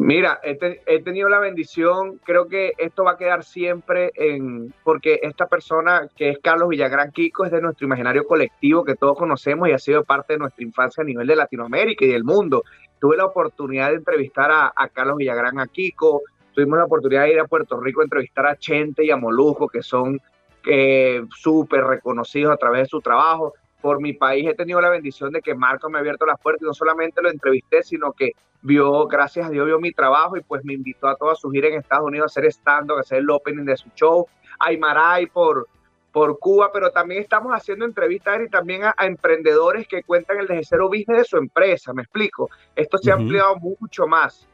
Mira, 0.00 0.38
he, 0.44 1.02
tenido 1.02 1.28
la 1.28 1.40
bendición, 1.40 2.20
creo 2.24 2.46
que 2.46 2.72
esto 2.78 3.02
va 3.02 3.12
a 3.12 3.16
quedar 3.16 3.42
siempre 3.42 4.12
en, 4.14 4.72
porque 4.84 5.18
esta 5.24 5.48
persona 5.48 6.08
que 6.14 6.30
es 6.30 6.38
Carlos 6.38 6.68
Villagrán 6.68 7.10
Kiko 7.10 7.44
es 7.44 7.50
de 7.50 7.60
nuestro 7.60 7.84
imaginario 7.84 8.24
colectivo 8.24 8.84
que 8.84 8.94
todos 8.94 9.18
conocemos 9.18 9.68
y 9.68 9.72
ha 9.72 9.78
sido 9.78 10.04
parte 10.04 10.34
de 10.34 10.38
nuestra 10.38 10.62
infancia 10.62 11.02
a 11.02 11.04
nivel 11.04 11.26
de 11.26 11.34
Latinoamérica 11.34 12.04
y 12.04 12.12
del 12.12 12.22
mundo 12.22 12.62
tuve 13.00 13.16
la 13.16 13.24
oportunidad 13.24 13.88
de 13.88 13.96
entrevistar 13.96 14.52
a, 14.52 14.88
Carlos 14.92 15.16
Villagrán, 15.16 15.58
a 15.58 15.66
Kiko, 15.66 16.22
tuvimos 16.52 16.78
la 16.78 16.84
oportunidad 16.84 17.24
de 17.24 17.32
ir 17.32 17.40
a 17.40 17.46
Puerto 17.46 17.80
Rico 17.80 18.00
a 18.00 18.04
entrevistar 18.04 18.46
a 18.46 18.56
Chente 18.56 19.04
y 19.04 19.10
a 19.10 19.16
Molujo, 19.16 19.68
que 19.68 19.82
son 19.82 20.20
eh, 20.64 21.22
súper 21.36 21.82
reconocidos 21.82 22.52
a 22.52 22.56
través 22.56 22.82
de 22.82 22.86
su 22.86 23.00
trabajo. 23.00 23.54
Por 23.80 24.00
mi 24.00 24.12
país 24.12 24.48
he 24.48 24.54
tenido 24.54 24.80
la 24.80 24.90
bendición 24.90 25.32
de 25.32 25.40
que 25.40 25.54
Marco 25.54 25.88
me 25.88 25.98
ha 25.98 26.00
abierto 26.00 26.26
las 26.26 26.40
puertas 26.40 26.62
y 26.62 26.66
no 26.66 26.74
solamente 26.74 27.22
lo 27.22 27.30
entrevisté, 27.30 27.82
sino 27.82 28.12
que 28.12 28.32
vio, 28.62 29.06
gracias 29.06 29.46
a 29.46 29.50
Dios, 29.50 29.66
vio 29.66 29.78
mi 29.78 29.92
trabajo 29.92 30.36
y 30.36 30.42
pues 30.42 30.64
me 30.64 30.74
invitó 30.74 31.06
a 31.08 31.16
toda 31.16 31.34
su 31.34 31.50
gira 31.50 31.68
en 31.68 31.74
Estados 31.74 32.06
Unidos 32.06 32.36
a 32.36 32.40
hacer 32.40 32.50
stand-up, 32.50 32.96
a 32.96 33.00
hacer 33.00 33.18
el 33.18 33.30
opening 33.30 33.64
de 33.64 33.76
su 33.76 33.88
show. 33.94 34.26
Aymaray 34.58 35.26
por, 35.26 35.68
por 36.12 36.38
Cuba, 36.38 36.70
pero 36.72 36.90
también 36.90 37.22
estamos 37.22 37.52
haciendo 37.52 37.84
entrevistas 37.84 38.40
y 38.44 38.48
también 38.48 38.84
a, 38.84 38.94
emprendedores 39.00 39.86
que 39.86 40.02
cuentan 40.02 40.38
el 40.40 40.46
desde 40.46 40.64
cero 40.64 40.88
business 40.88 41.18
de 41.18 41.24
su 41.24 41.36
empresa, 41.36 41.92
me 41.92 42.02
explico. 42.02 42.50
Esto 42.74 42.98
se 42.98 43.12
ha 43.12 43.14
ampliado 43.14 43.56
mucho 43.56 44.06
más. 44.06 44.48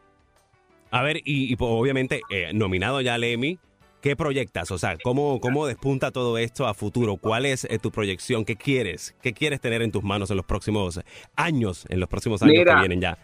A 0.91 1.03
ver, 1.03 1.16
y, 1.25 1.57
pues, 1.57 1.70
obviamente, 1.72 2.20
eh, 2.31 2.53
nominado 2.53 3.01
ya 3.01 3.14
al 3.14 3.25
Emmy, 3.25 3.59
¿qué 4.05 4.16
proyectas? 4.16 4.70
O 4.70 4.76
sea, 4.76 4.98
¿cómo, 5.02 5.40
¿cómo 5.40 5.66
despunta 5.66 6.11
todo 6.11 6.36
esto 6.36 6.66
a 6.66 6.74
futuro? 6.74 7.16
¿Cuál 7.16 7.46
es 7.46 7.64
eh, 7.64 7.78
tu 7.78 7.90
proyección? 7.90 8.44
¿Qué 8.44 8.55
quieres? 8.55 9.16
¿Qué 9.22 9.32
quieres 9.32 9.62
tener 9.62 9.80
en 9.80 9.90
tus 9.90 10.02
manos 10.02 10.30
en 10.30 10.36
los 10.36 10.44
próximos 10.44 11.00
años, 11.36 11.86
en 11.88 12.00
los 12.00 12.09
próximos 12.11 12.42
años 12.42 12.64
que 12.66 12.74
vienen 12.74 13.00
ya? 13.00 13.16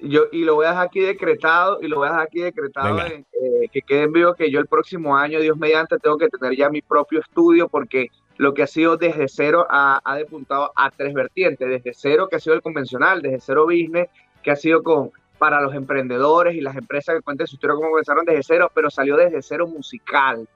yo 0.00 0.26
y 0.30 0.44
lo 0.44 0.54
voy 0.54 0.64
a 0.64 0.70
dejar 0.70 0.86
aquí 0.86 1.00
decretado 1.00 1.80
y 1.82 1.88
lo 1.88 1.96
voy 1.96 2.06
a 2.06 2.10
dejar 2.12 2.26
aquí 2.26 2.40
decretado 2.40 3.00
eh, 3.00 3.24
que 3.72 3.82
quede 3.82 4.04
en 4.04 4.12
vivo 4.12 4.32
que 4.32 4.48
yo 4.48 4.60
el 4.60 4.68
próximo 4.68 5.16
año 5.16 5.40
Dios 5.40 5.58
mediante 5.58 5.98
tengo 5.98 6.16
que 6.16 6.28
tener 6.28 6.56
ya 6.56 6.70
mi 6.70 6.82
propio 6.82 7.18
estudio 7.18 7.68
porque 7.68 8.06
lo 8.36 8.54
que 8.54 8.62
ha 8.62 8.68
sido 8.68 8.96
desde 8.96 9.26
cero 9.26 9.66
ha, 9.68 10.00
ha 10.04 10.16
depuntado 10.16 10.72
a 10.76 10.92
tres 10.92 11.12
vertientes 11.12 11.68
desde 11.68 11.92
cero 11.94 12.28
que 12.30 12.36
ha 12.36 12.40
sido 12.40 12.54
el 12.54 12.62
convencional 12.62 13.20
desde 13.22 13.40
cero 13.40 13.64
business 13.64 14.08
que 14.40 14.52
ha 14.52 14.56
sido 14.56 14.84
con 14.84 15.10
para 15.38 15.60
los 15.60 15.74
emprendedores 15.74 16.54
y 16.54 16.60
las 16.60 16.76
empresas 16.76 17.16
que 17.16 17.22
cuenten 17.22 17.46
su 17.46 17.56
historia 17.56 17.76
cómo 17.76 17.90
comenzaron 17.90 18.24
desde 18.24 18.42
cero 18.42 18.70
pero 18.74 18.90
salió 18.90 19.16
desde 19.16 19.42
cero 19.42 19.66
musical 19.66 20.48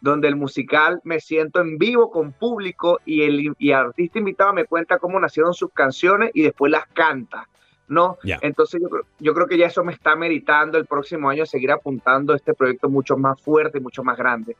donde 0.00 0.28
el 0.28 0.36
musical 0.36 1.00
me 1.04 1.20
siento 1.20 1.60
en 1.60 1.76
vivo 1.76 2.10
con 2.10 2.32
público 2.32 3.00
y 3.04 3.22
el 3.22 3.54
y 3.58 3.72
artista 3.72 4.18
invitado 4.18 4.52
me 4.52 4.64
cuenta 4.64 4.98
cómo 4.98 5.18
nacieron 5.18 5.54
sus 5.54 5.72
canciones 5.72 6.30
y 6.34 6.42
después 6.42 6.70
las 6.70 6.86
canta 6.86 7.48
¿no? 7.88 8.18
Entonces 8.22 8.80
yo, 8.82 8.88
yo 9.18 9.34
creo 9.34 9.46
que 9.46 9.56
ya 9.56 9.66
eso 9.66 9.82
me 9.82 9.92
está 9.92 10.14
meritando 10.14 10.78
el 10.78 10.86
próximo 10.86 11.30
año 11.30 11.46
seguir 11.46 11.72
apuntando 11.72 12.34
este 12.34 12.54
proyecto 12.54 12.88
mucho 12.88 13.16
más 13.16 13.40
fuerte 13.40 13.78
y 13.78 13.80
mucho 13.80 14.04
más 14.04 14.16
grande. 14.16 14.56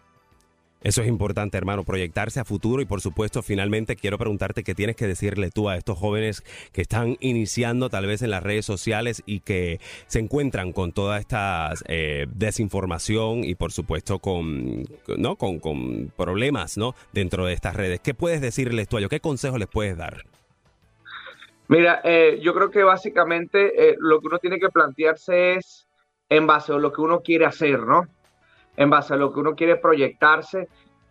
Eso 0.80 1.02
es 1.02 1.08
importante, 1.08 1.58
hermano, 1.58 1.82
proyectarse 1.82 2.38
a 2.38 2.44
futuro 2.44 2.80
y 2.80 2.84
por 2.86 3.00
supuesto, 3.00 3.42
finalmente 3.42 3.96
quiero 3.96 4.16
preguntarte 4.16 4.62
qué 4.62 4.76
tienes 4.76 4.94
que 4.94 5.08
decirle 5.08 5.50
tú 5.50 5.68
a 5.68 5.76
estos 5.76 5.98
jóvenes 5.98 6.44
que 6.72 6.82
están 6.82 7.16
iniciando 7.18 7.90
tal 7.90 8.06
vez 8.06 8.22
en 8.22 8.30
las 8.30 8.44
redes 8.44 8.64
sociales 8.64 9.22
y 9.26 9.40
que 9.40 9.80
se 10.06 10.20
encuentran 10.20 10.72
con 10.72 10.92
toda 10.92 11.18
esta 11.18 11.72
eh, 11.88 12.26
desinformación 12.32 13.42
y 13.42 13.56
por 13.56 13.72
supuesto 13.72 14.20
con, 14.20 14.84
¿no? 15.16 15.34
Con, 15.34 15.58
con 15.58 16.12
problemas 16.16 16.78
¿no? 16.78 16.94
dentro 17.12 17.44
de 17.44 17.54
estas 17.54 17.74
redes. 17.74 18.00
¿Qué 18.00 18.14
puedes 18.14 18.40
decirles 18.40 18.86
tú 18.88 18.96
a 18.96 19.00
ellos? 19.00 19.10
¿Qué 19.10 19.20
consejos 19.20 19.58
les 19.58 19.68
puedes 19.68 19.96
dar? 19.96 20.24
Mira, 21.66 22.00
eh, 22.04 22.38
yo 22.40 22.54
creo 22.54 22.70
que 22.70 22.84
básicamente 22.84 23.90
eh, 23.90 23.96
lo 23.98 24.20
que 24.20 24.28
uno 24.28 24.38
tiene 24.38 24.58
que 24.58 24.70
plantearse 24.70 25.54
es 25.54 25.86
en 26.28 26.46
base 26.46 26.72
a 26.72 26.78
lo 26.78 26.92
que 26.92 27.00
uno 27.00 27.20
quiere 27.20 27.46
hacer, 27.46 27.80
¿no? 27.80 28.06
En 28.78 28.88
base 28.88 29.12
a 29.12 29.16
lo 29.16 29.32
que 29.32 29.40
uno 29.40 29.54
quiere 29.54 29.76
proyectarse. 29.76 30.68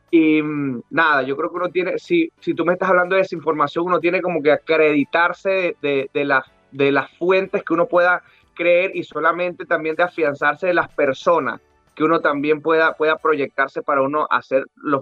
Y 0.09 0.41
mm, 0.41 0.81
nada, 0.89 1.21
yo 1.21 1.37
creo 1.37 1.51
que 1.51 1.57
uno 1.57 1.69
tiene, 1.69 1.99
si, 1.99 2.31
si 2.39 2.55
tú 2.55 2.65
me 2.65 2.73
estás 2.73 2.89
hablando 2.89 3.15
de 3.15 3.21
desinformación, 3.21 3.85
uno 3.85 3.99
tiene 3.99 4.21
como 4.21 4.41
que 4.41 4.51
acreditarse 4.51 5.75
de, 5.81 6.09
de, 6.13 6.41
de 6.71 6.91
las 6.91 7.11
fuentes 7.17 7.63
que 7.63 7.73
uno 7.73 7.85
pueda 7.87 8.23
creer 8.55 8.95
y 8.95 9.03
solamente 9.03 9.65
también 9.65 9.95
de 9.95 10.03
afianzarse 10.03 10.67
de 10.67 10.73
las 10.73 10.89
personas 10.89 11.61
que 11.93 12.03
uno 12.03 12.21
también 12.21 12.61
pueda, 12.61 12.93
pueda 12.93 13.17
proyectarse 13.17 13.81
para 13.81 14.01
uno 14.01 14.27
hacer 14.29 14.65
los, 14.75 15.01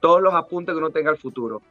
todos 0.00 0.20
los 0.20 0.34
apuntes 0.34 0.74
que 0.74 0.78
uno 0.78 0.90
tenga 0.90 1.10
al 1.10 1.16
futuro. 1.16 1.62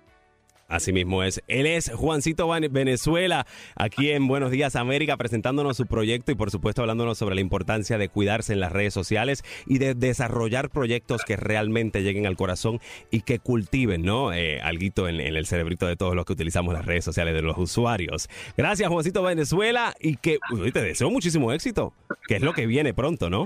Así 0.74 0.92
mismo 0.92 1.22
es. 1.22 1.44
Él 1.48 1.68
es 1.68 1.92
Juancito 1.92 2.48
Venezuela, 2.48 3.46
aquí 3.76 4.10
en 4.10 4.28
Buenos 4.28 4.50
Días 4.50 4.76
América, 4.76 5.18
presentándonos 5.18 5.78
su 5.78 5.86
proyecto 5.86 6.32
y 6.32 6.36
por 6.36 6.50
supuesto 6.50 6.82
hablándonos 6.82 7.20
sobre 7.20 7.36
la 7.36 7.42
importancia 7.42 8.00
de 8.00 8.10
cuidarse 8.10 8.54
en 8.54 8.60
las 8.60 8.72
redes 8.72 8.92
sociales 8.92 9.44
y 9.68 9.78
de 9.78 9.94
desarrollar 9.94 10.72
proyectos 10.72 11.22
que 11.26 11.36
realmente 11.36 12.02
lleguen 12.02 12.26
al 12.26 12.36
corazón 12.36 12.80
y 13.12 13.22
que 13.22 13.38
cultiven, 13.38 14.02
¿no? 14.02 14.34
Eh, 14.34 14.62
alguito 14.62 15.08
en, 15.08 15.20
el 15.20 15.46
cerebrito 15.46 15.86
de 15.86 15.96
todos 15.96 16.16
los 16.16 16.26
que 16.26 16.34
utilizamos 16.34 16.74
las 16.74 16.88
redes 16.88 17.06
sociales 17.06 17.36
de 17.36 17.44
los 17.44 17.56
usuarios. 17.56 18.28
Gracias, 18.58 18.90
Juancito 18.90 19.22
Venezuela, 19.22 19.94
y 20.00 20.18
que 20.18 20.40
te 20.74 20.82
deseo 20.82 21.12
muchísimo 21.12 21.52
éxito, 21.52 21.94
que 22.28 22.38
es 22.38 22.42
lo 22.42 22.54
que 22.54 22.66
viene 22.66 22.96
pronto, 22.96 23.30
¿no? 23.30 23.46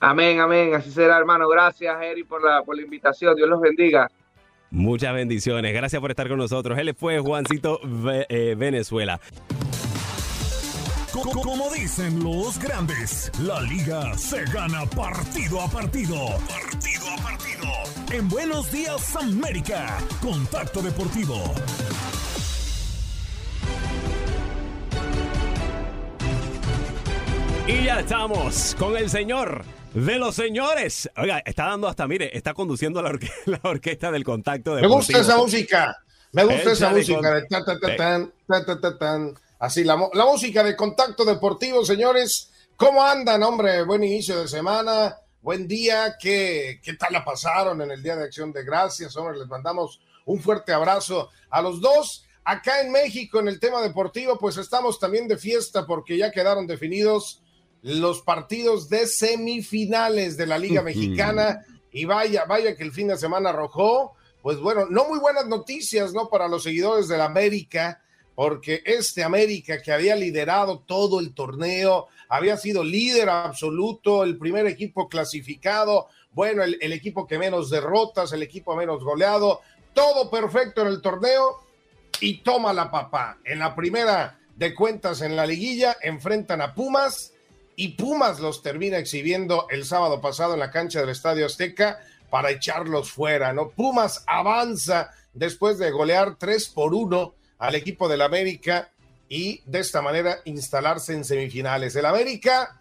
Amén, 0.00 0.40
amén. 0.40 0.74
Así 0.74 0.90
será, 0.90 1.18
hermano. 1.18 1.48
Gracias, 1.48 2.02
Eri, 2.02 2.24
por 2.24 2.42
la, 2.42 2.64
por 2.64 2.74
la 2.74 2.82
invitación. 2.82 3.36
Dios 3.36 3.48
los 3.48 3.60
bendiga. 3.60 4.10
Muchas 4.70 5.14
bendiciones. 5.14 5.72
Gracias 5.72 6.00
por 6.00 6.10
estar 6.10 6.28
con 6.28 6.38
nosotros. 6.38 6.78
Él 6.78 6.94
fue 6.94 7.18
Juancito 7.20 7.80
eh, 8.28 8.54
Venezuela. 8.56 9.20
Como 11.12 11.72
dicen 11.72 12.22
los 12.22 12.58
grandes, 12.58 13.32
la 13.40 13.60
liga 13.62 14.16
se 14.16 14.44
gana 14.44 14.84
partido 14.86 15.60
a 15.60 15.68
partido. 15.68 16.14
Partido 16.46 17.06
a 17.10 17.22
partido. 17.22 17.68
En 18.12 18.28
Buenos 18.28 18.70
Días 18.70 19.16
América, 19.16 19.98
Contacto 20.20 20.82
Deportivo. 20.82 21.42
Y 27.66 27.84
ya 27.84 28.00
estamos 28.00 28.76
con 28.78 28.96
el 28.96 29.10
señor 29.10 29.64
de 29.94 30.18
los 30.18 30.34
señores. 30.34 31.10
Oiga, 31.16 31.42
está 31.44 31.66
dando 31.66 31.88
hasta, 31.88 32.06
mire, 32.06 32.36
está 32.36 32.54
conduciendo 32.54 33.02
la, 33.02 33.10
orquesta 33.62 34.10
del 34.10 34.24
contacto. 34.24 34.74
Me 34.74 34.86
gusta 34.86 35.18
esa 35.18 35.36
música. 35.36 35.96
Me 36.32 36.44
gusta 36.44 36.72
esa 36.72 36.90
música 36.90 37.34
de 37.34 37.42
tan, 37.46 37.64
tan, 38.80 38.98
tan, 38.98 39.34
Así, 39.58 39.82
la, 39.82 39.96
la 40.12 40.24
música 40.24 40.62
de 40.62 40.76
contacto 40.76 41.24
deportivo, 41.24 41.84
señores. 41.84 42.50
¿Cómo 42.76 43.02
andan, 43.02 43.42
hombre? 43.42 43.82
Buen 43.82 44.04
inicio 44.04 44.40
de 44.40 44.46
semana. 44.46 45.16
Buen 45.40 45.66
día. 45.66 46.16
¿Qué, 46.20 46.80
¿Qué 46.82 46.94
tal 46.94 47.12
la 47.12 47.24
pasaron 47.24 47.80
en 47.82 47.90
el 47.90 48.02
Día 48.02 48.14
de 48.14 48.24
Acción 48.24 48.52
de 48.52 48.64
Gracias? 48.64 49.16
Hombre, 49.16 49.38
les 49.38 49.48
mandamos 49.48 50.00
un 50.26 50.40
fuerte 50.40 50.72
abrazo 50.72 51.30
a 51.50 51.60
los 51.62 51.80
dos. 51.80 52.24
Acá 52.44 52.80
en 52.82 52.92
México, 52.92 53.40
en 53.40 53.48
el 53.48 53.58
tema 53.58 53.82
deportivo, 53.82 54.38
pues 54.38 54.56
estamos 54.58 55.00
también 55.00 55.26
de 55.26 55.36
fiesta 55.36 55.86
porque 55.86 56.16
ya 56.16 56.30
quedaron 56.30 56.66
definidos 56.66 57.42
los 57.82 58.22
partidos 58.22 58.88
de 58.88 59.06
semifinales 59.06 60.36
de 60.36 60.46
la 60.46 60.58
Liga 60.58 60.82
Mexicana 60.82 61.64
y 61.92 62.04
vaya, 62.04 62.44
vaya 62.44 62.76
que 62.76 62.84
el 62.84 62.92
fin 62.92 63.08
de 63.08 63.16
semana 63.16 63.50
arrojó, 63.50 64.14
pues 64.42 64.58
bueno, 64.58 64.86
no 64.88 65.08
muy 65.08 65.18
buenas 65.18 65.46
noticias, 65.46 66.12
¿no? 66.12 66.28
Para 66.28 66.48
los 66.48 66.62
seguidores 66.62 67.08
del 67.08 67.20
América, 67.20 68.02
porque 68.34 68.82
este 68.84 69.24
América 69.24 69.82
que 69.82 69.92
había 69.92 70.16
liderado 70.16 70.80
todo 70.86 71.20
el 71.20 71.34
torneo, 71.34 72.06
había 72.28 72.56
sido 72.56 72.84
líder 72.84 73.28
absoluto, 73.28 74.22
el 74.22 74.38
primer 74.38 74.66
equipo 74.66 75.08
clasificado, 75.08 76.08
bueno, 76.32 76.62
el, 76.62 76.78
el 76.80 76.92
equipo 76.92 77.26
que 77.26 77.38
menos 77.38 77.70
derrotas, 77.70 78.32
el 78.32 78.42
equipo 78.42 78.76
menos 78.76 79.02
goleado, 79.02 79.60
todo 79.94 80.30
perfecto 80.30 80.82
en 80.82 80.88
el 80.88 81.00
torneo 81.00 81.60
y 82.20 82.38
toma 82.42 82.72
la 82.72 82.90
papá. 82.90 83.38
En 83.44 83.58
la 83.58 83.74
primera 83.74 84.38
de 84.54 84.74
cuentas 84.74 85.22
en 85.22 85.36
la 85.36 85.46
liguilla 85.46 85.96
enfrentan 86.02 86.60
a 86.60 86.74
Pumas 86.74 87.32
y 87.80 87.90
Pumas 87.90 88.40
los 88.40 88.60
termina 88.60 88.98
exhibiendo 88.98 89.68
el 89.70 89.84
sábado 89.84 90.20
pasado 90.20 90.52
en 90.54 90.58
la 90.58 90.72
cancha 90.72 90.98
del 90.98 91.10
Estadio 91.10 91.46
Azteca 91.46 92.00
para 92.28 92.50
echarlos 92.50 93.12
fuera, 93.12 93.52
¿no? 93.52 93.68
Pumas 93.68 94.24
avanza 94.26 95.12
después 95.32 95.78
de 95.78 95.92
golear 95.92 96.34
3 96.34 96.70
por 96.70 96.92
1 96.92 97.34
al 97.58 97.74
equipo 97.76 98.08
del 98.08 98.22
América 98.22 98.90
y 99.28 99.62
de 99.64 99.78
esta 99.78 100.02
manera 100.02 100.38
instalarse 100.44 101.14
en 101.14 101.24
semifinales. 101.24 101.94
El 101.94 102.06
América, 102.06 102.80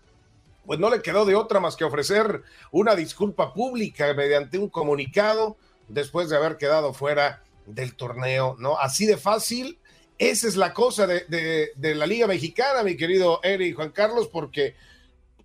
pues 0.65 0.79
no 0.79 0.89
le 0.89 1.03
quedó 1.03 1.25
de 1.25 1.35
otra 1.35 1.59
más 1.59 1.75
que 1.75 1.83
ofrecer 1.83 2.41
una 2.71 2.95
disculpa 2.95 3.53
pública 3.53 4.11
mediante 4.15 4.57
un 4.57 4.67
comunicado 4.67 5.57
después 5.89 6.27
de 6.29 6.37
haber 6.37 6.57
quedado 6.57 6.91
fuera 6.95 7.43
del 7.67 7.93
torneo, 7.95 8.55
¿no? 8.57 8.79
Así 8.79 9.05
de 9.05 9.17
fácil. 9.17 9.77
Esa 10.17 10.47
es 10.47 10.55
la 10.55 10.73
cosa 10.73 11.05
de, 11.05 11.71
de, 11.75 11.95
la 11.95 12.07
Liga 12.07 12.25
Mexicana, 12.25 12.83
mi 12.83 12.97
querido 12.97 13.39
Eric 13.43 13.75
Juan 13.75 13.91
Carlos, 13.91 14.27
porque 14.27 14.75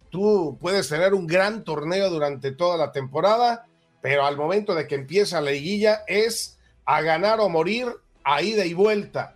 tú 0.09 0.57
puedes 0.61 0.89
tener 0.89 1.13
un 1.13 1.27
gran 1.27 1.63
torneo 1.63 2.09
durante 2.09 2.53
toda 2.53 2.79
la 2.79 2.91
temporada, 2.91 3.67
pero 4.01 4.25
al 4.25 4.37
momento 4.37 4.75
de 4.75 4.87
que 4.87 4.95
empieza 4.95 5.41
la 5.41 5.51
liguilla 5.51 6.05
es 6.07 6.59
a 6.87 7.03
ganar 7.03 7.41
o 7.41 7.49
morir 7.51 7.87
a 8.25 8.43
ida 8.43 8.65
y 8.65 8.73
vuelta. 8.73 9.35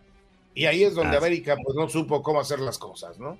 Y 0.55 0.65
ahí 0.65 0.85
es 0.85 0.95
donde 0.95 1.19
América 1.19 1.55
pues 1.63 1.77
no 1.77 1.89
supo 1.89 2.23
cómo 2.23 2.41
hacer 2.41 2.61
las 2.61 2.79
cosas, 2.79 3.19
¿no? 3.19 3.39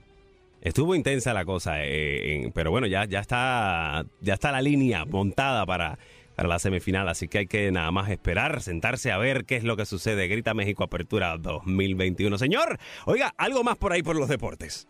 Estuvo 0.61 0.95
intensa 0.95 1.33
la 1.33 1.45
cosa, 1.45 1.77
eh, 1.85 2.51
pero 2.55 2.71
bueno, 2.71 2.87
ya, 2.87 3.05
ya, 3.05 3.21
está, 3.21 4.05
ya 4.21 4.35
está 4.35 4.53
la 4.53 4.61
línea 4.61 5.05
montada 5.05 5.65
para 5.65 5.99
para 6.37 6.49
la 6.51 6.59
semifinal, 6.59 7.09
así 7.09 7.29
que 7.29 7.39
hay 7.39 7.47
que 7.47 7.73
nada 7.73 7.91
más 7.91 8.11
esperar, 8.11 8.61
sentarse 8.61 9.11
a 9.11 9.17
ver 9.17 9.47
qué 9.47 9.57
es 9.57 9.65
lo 9.65 9.77
que 9.77 9.87
sucede. 9.87 10.29
Grita 10.29 10.53
México 10.53 10.85
Apertura 10.85 11.39
2021. 11.39 12.37
Señor, 12.37 12.79
oiga, 13.07 13.35
algo 13.39 13.65
más 13.65 13.79
por 13.79 13.93
ahí 13.93 14.03
por 14.03 14.17
los 14.17 14.29
deportes. 14.29 14.87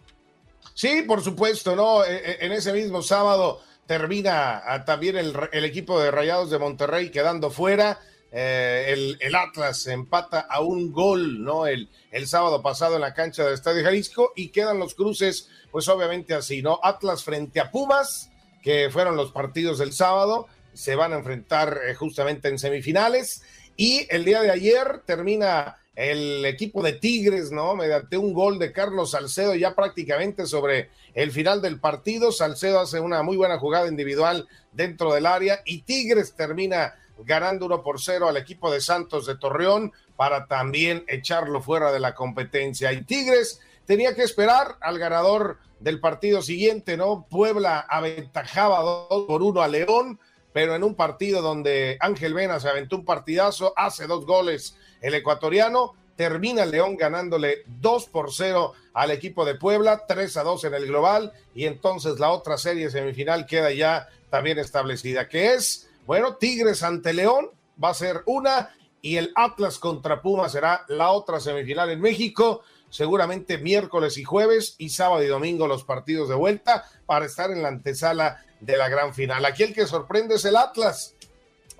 Sí, 0.74 1.02
por 1.06 1.22
supuesto, 1.22 1.76
¿no? 1.76 2.04
E, 2.04 2.16
e, 2.16 2.46
en 2.46 2.52
ese 2.52 2.72
mismo 2.72 3.00
sábado 3.00 3.62
termina 3.86 4.60
ah, 4.66 4.84
también 4.84 5.16
el, 5.16 5.64
equipo 5.64 6.00
de 6.00 6.10
Rayados 6.10 6.50
de 6.50 6.58
Monterrey 6.58 7.10
quedando 7.10 7.50
fuera. 7.50 8.00
Eh, 8.32 8.86
el, 8.88 9.16
el, 9.20 9.34
Atlas 9.36 9.86
empata 9.86 10.40
a 10.40 10.60
un 10.60 10.90
gol, 10.90 11.44
¿no? 11.44 11.68
El, 11.68 11.88
el 12.10 12.26
sábado 12.26 12.60
pasado 12.60 12.96
en 12.96 13.02
la 13.02 13.14
cancha 13.14 13.44
del 13.44 13.54
Estadio 13.54 13.84
Jalisco 13.84 14.32
y 14.34 14.48
quedan 14.48 14.80
los 14.80 14.96
cruces, 14.96 15.48
pues 15.70 15.86
obviamente 15.86 16.34
así, 16.34 16.60
¿no? 16.60 16.80
Atlas 16.82 17.22
frente 17.22 17.60
a 17.60 17.70
Pumas, 17.70 18.32
que 18.62 18.90
fueron 18.90 19.16
los 19.16 19.30
partidos 19.30 19.78
del 19.78 19.92
sábado 19.92 20.48
se 20.76 20.94
van 20.94 21.12
a 21.12 21.16
enfrentar 21.16 21.80
eh, 21.86 21.94
justamente 21.94 22.48
en 22.48 22.58
semifinales. 22.58 23.42
Y 23.76 24.06
el 24.10 24.24
día 24.24 24.42
de 24.42 24.50
ayer 24.50 25.02
termina 25.04 25.76
el 25.96 26.44
equipo 26.44 26.82
de 26.82 26.92
Tigres, 26.92 27.50
¿no? 27.50 27.74
Mediante 27.74 28.18
un 28.18 28.34
gol 28.34 28.58
de 28.58 28.70
Carlos 28.70 29.12
Salcedo 29.12 29.54
ya 29.54 29.74
prácticamente 29.74 30.46
sobre 30.46 30.90
el 31.14 31.32
final 31.32 31.62
del 31.62 31.80
partido. 31.80 32.32
Salcedo 32.32 32.80
hace 32.80 33.00
una 33.00 33.22
muy 33.22 33.36
buena 33.36 33.58
jugada 33.58 33.88
individual 33.88 34.46
dentro 34.72 35.14
del 35.14 35.24
área 35.24 35.62
y 35.64 35.82
Tigres 35.82 36.34
termina 36.34 36.94
ganando 37.24 37.64
uno 37.64 37.82
por 37.82 38.00
cero 38.00 38.28
al 38.28 38.36
equipo 38.36 38.70
de 38.70 38.82
Santos 38.82 39.26
de 39.26 39.36
Torreón 39.36 39.92
para 40.16 40.46
también 40.46 41.04
echarlo 41.08 41.62
fuera 41.62 41.90
de 41.92 42.00
la 42.00 42.14
competencia. 42.14 42.92
Y 42.92 43.02
Tigres 43.04 43.60
tenía 43.86 44.14
que 44.14 44.22
esperar 44.22 44.76
al 44.80 44.98
ganador 44.98 45.58
del 45.80 46.00
partido 46.00 46.42
siguiente, 46.42 46.98
¿no? 46.98 47.26
Puebla 47.28 47.80
aventajaba 47.88 48.80
dos 48.80 49.24
por 49.26 49.42
uno 49.42 49.62
a 49.62 49.68
León 49.68 50.18
pero 50.56 50.74
en 50.74 50.82
un 50.82 50.94
partido 50.94 51.42
donde 51.42 51.98
Ángel 52.00 52.32
Vena 52.32 52.58
se 52.58 52.70
aventó 52.70 52.96
un 52.96 53.04
partidazo, 53.04 53.74
hace 53.76 54.06
dos 54.06 54.24
goles 54.24 54.74
el 55.02 55.12
ecuatoriano, 55.12 55.92
termina 56.16 56.64
León 56.64 56.96
ganándole 56.96 57.58
2 57.66 58.06
por 58.06 58.32
0 58.32 58.72
al 58.94 59.10
equipo 59.10 59.44
de 59.44 59.56
Puebla, 59.56 60.06
3 60.08 60.34
a 60.38 60.42
2 60.44 60.64
en 60.64 60.72
el 60.72 60.86
global, 60.86 61.34
y 61.54 61.66
entonces 61.66 62.18
la 62.18 62.30
otra 62.30 62.56
serie 62.56 62.88
semifinal 62.88 63.44
queda 63.44 63.70
ya 63.70 64.08
también 64.30 64.58
establecida, 64.58 65.28
que 65.28 65.52
es, 65.52 65.90
bueno, 66.06 66.36
Tigres 66.36 66.82
ante 66.82 67.12
León, 67.12 67.50
va 67.84 67.90
a 67.90 67.94
ser 67.94 68.22
una, 68.24 68.74
y 69.02 69.18
el 69.18 69.32
Atlas 69.34 69.78
contra 69.78 70.22
Puma 70.22 70.48
será 70.48 70.86
la 70.88 71.10
otra 71.10 71.38
semifinal 71.38 71.90
en 71.90 72.00
México, 72.00 72.62
seguramente 72.90 73.58
miércoles 73.58 74.18
y 74.18 74.24
jueves, 74.24 74.74
y 74.78 74.90
sábado 74.90 75.22
y 75.22 75.26
domingo 75.26 75.66
los 75.66 75.84
partidos 75.84 76.28
de 76.28 76.34
vuelta 76.34 76.84
para 77.06 77.26
estar 77.26 77.50
en 77.50 77.62
la 77.62 77.68
antesala 77.68 78.44
de 78.60 78.76
la 78.76 78.88
gran 78.88 79.14
final. 79.14 79.44
Aquí 79.44 79.62
el 79.62 79.74
que 79.74 79.86
sorprende 79.86 80.36
es 80.36 80.44
el 80.44 80.56
Atlas, 80.56 81.14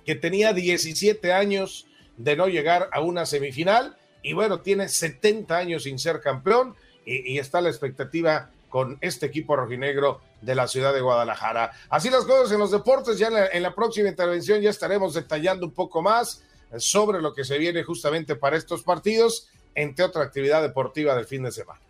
que 0.05 0.15
tenía 0.15 0.53
17 0.53 1.33
años 1.33 1.87
de 2.17 2.37
no 2.37 2.49
llegar 2.49 2.89
a 2.93 3.01
una 3.01 3.27
semifinal 3.27 3.97
y 4.23 4.33
bueno, 4.33 4.61
tiene 4.61 4.89
70 4.89 5.57
años 5.57 5.85
sin 5.85 5.99
ser 5.99 6.21
campeón 6.21 6.75
y, 7.05 7.39
está 7.39 7.61
la 7.61 7.69
expectativa 7.69 8.51
con 8.69 8.99
este 9.01 9.27
equipo 9.27 9.55
rojinegro 9.55 10.21
de 10.41 10.57
la 10.57 10.67
ciudad 10.67 10.93
de 10.93 11.01
Guadalajara. 11.01 11.71
Así 11.89 12.11
las 12.11 12.25
cosas 12.25 12.51
en 12.51 12.59
los 12.59 12.73
deportes, 12.73 13.19
ya 13.19 13.29
en 13.53 13.63
la, 13.63 13.75
próxima 13.75 14.09
intervención 14.09 14.61
ya 14.61 14.71
estaremos 14.71 15.15
detallando 15.15 15.67
un 15.67 15.73
poco 15.73 16.03
más 16.03 16.43
sobre 16.77 17.23
lo 17.23 17.33
que 17.33 17.45
se 17.45 17.59
viene 17.59 17.85
justamente 17.85 18.35
para 18.35 18.57
estos 18.57 18.83
partidos, 18.83 19.49
entre 19.77 20.05
otra 20.05 20.25
actividad 20.25 20.63
deportiva 20.63 21.15
del 21.15 21.27
fin 21.27 21.45
de 21.45 21.53
semana. 21.53 21.81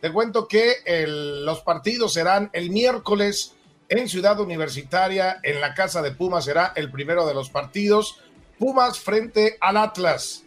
Te 0.00 0.12
cuento 0.12 0.48
que 0.48 0.76
los 1.06 1.60
partidos 1.60 2.14
serán 2.14 2.48
el 2.52 2.70
miércoles 2.70 3.54
en 3.88 4.08
Ciudad 4.08 4.40
Universitaria, 4.40 5.40
en 5.42 5.60
la 5.60 5.74
casa 5.74 6.00
de 6.00 6.12
Pumas, 6.12 6.46
será 6.46 6.72
el 6.76 6.90
primero 6.90 7.26
de 7.26 7.34
los 7.34 7.50
partidos. 7.50 8.20
Pumas 8.58 8.98
frente 8.98 9.58
al 9.60 9.76
Atlas 9.76 10.44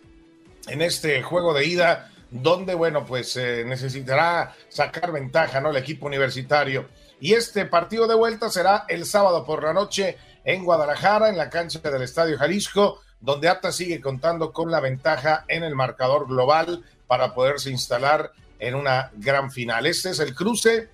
en 0.68 0.82
este 0.82 1.22
juego 1.22 1.54
de 1.54 1.66
ida, 1.66 2.12
donde, 2.30 2.74
bueno, 2.74 3.06
pues 3.06 3.36
eh, 3.38 3.64
necesitará 3.66 4.56
sacar 4.70 5.12
ventaja, 5.12 5.62
¿no? 5.62 5.70
El 5.72 5.78
equipo 5.78 6.08
universitario. 6.08 6.90
Y 7.20 7.34
este 7.34 7.66
partido 7.66 8.08
de 8.08 8.16
vuelta 8.16 8.50
será 8.50 8.86
el 8.88 9.06
sábado 9.06 9.46
por 9.46 9.64
la 9.64 9.74
noche 9.74 10.18
en 10.44 10.64
Guadalajara, 10.64 11.30
en 11.30 11.38
la 11.38 11.50
cancha 11.50 11.80
del 11.80 12.02
Estadio 12.02 12.38
Jalisco, 12.38 13.02
donde 13.20 13.50
Atlas 13.50 13.76
sigue 13.76 14.02
contando 14.02 14.54
con 14.54 14.72
la 14.72 14.80
ventaja 14.80 15.46
en 15.48 15.64
el 15.64 15.76
marcador 15.76 16.28
global 16.28 16.84
para 17.08 17.34
poderse 17.34 17.70
instalar 17.70 18.32
en 18.60 18.76
una 18.76 19.12
gran 19.16 19.52
final. 19.52 19.86
Este 19.86 20.10
es 20.12 20.20
el 20.20 20.36
cruce 20.36 20.90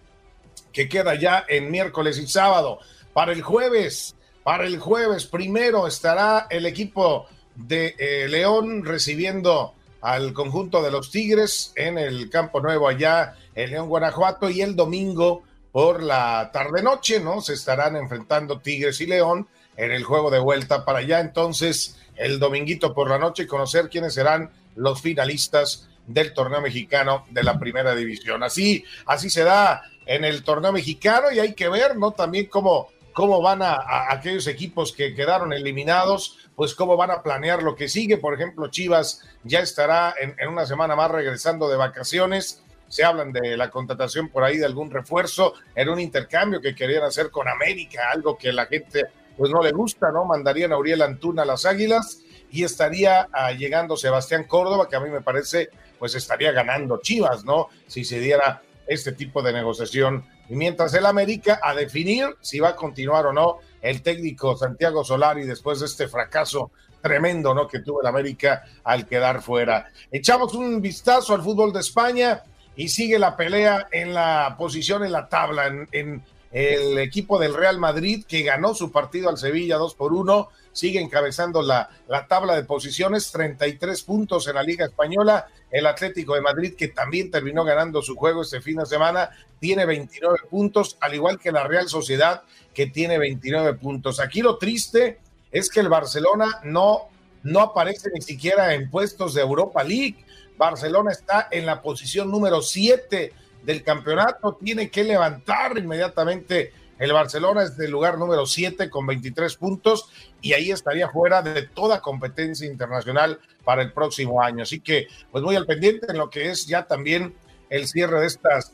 que 0.71 0.89
queda 0.89 1.15
ya 1.15 1.45
en 1.47 1.71
miércoles 1.71 2.17
y 2.17 2.27
sábado. 2.27 2.79
Para 3.13 3.31
el 3.31 3.41
jueves, 3.41 4.15
para 4.43 4.65
el 4.65 4.79
jueves 4.79 5.25
primero 5.25 5.87
estará 5.87 6.47
el 6.49 6.65
equipo 6.65 7.27
de 7.55 7.95
eh, 7.97 8.27
León 8.27 8.83
recibiendo 8.83 9.75
al 10.01 10.33
conjunto 10.33 10.81
de 10.81 10.91
los 10.91 11.11
Tigres 11.11 11.71
en 11.75 11.97
el 11.97 12.29
Campo 12.29 12.59
Nuevo 12.59 12.87
allá 12.87 13.35
en 13.55 13.71
León, 13.71 13.87
Guanajuato 13.87 14.49
y 14.49 14.61
el 14.61 14.75
domingo 14.75 15.43
por 15.71 16.03
la 16.03 16.51
tarde-noche, 16.51 17.19
¿no? 17.19 17.41
Se 17.41 17.53
estarán 17.53 17.95
enfrentando 17.95 18.59
Tigres 18.59 18.99
y 19.01 19.05
León 19.05 19.47
en 19.77 19.91
el 19.91 20.03
juego 20.03 20.29
de 20.29 20.39
vuelta 20.39 20.85
para 20.85 20.99
allá 20.99 21.19
entonces 21.19 21.97
el 22.15 22.39
dominguito 22.39 22.93
por 22.93 23.09
la 23.09 23.17
noche 23.17 23.47
conocer 23.47 23.89
quiénes 23.89 24.13
serán 24.13 24.51
los 24.75 25.01
finalistas 25.01 25.89
del 26.07 26.33
torneo 26.33 26.61
mexicano 26.61 27.25
de 27.29 27.43
la 27.43 27.59
primera 27.59 27.95
división. 27.95 28.43
Así, 28.43 28.83
así 29.05 29.29
se 29.29 29.43
da 29.43 29.83
en 30.05 30.25
el 30.25 30.43
torneo 30.43 30.71
mexicano 30.71 31.31
y 31.31 31.39
hay 31.39 31.53
que 31.53 31.69
ver, 31.69 31.95
¿no? 31.97 32.11
También 32.11 32.47
cómo, 32.47 32.89
cómo 33.13 33.41
van 33.41 33.61
a, 33.61 33.79
aquellos 34.09 34.47
equipos 34.47 34.91
que 34.91 35.15
quedaron 35.15 35.53
eliminados, 35.53 36.37
pues 36.55 36.75
cómo 36.75 36.97
van 36.97 37.11
a 37.11 37.23
planear 37.23 37.63
lo 37.63 37.75
que 37.75 37.87
sigue. 37.87 38.17
Por 38.17 38.33
ejemplo, 38.33 38.69
Chivas 38.69 39.21
ya 39.43 39.59
estará 39.59 40.13
en, 40.19 40.35
en, 40.37 40.49
una 40.49 40.65
semana 40.65 40.95
más 40.95 41.09
regresando 41.11 41.69
de 41.69 41.77
vacaciones. 41.77 42.61
Se 42.89 43.03
hablan 43.03 43.31
de 43.31 43.57
la 43.57 43.69
contratación 43.69 44.29
por 44.29 44.43
ahí 44.43 44.57
de 44.57 44.65
algún 44.65 44.91
refuerzo 44.91 45.53
en 45.73 45.89
un 45.89 45.99
intercambio 45.99 46.61
que 46.61 46.75
querían 46.75 47.03
hacer 47.03 47.31
con 47.31 47.47
América, 47.47 48.11
algo 48.11 48.37
que 48.37 48.51
la 48.51 48.67
gente 48.67 49.05
pues 49.37 49.51
no 49.51 49.61
le 49.61 49.71
gusta, 49.71 50.11
¿no? 50.11 50.25
Mandarían 50.25 50.71
a 50.73 50.77
Uriel 50.77 51.01
Antuna 51.01 51.43
a 51.43 51.45
las 51.45 51.65
Águilas 51.65 52.21
y 52.51 52.63
estaría 52.63 53.27
ah, 53.31 53.51
llegando 53.51 53.97
Sebastián 53.97 54.45
Córdoba, 54.45 54.87
que 54.87 54.95
a 54.95 54.99
mí 54.99 55.09
me 55.09 55.21
parece 55.21 55.69
pues 55.99 56.15
estaría 56.15 56.51
ganando 56.51 56.99
Chivas, 57.01 57.45
¿no? 57.45 57.69
Si 57.87 58.03
se 58.03 58.19
diera 58.19 58.61
este 58.87 59.13
tipo 59.13 59.41
de 59.41 59.53
negociación. 59.53 60.25
Y 60.49 60.55
mientras 60.55 60.93
el 60.93 61.05
América 61.05 61.59
a 61.63 61.73
definir 61.73 62.35
si 62.41 62.59
va 62.59 62.69
a 62.69 62.75
continuar 62.75 63.25
o 63.25 63.33
no 63.33 63.59
el 63.81 64.01
técnico 64.01 64.57
Santiago 64.57 65.03
Solari 65.03 65.45
después 65.45 65.79
de 65.79 65.85
este 65.85 66.07
fracaso 66.07 66.71
tremendo, 67.01 67.53
¿no? 67.53 67.67
Que 67.67 67.79
tuvo 67.79 68.01
el 68.01 68.07
América 68.07 68.63
al 68.83 69.05
quedar 69.05 69.41
fuera. 69.41 69.87
Echamos 70.11 70.53
un 70.53 70.81
vistazo 70.81 71.33
al 71.33 71.41
fútbol 71.41 71.73
de 71.73 71.81
España 71.81 72.43
y 72.75 72.87
sigue 72.87 73.19
la 73.19 73.35
pelea 73.35 73.87
en 73.91 74.13
la 74.13 74.55
posición 74.57 75.03
en 75.03 75.11
la 75.11 75.27
tabla, 75.27 75.67
en, 75.91 76.23
el 76.53 76.99
equipo 76.99 77.39
del 77.39 77.55
Real 77.55 77.79
Madrid 77.79 78.25
que 78.27 78.43
ganó 78.43 78.75
su 78.75 78.91
partido 78.91 79.27
al 79.27 79.39
Sevilla 79.39 79.77
2 79.77 79.95
por 79.95 80.13
1, 80.13 80.49
sigue 80.71 81.01
encabezando 81.01 81.63
la, 81.63 81.89
la 82.07 82.27
tabla 82.27 82.55
de 82.55 82.63
posiciones, 82.63 83.31
33 83.31 84.03
puntos 84.03 84.47
en 84.47 84.55
la 84.55 84.63
Liga 84.63 84.85
Española, 84.85 85.47
el 85.71 85.87
Atlético 85.87 86.35
de 86.35 86.41
Madrid 86.41 86.75
que 86.77 86.89
también 86.89 87.31
terminó 87.31 87.63
ganando 87.63 88.03
su 88.03 88.15
juego 88.15 88.43
este 88.43 88.61
fin 88.61 88.77
de 88.77 88.85
semana, 88.85 89.31
tiene 89.59 89.87
29 89.87 90.39
puntos, 90.49 90.95
al 90.99 91.15
igual 91.15 91.39
que 91.39 91.51
la 91.51 91.67
Real 91.67 91.89
Sociedad 91.89 92.43
que 92.71 92.85
tiene 92.85 93.17
29 93.17 93.73
puntos. 93.73 94.19
Aquí 94.19 94.41
lo 94.41 94.57
triste 94.59 95.19
es 95.51 95.69
que 95.69 95.79
el 95.79 95.89
Barcelona 95.89 96.59
no, 96.63 97.09
no 97.41 97.61
aparece 97.61 98.11
ni 98.13 98.21
siquiera 98.21 98.75
en 98.75 98.91
puestos 98.91 99.33
de 99.33 99.41
Europa 99.41 99.83
League. 99.83 100.23
Barcelona 100.55 101.11
está 101.11 101.47
en 101.49 101.65
la 101.65 101.81
posición 101.81 102.29
número 102.29 102.61
7 102.61 103.33
del 103.63 103.83
campeonato, 103.83 104.57
tiene 104.61 104.89
que 104.89 105.03
levantar 105.03 105.77
inmediatamente. 105.77 106.73
El 106.99 107.11
Barcelona 107.11 107.63
es 107.63 107.75
del 107.75 107.91
lugar 107.91 108.17
número 108.17 108.45
7 108.45 108.89
con 108.89 109.05
23 109.07 109.55
puntos 109.55 110.09
y 110.41 110.53
ahí 110.53 110.71
estaría 110.71 111.09
fuera 111.09 111.41
de 111.41 111.63
toda 111.63 112.01
competencia 112.01 112.67
internacional 112.67 113.39
para 113.63 113.81
el 113.81 113.91
próximo 113.91 114.41
año. 114.41 114.63
Así 114.63 114.79
que, 114.79 115.07
pues 115.31 115.43
muy 115.43 115.55
al 115.55 115.65
pendiente 115.65 116.07
en 116.09 116.17
lo 116.17 116.29
que 116.29 116.49
es 116.49 116.67
ya 116.67 116.85
también 116.85 117.33
el 117.69 117.87
cierre 117.87 118.19
de 118.19 118.27
estas 118.27 118.73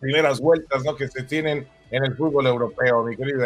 primeras 0.00 0.40
vueltas 0.40 0.84
¿no? 0.84 0.96
que 0.96 1.08
se 1.08 1.22
tienen 1.22 1.66
en 1.90 2.04
el 2.04 2.16
fútbol 2.16 2.46
europeo, 2.46 3.04
mi 3.04 3.16
querido. 3.16 3.44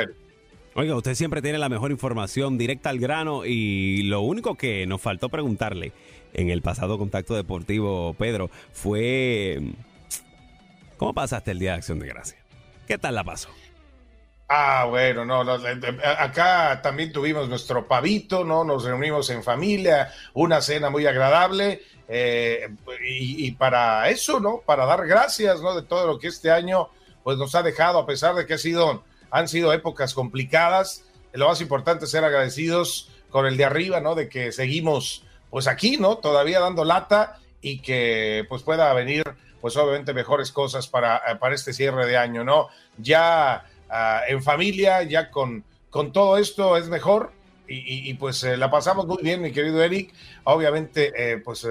Oiga, 0.74 0.96
usted 0.96 1.14
siempre 1.14 1.42
tiene 1.42 1.58
la 1.58 1.68
mejor 1.68 1.90
información 1.90 2.56
directa 2.56 2.90
al 2.90 2.98
grano 2.98 3.44
y 3.44 4.04
lo 4.04 4.22
único 4.22 4.56
que 4.56 4.86
nos 4.86 5.00
faltó 5.00 5.28
preguntarle 5.28 5.92
en 6.32 6.48
el 6.48 6.62
pasado 6.62 6.96
contacto 6.96 7.34
deportivo, 7.34 8.14
Pedro, 8.14 8.50
fue 8.72 9.60
¿cómo 11.00 11.14
pasaste 11.14 11.52
el 11.52 11.58
Día 11.58 11.70
de 11.70 11.78
Acción 11.78 11.98
de 11.98 12.08
Gracia? 12.08 12.36
¿Qué 12.86 12.98
tal 12.98 13.14
la 13.14 13.24
pasó? 13.24 13.48
Ah, 14.50 14.84
bueno, 14.86 15.24
no, 15.24 15.40
acá 15.40 16.82
también 16.82 17.10
tuvimos 17.10 17.48
nuestro 17.48 17.88
pavito, 17.88 18.44
¿no? 18.44 18.64
Nos 18.64 18.84
reunimos 18.84 19.30
en 19.30 19.42
familia, 19.42 20.12
una 20.34 20.60
cena 20.60 20.90
muy 20.90 21.06
agradable 21.06 21.80
eh, 22.06 22.68
y, 23.02 23.46
y, 23.46 23.52
para 23.52 24.10
eso, 24.10 24.40
¿no? 24.40 24.60
Para 24.66 24.84
dar 24.84 25.06
gracias, 25.06 25.62
¿no? 25.62 25.74
De 25.74 25.82
todo 25.82 26.06
lo 26.06 26.18
que 26.18 26.28
este 26.28 26.50
año 26.50 26.90
pues 27.24 27.38
nos 27.38 27.54
ha 27.54 27.62
dejado, 27.62 27.98
a 27.98 28.06
pesar 28.06 28.34
de 28.34 28.44
que 28.44 28.54
ha 28.54 28.58
sido 28.58 29.04
han 29.30 29.48
sido 29.48 29.72
épocas 29.72 30.12
complicadas. 30.12 31.04
Lo 31.32 31.48
más 31.48 31.62
importante 31.62 32.04
es 32.04 32.10
ser 32.10 32.24
agradecidos 32.24 33.08
con 33.30 33.46
el 33.46 33.56
de 33.56 33.64
arriba, 33.64 34.00
¿no? 34.00 34.14
De 34.14 34.28
que 34.28 34.52
seguimos, 34.52 35.24
pues 35.48 35.66
aquí, 35.66 35.96
¿no? 35.96 36.18
Todavía 36.18 36.60
dando 36.60 36.84
lata 36.84 37.38
y 37.62 37.80
que 37.80 38.44
pues 38.48 38.62
pueda 38.62 38.92
venir, 38.92 39.22
pues 39.60 39.76
obviamente 39.76 40.14
mejores 40.14 40.52
cosas 40.52 40.86
para, 40.88 41.18
eh, 41.18 41.36
para 41.36 41.54
este 41.54 41.72
cierre 41.72 42.06
de 42.06 42.16
año, 42.16 42.44
¿no? 42.44 42.68
Ya 42.98 43.64
ah, 43.88 44.22
en 44.28 44.42
familia, 44.42 45.02
ya 45.02 45.30
con, 45.30 45.64
con 45.90 46.12
todo 46.12 46.38
esto 46.38 46.76
es 46.76 46.88
mejor 46.88 47.32
y, 47.72 48.12
pues 48.14 48.42
eh, 48.42 48.56
la 48.56 48.68
pasamos 48.68 49.06
muy 49.06 49.22
bien, 49.22 49.40
mi 49.40 49.52
querido 49.52 49.80
Eric. 49.80 50.12
Obviamente, 50.42 51.12
eh, 51.16 51.38
pues 51.38 51.64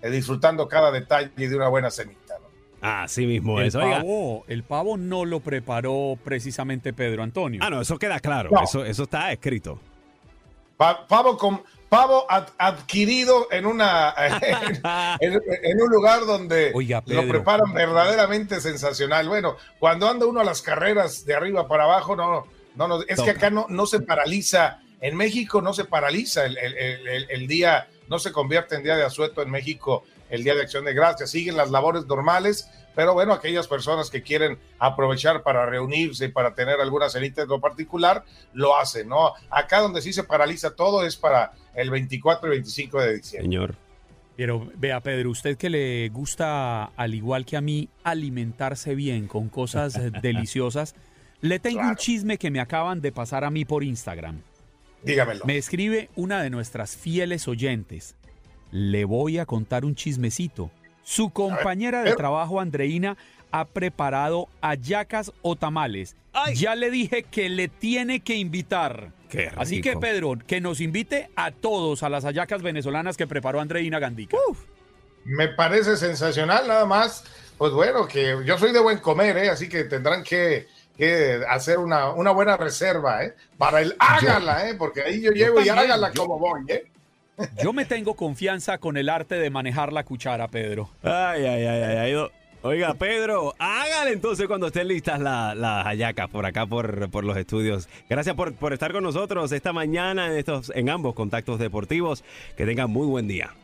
disfrutando 0.00 0.68
cada 0.68 0.92
detalle 0.92 1.32
de 1.34 1.56
una 1.56 1.66
buena 1.66 1.90
cenita, 1.90 2.34
¿no? 2.38 2.46
Así 2.88 3.26
mismo 3.26 3.58
el 3.58 3.66
es. 3.66 3.74
Pavo, 3.74 4.44
el 4.46 4.62
pavo 4.62 4.96
no 4.96 5.24
lo 5.24 5.40
preparó 5.40 6.16
precisamente 6.22 6.92
Pedro 6.92 7.24
Antonio. 7.24 7.60
Ah, 7.64 7.68
no, 7.68 7.80
eso 7.80 7.98
queda 7.98 8.20
claro. 8.20 8.50
Eso, 8.62 8.84
eso 8.84 9.02
está 9.02 9.32
escrito. 9.32 9.80
pavo 10.76 11.36
con 11.36 11.62
pavo 11.90 12.24
adquirido 12.30 13.48
en 13.50 13.66
una 13.66 14.14
en, 15.20 15.82
un 15.82 15.90
lugar 15.90 16.24
donde 16.24 16.72
lo 17.06 17.28
preparan 17.28 17.74
verdaderamente 17.74 18.60
sensacional. 18.60 19.28
Bueno, 19.28 19.56
cuando 19.78 20.08
anda 20.08 20.24
uno 20.24 20.40
a 20.40 20.44
las 20.44 20.62
carreras 20.62 21.26
de 21.26 21.34
arriba 21.34 21.66
para 21.68 21.84
abajo, 21.84 22.16
no, 22.16 22.46
no, 22.76 22.88
no 22.88 23.02
es 23.02 23.20
que 23.20 23.30
acá 23.30 23.50
no, 23.50 23.66
no 23.68 23.84
se 23.84 24.00
paraliza. 24.00 24.80
En 25.02 25.16
México 25.16 25.60
no 25.60 25.72
se 25.72 25.84
paraliza 25.84 26.46
el, 26.46 26.56
el, 26.58 27.26
el 27.28 27.46
día, 27.48 27.88
no 28.08 28.18
se 28.18 28.32
convierte 28.32 28.76
en 28.76 28.84
día 28.84 28.96
de 28.96 29.04
asueto 29.04 29.42
en 29.42 29.50
México 29.50 30.04
el 30.28 30.44
Día 30.44 30.54
de 30.54 30.62
Acción 30.62 30.84
de 30.84 30.94
Gracias. 30.94 31.30
Siguen 31.30 31.56
las 31.56 31.70
labores 31.70 32.06
normales, 32.06 32.68
pero 32.94 33.14
bueno, 33.14 33.32
aquellas 33.32 33.66
personas 33.66 34.10
que 34.10 34.22
quieren 34.22 34.58
aprovechar 34.78 35.42
para 35.42 35.66
reunirse 35.66 36.26
y 36.26 36.28
para 36.28 36.54
tener 36.54 36.80
alguna 36.80 37.08
cenita 37.08 37.42
en 37.42 37.48
lo 37.48 37.60
particular, 37.60 38.24
lo 38.52 38.76
hacen, 38.76 39.08
¿no? 39.08 39.32
Acá 39.50 39.80
donde 39.80 40.02
sí 40.02 40.12
se 40.12 40.22
paraliza 40.24 40.76
todo 40.76 41.04
es 41.04 41.16
para 41.16 41.52
el 41.74 41.90
24 41.90 42.48
y 42.48 42.50
25 42.50 43.00
de 43.00 43.16
diciembre. 43.16 43.44
Señor. 43.44 43.74
Pero 44.36 44.70
vea, 44.76 45.00
Pedro, 45.00 45.30
usted 45.30 45.56
que 45.56 45.68
le 45.68 46.08
gusta, 46.08 46.84
al 46.84 47.14
igual 47.14 47.44
que 47.44 47.56
a 47.56 47.60
mí, 47.60 47.88
alimentarse 48.04 48.94
bien 48.94 49.26
con 49.26 49.48
cosas 49.48 49.98
deliciosas, 50.22 50.94
le 51.40 51.58
tengo 51.58 51.80
un 51.80 51.96
chisme 51.96 52.38
que 52.38 52.50
me 52.50 52.60
acaban 52.60 53.00
de 53.00 53.12
pasar 53.12 53.44
a 53.44 53.50
mí 53.50 53.64
por 53.64 53.84
Instagram. 53.84 54.40
Dígamelo. 55.02 55.44
Me 55.44 55.56
escribe 55.56 56.10
una 56.16 56.42
de 56.42 56.50
nuestras 56.50 56.96
fieles 56.96 57.48
oyentes 57.48 58.16
le 58.70 59.04
voy 59.04 59.38
a 59.38 59.46
contar 59.46 59.84
un 59.84 59.94
chismecito. 59.94 60.70
Su 61.02 61.30
compañera 61.30 62.02
de 62.02 62.14
trabajo, 62.14 62.60
Andreina, 62.60 63.16
ha 63.50 63.64
preparado 63.64 64.48
ayacas 64.60 65.32
o 65.42 65.56
tamales. 65.56 66.16
Ya 66.54 66.76
le 66.76 66.90
dije 66.90 67.24
que 67.24 67.48
le 67.48 67.68
tiene 67.68 68.20
que 68.20 68.36
invitar. 68.36 69.12
Así 69.56 69.80
que, 69.80 69.96
Pedro, 69.96 70.38
que 70.46 70.60
nos 70.60 70.80
invite 70.80 71.30
a 71.36 71.50
todos 71.50 72.02
a 72.02 72.08
las 72.08 72.24
ayacas 72.24 72.62
venezolanas 72.62 73.16
que 73.16 73.26
preparó 73.26 73.60
Andreina 73.60 73.98
Gandica. 73.98 74.36
Me 75.24 75.48
parece 75.48 75.96
sensacional, 75.96 76.66
nada 76.66 76.86
más. 76.86 77.24
Pues 77.58 77.72
bueno, 77.72 78.08
que 78.08 78.38
yo 78.44 78.58
soy 78.58 78.72
de 78.72 78.80
buen 78.80 78.98
comer, 78.98 79.36
¿eh? 79.36 79.50
así 79.50 79.68
que 79.68 79.84
tendrán 79.84 80.24
que, 80.24 80.66
hacer 81.48 81.78
una, 81.78 82.10
buena 82.10 82.56
reserva, 82.56 83.24
¿eh? 83.24 83.34
Para 83.58 83.80
el 83.82 83.94
hágala, 83.98 84.68
¿eh? 84.68 84.74
Porque 84.74 85.02
ahí 85.02 85.20
yo 85.20 85.30
llego 85.30 85.60
y 85.60 85.68
hágala 85.68 86.10
como 86.12 86.38
voy, 86.38 86.62
¿eh? 86.68 86.90
Yo 87.62 87.72
me 87.72 87.84
tengo 87.84 88.16
confianza 88.16 88.78
con 88.78 88.96
el 88.96 89.08
arte 89.08 89.36
de 89.36 89.50
manejar 89.50 89.92
la 89.92 90.04
cuchara, 90.04 90.48
Pedro. 90.48 90.90
Ay, 91.02 91.44
ay, 91.44 91.64
ay, 91.66 91.96
ay. 91.96 92.30
Oiga, 92.62 92.92
Pedro, 92.92 93.54
hágale 93.58 94.12
entonces 94.12 94.46
cuando 94.46 94.66
estén 94.66 94.86
listas 94.88 95.18
las 95.18 95.56
la 95.56 95.82
hallacas 95.82 96.28
por 96.28 96.44
acá, 96.44 96.66
por, 96.66 97.10
por 97.10 97.24
los 97.24 97.38
estudios. 97.38 97.88
Gracias 98.08 98.36
por, 98.36 98.52
por, 98.54 98.74
estar 98.74 98.92
con 98.92 99.02
nosotros 99.02 99.50
esta 99.52 99.72
mañana 99.72 100.26
en, 100.26 100.36
estos, 100.36 100.70
en 100.74 100.90
ambos 100.90 101.14
contactos 101.14 101.58
deportivos. 101.58 102.22
Que 102.58 102.66
tengan 102.66 102.90
muy 102.90 103.06
buen 103.06 103.26
día. 103.26 103.54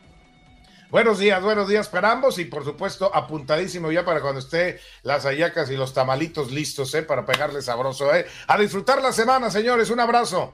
Buenos 0.89 1.19
días, 1.19 1.43
buenos 1.43 1.67
días 1.67 1.89
para 1.89 2.11
ambos 2.11 2.39
y 2.39 2.45
por 2.45 2.63
supuesto 2.63 3.13
apuntadísimo 3.13 3.91
ya 3.91 4.03
para 4.03 4.21
cuando 4.21 4.39
esté 4.39 4.79
las 5.03 5.25
hallacas 5.25 5.69
y 5.69 5.75
los 5.75 5.93
tamalitos 5.93 6.51
listos, 6.51 6.95
¿eh? 6.95 7.03
Para 7.03 7.25
pegarle 7.25 7.61
sabroso, 7.61 8.15
¿eh? 8.15 8.25
A 8.47 8.57
disfrutar 8.57 9.01
la 9.03 9.11
semana, 9.11 9.51
señores. 9.51 9.91
Un 9.91 9.99
abrazo. 9.99 10.53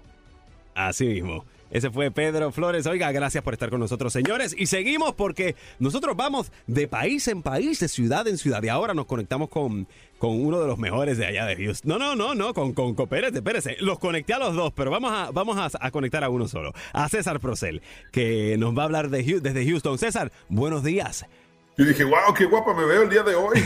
Así 0.76 1.06
mismo. 1.06 1.46
Ese 1.74 1.90
fue 1.90 2.12
Pedro 2.12 2.52
Flores. 2.52 2.86
Oiga, 2.86 3.12
gracias 3.12 3.44
por 3.44 3.54
estar 3.54 3.72
con 3.72 3.80
nosotros, 3.80 4.14
señores. 4.14 4.56
Y 4.56 4.68
seguimos 4.68 5.16
porque 5.16 5.56
nosotros 5.80 6.16
vamos 6.16 6.52
de 6.68 6.88
país 6.88 7.28
en 7.28 7.42
país, 7.42 7.80
de 7.80 7.88
ciudad 7.88 8.28
en 8.28 8.38
ciudad. 8.38 8.62
Y 8.62 8.70
ahora 8.70 8.94
nos 8.94 9.08
conectamos 9.08 9.50
con, 9.50 9.88
con 10.20 10.40
uno 10.40 10.62
de 10.62 10.68
los 10.68 10.78
mejores 10.78 11.18
de 11.18 11.26
allá 11.26 11.48
de 11.48 11.56
Houston. 11.56 11.90
No, 11.90 11.98
no, 11.98 12.16
no, 12.16 12.36
no, 12.36 12.54
con, 12.54 12.74
con, 12.74 12.92
espérate, 12.92 13.40
espérate. 13.40 13.78
Los 13.80 13.98
conecté 13.98 14.34
a 14.34 14.40
los 14.40 14.54
dos, 14.54 14.72
pero 14.76 14.92
vamos 14.92 15.12
a, 15.12 15.32
vamos 15.32 15.58
a, 15.58 15.90
conectar 15.90 16.24
a 16.24 16.30
uno 16.30 16.48
solo. 16.48 16.74
A 16.94 17.10
César 17.10 17.40
Procel, 17.40 17.82
que 18.12 18.56
nos 18.60 18.78
va 18.78 18.84
a 18.84 18.86
hablar 18.86 19.10
de, 19.10 19.24
desde 19.42 19.66
Houston. 19.66 19.98
César, 19.98 20.32
buenos 20.50 20.84
días. 20.84 21.26
Yo 21.76 21.86
dije, 21.86 22.04
wow, 22.04 22.36
qué 22.38 22.46
guapa 22.46 22.76
me 22.76 22.86
veo 22.86 23.02
el 23.02 23.10
día 23.10 23.24
de 23.24 23.34
hoy. 23.34 23.58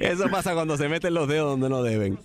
Eso 0.00 0.28
pasa 0.30 0.52
cuando 0.54 0.76
se 0.76 0.88
meten 0.88 1.14
los 1.14 1.28
dedos 1.28 1.52
donde 1.52 1.68
no 1.68 1.84
deben. 1.84 2.18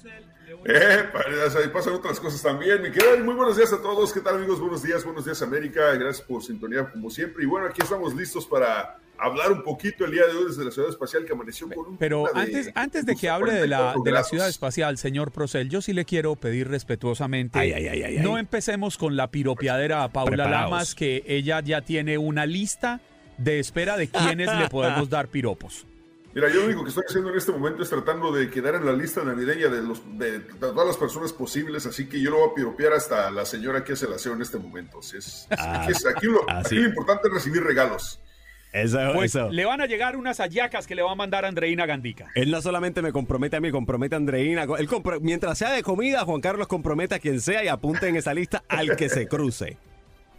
Eh, 0.65 1.09
ahí 1.57 1.69
pasan 1.69 1.93
otras 1.93 2.19
cosas 2.19 2.41
también. 2.41 2.81
Mi 2.81 2.91
querido, 2.91 3.17
muy 3.23 3.35
buenos 3.35 3.57
días 3.57 3.71
a 3.73 3.81
todos. 3.81 4.11
¿Qué 4.13 4.19
tal, 4.19 4.35
amigos? 4.35 4.59
Buenos 4.59 4.83
días, 4.83 5.03
buenos 5.03 5.25
días, 5.25 5.41
América. 5.41 5.93
Gracias 5.95 6.21
por 6.21 6.43
sintonía, 6.43 6.89
como 6.91 7.09
siempre. 7.09 7.43
Y 7.43 7.47
bueno, 7.47 7.67
aquí 7.67 7.81
estamos 7.81 8.13
listos 8.15 8.45
para 8.45 8.97
hablar 9.17 9.51
un 9.51 9.63
poquito 9.63 10.05
el 10.05 10.11
día 10.11 10.25
de 10.25 10.33
hoy 10.33 10.45
desde 10.47 10.65
la 10.65 10.71
ciudad 10.71 10.89
espacial 10.89 11.25
que 11.25 11.33
amaneció 11.33 11.69
con 11.69 11.87
un. 11.87 11.97
Pero 11.97 12.25
antes, 12.35 12.67
de, 12.67 12.71
antes 12.75 13.05
de 13.05 13.15
que 13.15 13.29
hable 13.29 13.53
de 13.53 13.67
la, 13.67 13.95
de 14.03 14.11
la 14.11 14.23
ciudad 14.23 14.47
espacial, 14.47 14.97
señor 14.97 15.31
Procel, 15.31 15.69
yo 15.69 15.81
sí 15.81 15.93
le 15.93 16.05
quiero 16.05 16.35
pedir 16.35 16.67
respetuosamente. 16.67 18.19
no 18.21 18.37
empecemos 18.37 18.97
con 18.97 19.15
la 19.15 19.31
piropiadera 19.31 20.03
a 20.03 20.09
Paula 20.09 20.49
Lamas, 20.49 20.95
que 20.95 21.23
ella 21.27 21.61
ya 21.61 21.81
tiene 21.81 22.17
una 22.17 22.45
lista 22.45 23.01
de 23.37 23.59
espera 23.59 23.97
de 23.97 24.09
quienes 24.09 24.53
le 24.57 24.67
podemos 24.69 25.09
dar 25.09 25.27
piropos. 25.29 25.85
Mira, 26.33 26.47
yo 26.49 26.59
lo 26.59 26.65
único 26.67 26.83
que 26.83 26.89
estoy 26.89 27.03
haciendo 27.07 27.31
en 27.31 27.37
este 27.37 27.51
momento 27.51 27.81
es 27.81 27.89
tratando 27.89 28.31
de 28.31 28.49
quedar 28.49 28.75
en 28.75 28.85
la 28.85 28.93
lista 28.93 29.23
navideña 29.23 29.67
de, 29.67 29.81
los, 29.81 30.01
de, 30.17 30.39
todas 30.39 30.85
las 30.85 30.97
personas 30.97 31.33
posibles, 31.33 31.85
así 31.87 32.07
que 32.07 32.21
yo 32.21 32.29
lo 32.29 32.37
voy 32.37 32.49
a 32.51 32.53
piropear 32.53 32.93
hasta 32.93 33.31
la 33.31 33.45
señora 33.45 33.83
que 33.83 33.93
hace 33.93 34.07
la 34.07 34.17
aseo 34.17 34.33
en 34.33 34.41
este 34.41 34.59
momento. 34.59 34.99
es, 34.99 35.47
ah, 35.57 35.87
aquí, 35.87 36.27
lo, 36.27 36.85
importante 36.85 37.27
es 37.27 37.33
recibir 37.33 37.63
regalos. 37.63 38.19
Eso, 38.71 38.99
pues 39.15 39.33
le 39.33 39.65
van 39.65 39.81
a 39.81 39.87
llegar 39.87 40.15
unas 40.15 40.39
ayacas 40.39 40.85
que 40.85 40.93
le 40.93 41.01
va 41.01 41.11
a 41.11 41.15
mandar 41.15 41.43
Andreina 41.43 41.87
Gandica. 41.87 42.27
Él 42.35 42.51
no 42.51 42.61
solamente 42.61 43.01
me 43.01 43.11
compromete 43.11 43.55
a 43.55 43.59
mí, 43.59 43.71
compromete 43.71 44.13
a 44.13 44.17
Andreina. 44.17 44.67
Él 44.77 44.87
mientras 45.21 45.57
sea 45.57 45.71
de 45.71 45.81
comida, 45.81 46.23
Juan 46.23 46.39
Carlos 46.39 46.67
compromete 46.67 47.15
a 47.15 47.19
quien 47.19 47.41
sea 47.41 47.63
y 47.63 47.67
apunte 47.67 48.07
en 48.07 48.17
esa 48.17 48.31
lista 48.35 48.63
al 48.69 48.95
que 48.95 49.09
se 49.09 49.27
cruce. 49.27 49.77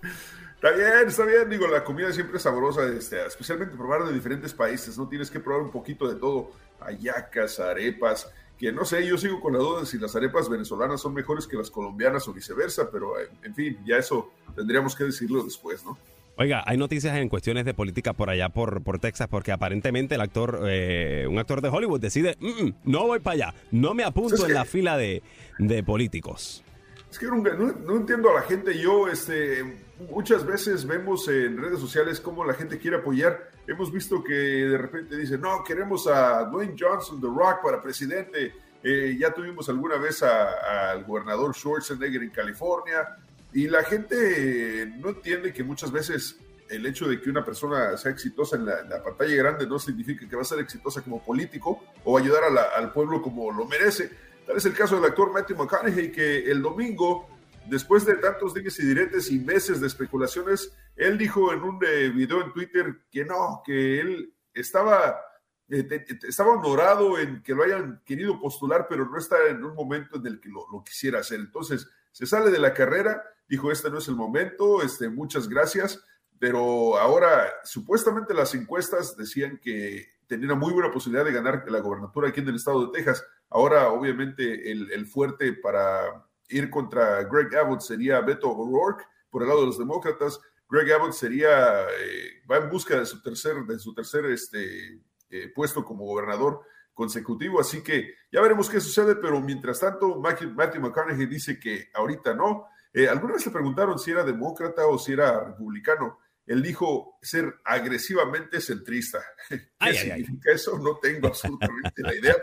Está 0.63 0.73
bien, 0.73 1.09
está 1.09 1.25
bien. 1.25 1.49
Digo, 1.49 1.67
la 1.69 1.83
comida 1.83 2.13
siempre 2.13 2.37
es 2.37 2.43
sabrosa, 2.43 2.85
este, 2.87 3.25
especialmente 3.25 3.75
probar 3.77 4.05
de 4.05 4.13
diferentes 4.13 4.53
países, 4.53 4.99
¿no? 4.99 5.09
Tienes 5.09 5.31
que 5.31 5.41
probar 5.41 5.63
un 5.63 5.71
poquito 5.71 6.07
de 6.07 6.21
todo. 6.21 6.53
Ayacas, 6.81 7.59
arepas, 7.61 8.31
que 8.59 8.71
no 8.71 8.85
sé, 8.85 9.07
yo 9.07 9.17
sigo 9.17 9.41
con 9.41 9.55
la 9.55 9.59
duda 9.59 9.81
de 9.81 9.87
si 9.87 9.99
las 9.99 10.15
arepas 10.17 10.51
venezolanas 10.51 11.01
son 11.01 11.15
mejores 11.15 11.47
que 11.47 11.57
las 11.57 11.71
colombianas 11.71 12.29
o 12.29 12.35
viceversa, 12.35 12.91
pero 12.91 13.15
en 13.43 13.55
fin, 13.55 13.79
ya 13.87 13.97
eso 13.97 14.33
tendríamos 14.55 14.95
que 14.95 15.05
decirlo 15.05 15.43
después, 15.43 15.83
¿no? 15.83 15.97
Oiga, 16.37 16.63
hay 16.67 16.77
noticias 16.77 17.17
en 17.17 17.31
cuestiones 17.31 17.65
de 17.65 17.73
política 17.73 18.13
por 18.13 18.29
allá, 18.29 18.51
por, 18.51 18.83
por 18.83 18.99
Texas, 18.99 19.29
porque 19.29 19.53
aparentemente 19.53 20.15
el 20.15 20.21
actor, 20.21 20.61
eh, 20.69 21.27
un 21.27 21.39
actor 21.39 21.63
de 21.63 21.71
Hollywood 21.71 22.01
decide, 22.01 22.37
mm, 22.39 22.65
mm, 22.65 22.75
no 22.85 23.07
voy 23.07 23.21
para 23.21 23.35
allá, 23.35 23.55
no 23.71 23.95
me 23.95 24.05
apunto 24.05 24.47
en 24.47 24.53
la 24.53 24.67
fila 24.67 24.99
de, 24.99 25.23
de 25.59 25.83
políticos. 25.83 26.63
Es 27.11 27.19
que 27.19 27.27
no, 27.27 27.97
entiendo 27.97 28.31
a 28.31 28.35
la 28.35 28.43
gente. 28.43 28.79
Yo, 28.79 29.09
este, 29.09 29.83
muchas 30.11 30.47
veces 30.47 30.87
vemos 30.87 31.27
en 31.29 31.61
redes 31.61 31.81
sociales 31.81 32.21
cómo 32.21 32.45
la 32.45 32.55
gente 32.55 32.79
quiere 32.79 32.99
apoyar. 32.99 33.51
Hemos 33.67 33.93
visto 33.93 34.23
que 34.23 34.33
de 34.33 34.79
repente 34.79 35.17
dicen, 35.17 35.41
no, 35.41 35.65
queremos 35.65 36.07
a 36.07 36.45
Dwayne 36.45 36.77
Johnson, 36.79 37.21
The 37.21 37.27
Rock, 37.27 37.63
para 37.65 37.83
presidente. 37.83 38.55
Eh, 38.83 39.17
ya 39.19 39.35
tuvimos 39.35 39.69
alguna 39.69 39.97
vez 39.97 40.23
al 40.23 41.05
gobernador 41.05 41.55
Schwarzenegger 41.55 42.23
en 42.23 42.31
California. 42.31 43.17
Y 43.53 43.67
la 43.67 43.83
gente 43.83 44.93
no 44.99 45.09
entiende 45.09 45.53
que 45.53 45.65
muchas 45.65 45.91
veces 45.91 46.39
el 46.69 46.87
hecho 46.87 47.09
de 47.09 47.21
que 47.21 47.29
una 47.29 47.45
persona 47.45 47.97
sea 47.97 48.13
exitosa 48.13 48.55
en 48.55 48.67
la, 48.67 49.03
pantalla 49.03 49.35
grande 49.35 49.67
no 49.67 49.81
significa 49.81 50.29
que 50.29 50.37
va 50.37 50.43
a 50.43 50.45
ser 50.45 50.61
exitosa 50.61 51.03
como 51.03 51.21
político 51.21 51.83
o 52.05 52.17
ayudar 52.17 52.45
al 52.77 52.93
pueblo 52.93 53.21
como 53.21 53.51
lo 53.51 53.67
merece 53.67 54.30
Es 54.57 54.65
el 54.67 54.75
caso 54.75 54.97
del 54.97 55.05
actor 55.05 55.33
Matthew 55.33 55.57
McConaughey, 55.57 56.11
que 56.11 56.51
el 56.51 56.63
domingo, 56.63 57.29
después 57.67 58.05
de 58.05 58.17
tantos 58.17 58.55
dimes 58.55 58.79
y 58.79 58.87
diretes 58.87 59.31
y 59.31 59.39
meses 59.39 59.81
de 59.81 59.87
especulaciones, 59.87 60.73
él 60.97 61.19
dijo 61.19 61.53
en 61.53 61.63
un 61.63 61.79
eh, 61.85 62.09
video 62.11 62.43
en 62.43 62.53
Twitter 62.53 63.03
que 63.11 63.25
no, 63.25 63.63
que 63.65 64.01
él 64.01 64.35
estaba, 64.53 65.21
eh, 65.69 66.05
estaba 66.27 66.53
honorado 66.53 67.19
en 67.19 67.43
que 67.43 67.55
lo 67.55 67.63
hayan 67.63 68.03
querido 68.05 68.41
postular, 68.41 68.87
pero 68.89 69.09
no 69.09 69.19
está 69.19 69.37
en 69.49 69.65
un 69.65 69.75
momento 69.75 70.17
en 70.17 70.27
el 70.27 70.41
que 70.41 70.49
lo, 70.49 70.67
quisiera 70.85 71.21
hacer. 71.21 71.41
Entonces, 71.41 71.89
se 72.13 72.27
sale 72.27 72.51
de 72.51 72.59
la 72.59 72.75
carrera, 72.75 73.23
dijo, 73.49 73.71
este 73.71 73.91
no 73.91 73.99
es 73.99 74.09
el 74.09 74.17
momento, 74.17 74.83
este, 74.83 75.09
muchas 75.09 75.49
gracias, 75.49 76.03
pero 76.39 76.99
ahora 76.99 77.53
supuestamente 77.65 78.35
las 78.35 78.55
encuestas 78.55 79.17
decían 79.17 79.59
que 79.63 80.09
tenía 80.27 80.55
muy 80.55 80.73
buena 80.73 80.91
posibilidad 80.91 81.25
de 81.25 81.33
ganar 81.33 81.65
la 81.69 81.81
gobernatura 81.81 82.29
aquí 82.29 82.41
en 82.41 82.49
el 82.49 82.57
estado 82.57 82.87
de 82.87 82.93
Texas. 82.93 83.25
Ahora, 83.51 83.91
obviamente, 83.91 84.71
el, 84.71 85.07
fuerte 85.07 85.53
para 85.55 86.25
ir 86.49 86.71
contra 86.71 87.25
Greg 87.25 87.55
Abbott 87.57 87.81
sería 87.81 88.21
Beto 88.21 88.49
O'Rourke 88.51 89.05
por 89.29 89.43
el 89.43 89.49
lado 89.49 89.61
de 89.61 89.67
los 89.67 89.79
demócratas. 89.79 90.41
Greg 90.69 90.93
Abbott 90.93 91.13
sería, 91.13 91.83
eh, 91.83 92.43
va 92.49 92.59
en 92.59 92.71
busca 92.71 92.99
de 92.99 93.07
su 93.07 93.21
tercer, 93.21 93.65
de 93.67 93.79
su 93.79 93.93
tercer 93.93 94.25
este, 94.27 95.01
eh, 95.31 95.49
puesto 95.53 95.85
como 95.85 96.05
gobernador 96.05 96.63
consecutivo, 96.95 97.61
así 97.61 97.83
que 97.83 98.15
ya 98.31 98.41
veremos 98.41 98.71
qué 98.71 98.81
sucede, 98.81 99.17
pero 99.17 99.41
mientras 99.41 99.81
tanto, 99.81 100.21
Matthew, 100.21 100.53
McConaughey 100.53 101.27
dice 101.27 101.59
que 101.59 101.89
ahorita 101.95 102.35
no. 102.35 102.67
Eh, 102.93 103.09
alguna 103.09 103.35
vez 103.35 103.47
le 103.47 103.53
preguntaron 103.53 103.99
si 103.99 104.13
era 104.13 104.23
demócrata 104.23 104.87
o 104.87 104.99
si 104.99 105.13
era 105.13 105.43
republicano 105.45 106.20
él 106.51 106.63
dijo 106.63 107.17
ser 107.23 107.55
agresivamente 107.65 108.61
centrista. 108.61 109.21
¿Qué 109.49 109.95
significa 109.95 110.53
eso? 110.53 110.77
No 110.81 110.97
tengo 110.97 111.29
absolutamente 111.29 112.03
la 112.03 112.13
idea, 112.13 112.35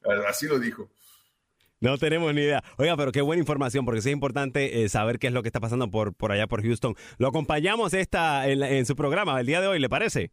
pero 0.00 0.28
así 0.28 0.46
lo 0.46 0.60
dijo. 0.60 0.88
No 1.80 1.98
tenemos 1.98 2.32
ni 2.34 2.42
idea. 2.42 2.62
Oiga, 2.76 2.96
pero 2.96 3.10
qué 3.10 3.20
buena 3.20 3.40
información, 3.40 3.84
porque 3.84 4.00
sí 4.00 4.10
es 4.10 4.12
importante 4.12 4.84
eh, 4.84 4.88
saber 4.88 5.18
qué 5.18 5.26
es 5.26 5.32
lo 5.32 5.42
que 5.42 5.48
está 5.48 5.58
pasando 5.58 5.90
por, 5.90 6.14
por 6.14 6.30
allá 6.30 6.46
por 6.46 6.62
Houston. 6.62 6.94
Lo 7.18 7.26
acompañamos 7.26 7.94
esta 7.94 8.46
en, 8.46 8.86
su 8.86 8.94
programa 8.94 9.40
el 9.40 9.46
día 9.46 9.60
de 9.60 9.66
hoy, 9.66 9.80
¿le 9.80 9.88
parece? 9.88 10.30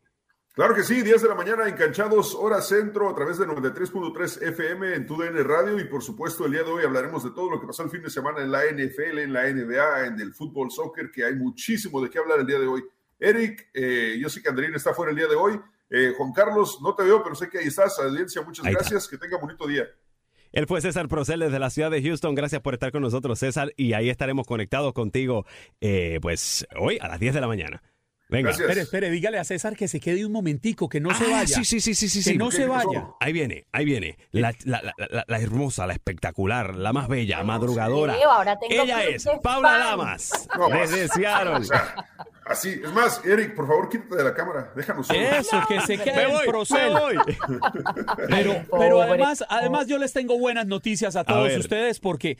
Claro 0.53 0.75
que 0.75 0.83
sí, 0.83 1.01
10 1.01 1.23
de 1.23 1.27
la 1.27 1.35
mañana 1.35 1.67
enganchados, 1.67 2.35
hora 2.35 2.61
centro, 2.61 3.09
a 3.09 3.15
través 3.15 3.39
de 3.39 3.47
93.3 3.47 4.49
FM 4.49 4.93
en 4.93 5.05
TUDN 5.07 5.43
Radio. 5.43 5.79
Y 5.79 5.85
por 5.85 6.03
supuesto, 6.03 6.45
el 6.45 6.51
día 6.51 6.63
de 6.63 6.69
hoy 6.69 6.85
hablaremos 6.85 7.23
de 7.23 7.31
todo 7.31 7.49
lo 7.49 7.59
que 7.59 7.65
pasó 7.65 7.81
el 7.81 7.89
fin 7.89 8.03
de 8.03 8.11
semana 8.11 8.43
en 8.43 8.51
la 8.51 8.65
NFL, 8.65 9.17
en 9.17 9.33
la 9.33 9.51
NBA, 9.51 10.05
en 10.05 10.19
el 10.19 10.31
fútbol 10.31 10.69
soccer, 10.69 11.09
que 11.11 11.25
hay 11.25 11.35
muchísimo 11.35 12.01
de 12.03 12.09
qué 12.11 12.19
hablar 12.19 12.39
el 12.39 12.45
día 12.45 12.59
de 12.59 12.67
hoy. 12.67 12.83
Eric, 13.19 13.69
eh, 13.73 14.17
yo 14.19 14.29
sé 14.29 14.41
que 14.41 14.49
Andrina 14.49 14.75
está 14.77 14.93
fuera 14.93 15.11
el 15.11 15.17
día 15.17 15.27
de 15.27 15.35
hoy. 15.35 15.59
Eh, 15.89 16.13
Juan 16.17 16.33
Carlos, 16.33 16.79
no 16.81 16.95
te 16.95 17.03
veo, 17.03 17.23
pero 17.23 17.35
sé 17.35 17.49
que 17.49 17.59
ahí 17.59 17.67
estás. 17.67 17.97
Audiencia, 17.99 18.41
muchas 18.41 18.65
gracias. 18.65 19.07
Que 19.07 19.17
tenga 19.17 19.37
bonito 19.37 19.67
día. 19.67 19.87
Él 20.51 20.67
fue 20.67 20.79
César 20.81 21.07
Procel 21.09 21.41
desde 21.41 21.59
la 21.59 21.69
ciudad 21.69 21.91
de 21.91 22.01
Houston. 22.01 22.33
Gracias 22.33 22.61
por 22.61 22.73
estar 22.73 22.91
con 22.91 23.01
nosotros, 23.01 23.39
César. 23.39 23.73
Y 23.75 23.93
ahí 23.93 24.09
estaremos 24.09 24.47
conectados 24.47 24.93
contigo, 24.93 25.45
eh, 25.81 26.19
pues 26.21 26.65
hoy 26.79 26.97
a 27.01 27.09
las 27.09 27.19
10 27.19 27.33
de 27.33 27.41
la 27.41 27.47
mañana. 27.47 27.83
Venga. 28.27 28.51
Espere, 28.51 28.81
espere, 28.81 29.09
dígale 29.11 29.37
a 29.37 29.43
César 29.43 29.75
que 29.75 29.87
se 29.87 29.99
quede 29.99 30.25
un 30.25 30.31
momentico, 30.31 30.89
que 30.89 30.99
no 30.99 31.13
se 31.13 31.25
ah, 31.25 31.31
vaya. 31.31 31.57
Sí, 31.57 31.63
sí, 31.63 31.79
sí, 31.79 31.93
sí, 31.93 32.09
sí. 32.09 32.31
Que 32.31 32.37
no 32.37 32.49
se 32.51 32.65
vaya. 32.65 33.09
Ahí 33.19 33.33
viene, 33.33 33.67
ahí 33.71 33.85
viene. 33.85 34.17
La, 34.31 34.53
hermosa, 35.39 35.85
la 35.85 35.93
espectacular, 35.93 36.75
la 36.75 36.91
más 36.91 37.07
bella, 37.07 37.43
madrugadora. 37.43 38.15
Ella 38.69 39.03
es 39.03 39.27
Paula 39.43 39.77
Lamas. 39.77 40.47
desde 40.71 41.07
Seattle. 41.09 41.67
Así, 42.55 42.69
es 42.81 42.93
más, 42.93 43.21
Eric, 43.25 43.53
por 43.53 43.67
favor, 43.67 43.89
quítate 43.89 44.15
de 44.15 44.23
la 44.23 44.33
cámara, 44.33 44.71
déjanos 44.73 45.07
solo. 45.07 45.19
Eso, 45.19 45.61
que 45.67 45.81
se 45.81 45.97
quede 45.97 46.23
en 46.23 46.45
Procel. 46.45 46.93
Pero, 48.29 48.63
pero 48.71 49.01
además, 49.01 49.43
además 49.49 49.87
yo 49.87 49.97
les 49.97 50.13
tengo 50.13 50.39
buenas 50.39 50.65
noticias 50.65 51.17
a 51.17 51.25
todos 51.25 51.53
ustedes 51.57 51.99
porque, 51.99 52.37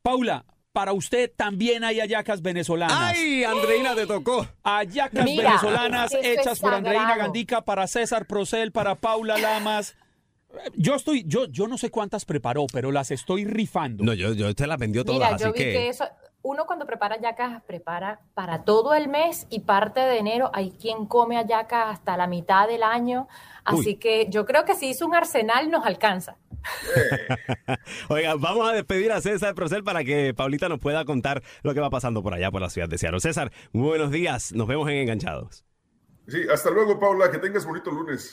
Paula, 0.00 0.46
para 0.72 0.94
usted 0.94 1.30
también 1.36 1.84
hay 1.84 2.00
ayacas 2.00 2.40
venezolanas. 2.40 2.96
¡Ay, 2.98 3.44
Andreina 3.44 3.94
te 3.94 4.06
tocó! 4.06 4.48
Ayacas 4.62 5.24
venezolanas 5.24 6.14
hechas 6.22 6.60
por 6.60 6.72
Andreina 6.72 7.18
Gandica, 7.18 7.60
para 7.60 7.86
César 7.86 8.26
Procel, 8.26 8.72
para 8.72 8.94
Paula 8.94 9.36
Lamas. 9.36 9.96
Yo 10.76 10.94
estoy, 10.94 11.24
yo, 11.26 11.46
yo 11.46 11.68
no 11.68 11.76
sé 11.76 11.90
cuántas 11.90 12.24
preparó, 12.24 12.66
pero 12.72 12.90
las 12.90 13.10
estoy 13.10 13.44
rifando. 13.44 14.02
No, 14.02 14.14
yo, 14.14 14.32
yo 14.32 14.54
te 14.54 14.66
las 14.66 14.78
vendió 14.78 15.04
todas, 15.04 15.32
Mira, 15.32 15.44
yo 15.44 15.52
vi 15.52 15.58
que 15.58 15.88
eso, 15.90 16.04
uno 16.48 16.64
cuando 16.64 16.86
prepara 16.86 17.20
yacas 17.20 17.62
prepara 17.64 18.20
para 18.32 18.64
todo 18.64 18.94
el 18.94 19.08
mes 19.08 19.46
y 19.50 19.60
parte 19.60 20.00
de 20.00 20.16
enero. 20.16 20.50
Hay 20.54 20.70
quien 20.70 21.04
come 21.04 21.36
ayacas 21.36 21.88
hasta 21.88 22.16
la 22.16 22.26
mitad 22.26 22.66
del 22.66 22.82
año. 22.82 23.28
Así 23.64 23.96
que 23.96 24.30
yo 24.30 24.46
creo 24.46 24.64
que 24.64 24.74
si 24.74 24.88
hizo 24.88 25.06
un 25.06 25.14
arsenal 25.14 25.70
nos 25.70 25.84
alcanza. 25.84 26.38
Oiga, 28.08 28.34
vamos 28.36 28.66
a 28.66 28.72
despedir 28.72 29.12
a 29.12 29.20
César 29.20 29.54
Procel 29.54 29.84
para 29.84 30.04
que 30.04 30.32
Paulita 30.32 30.70
nos 30.70 30.78
pueda 30.78 31.04
contar 31.04 31.42
lo 31.62 31.74
que 31.74 31.80
va 31.80 31.90
pasando 31.90 32.22
por 32.22 32.32
allá, 32.32 32.50
por 32.50 32.62
la 32.62 32.70
ciudad 32.70 32.88
de 32.88 32.96
Seattle. 32.96 33.20
César, 33.20 33.52
buenos 33.74 34.10
días. 34.10 34.52
Nos 34.52 34.66
vemos 34.66 34.88
en 34.88 34.96
Enganchados. 34.96 35.66
Sí, 36.28 36.38
hasta 36.50 36.70
luego, 36.70 36.98
Paula. 36.98 37.30
Que 37.30 37.38
tengas 37.38 37.66
bonito 37.66 37.90
lunes. 37.90 38.32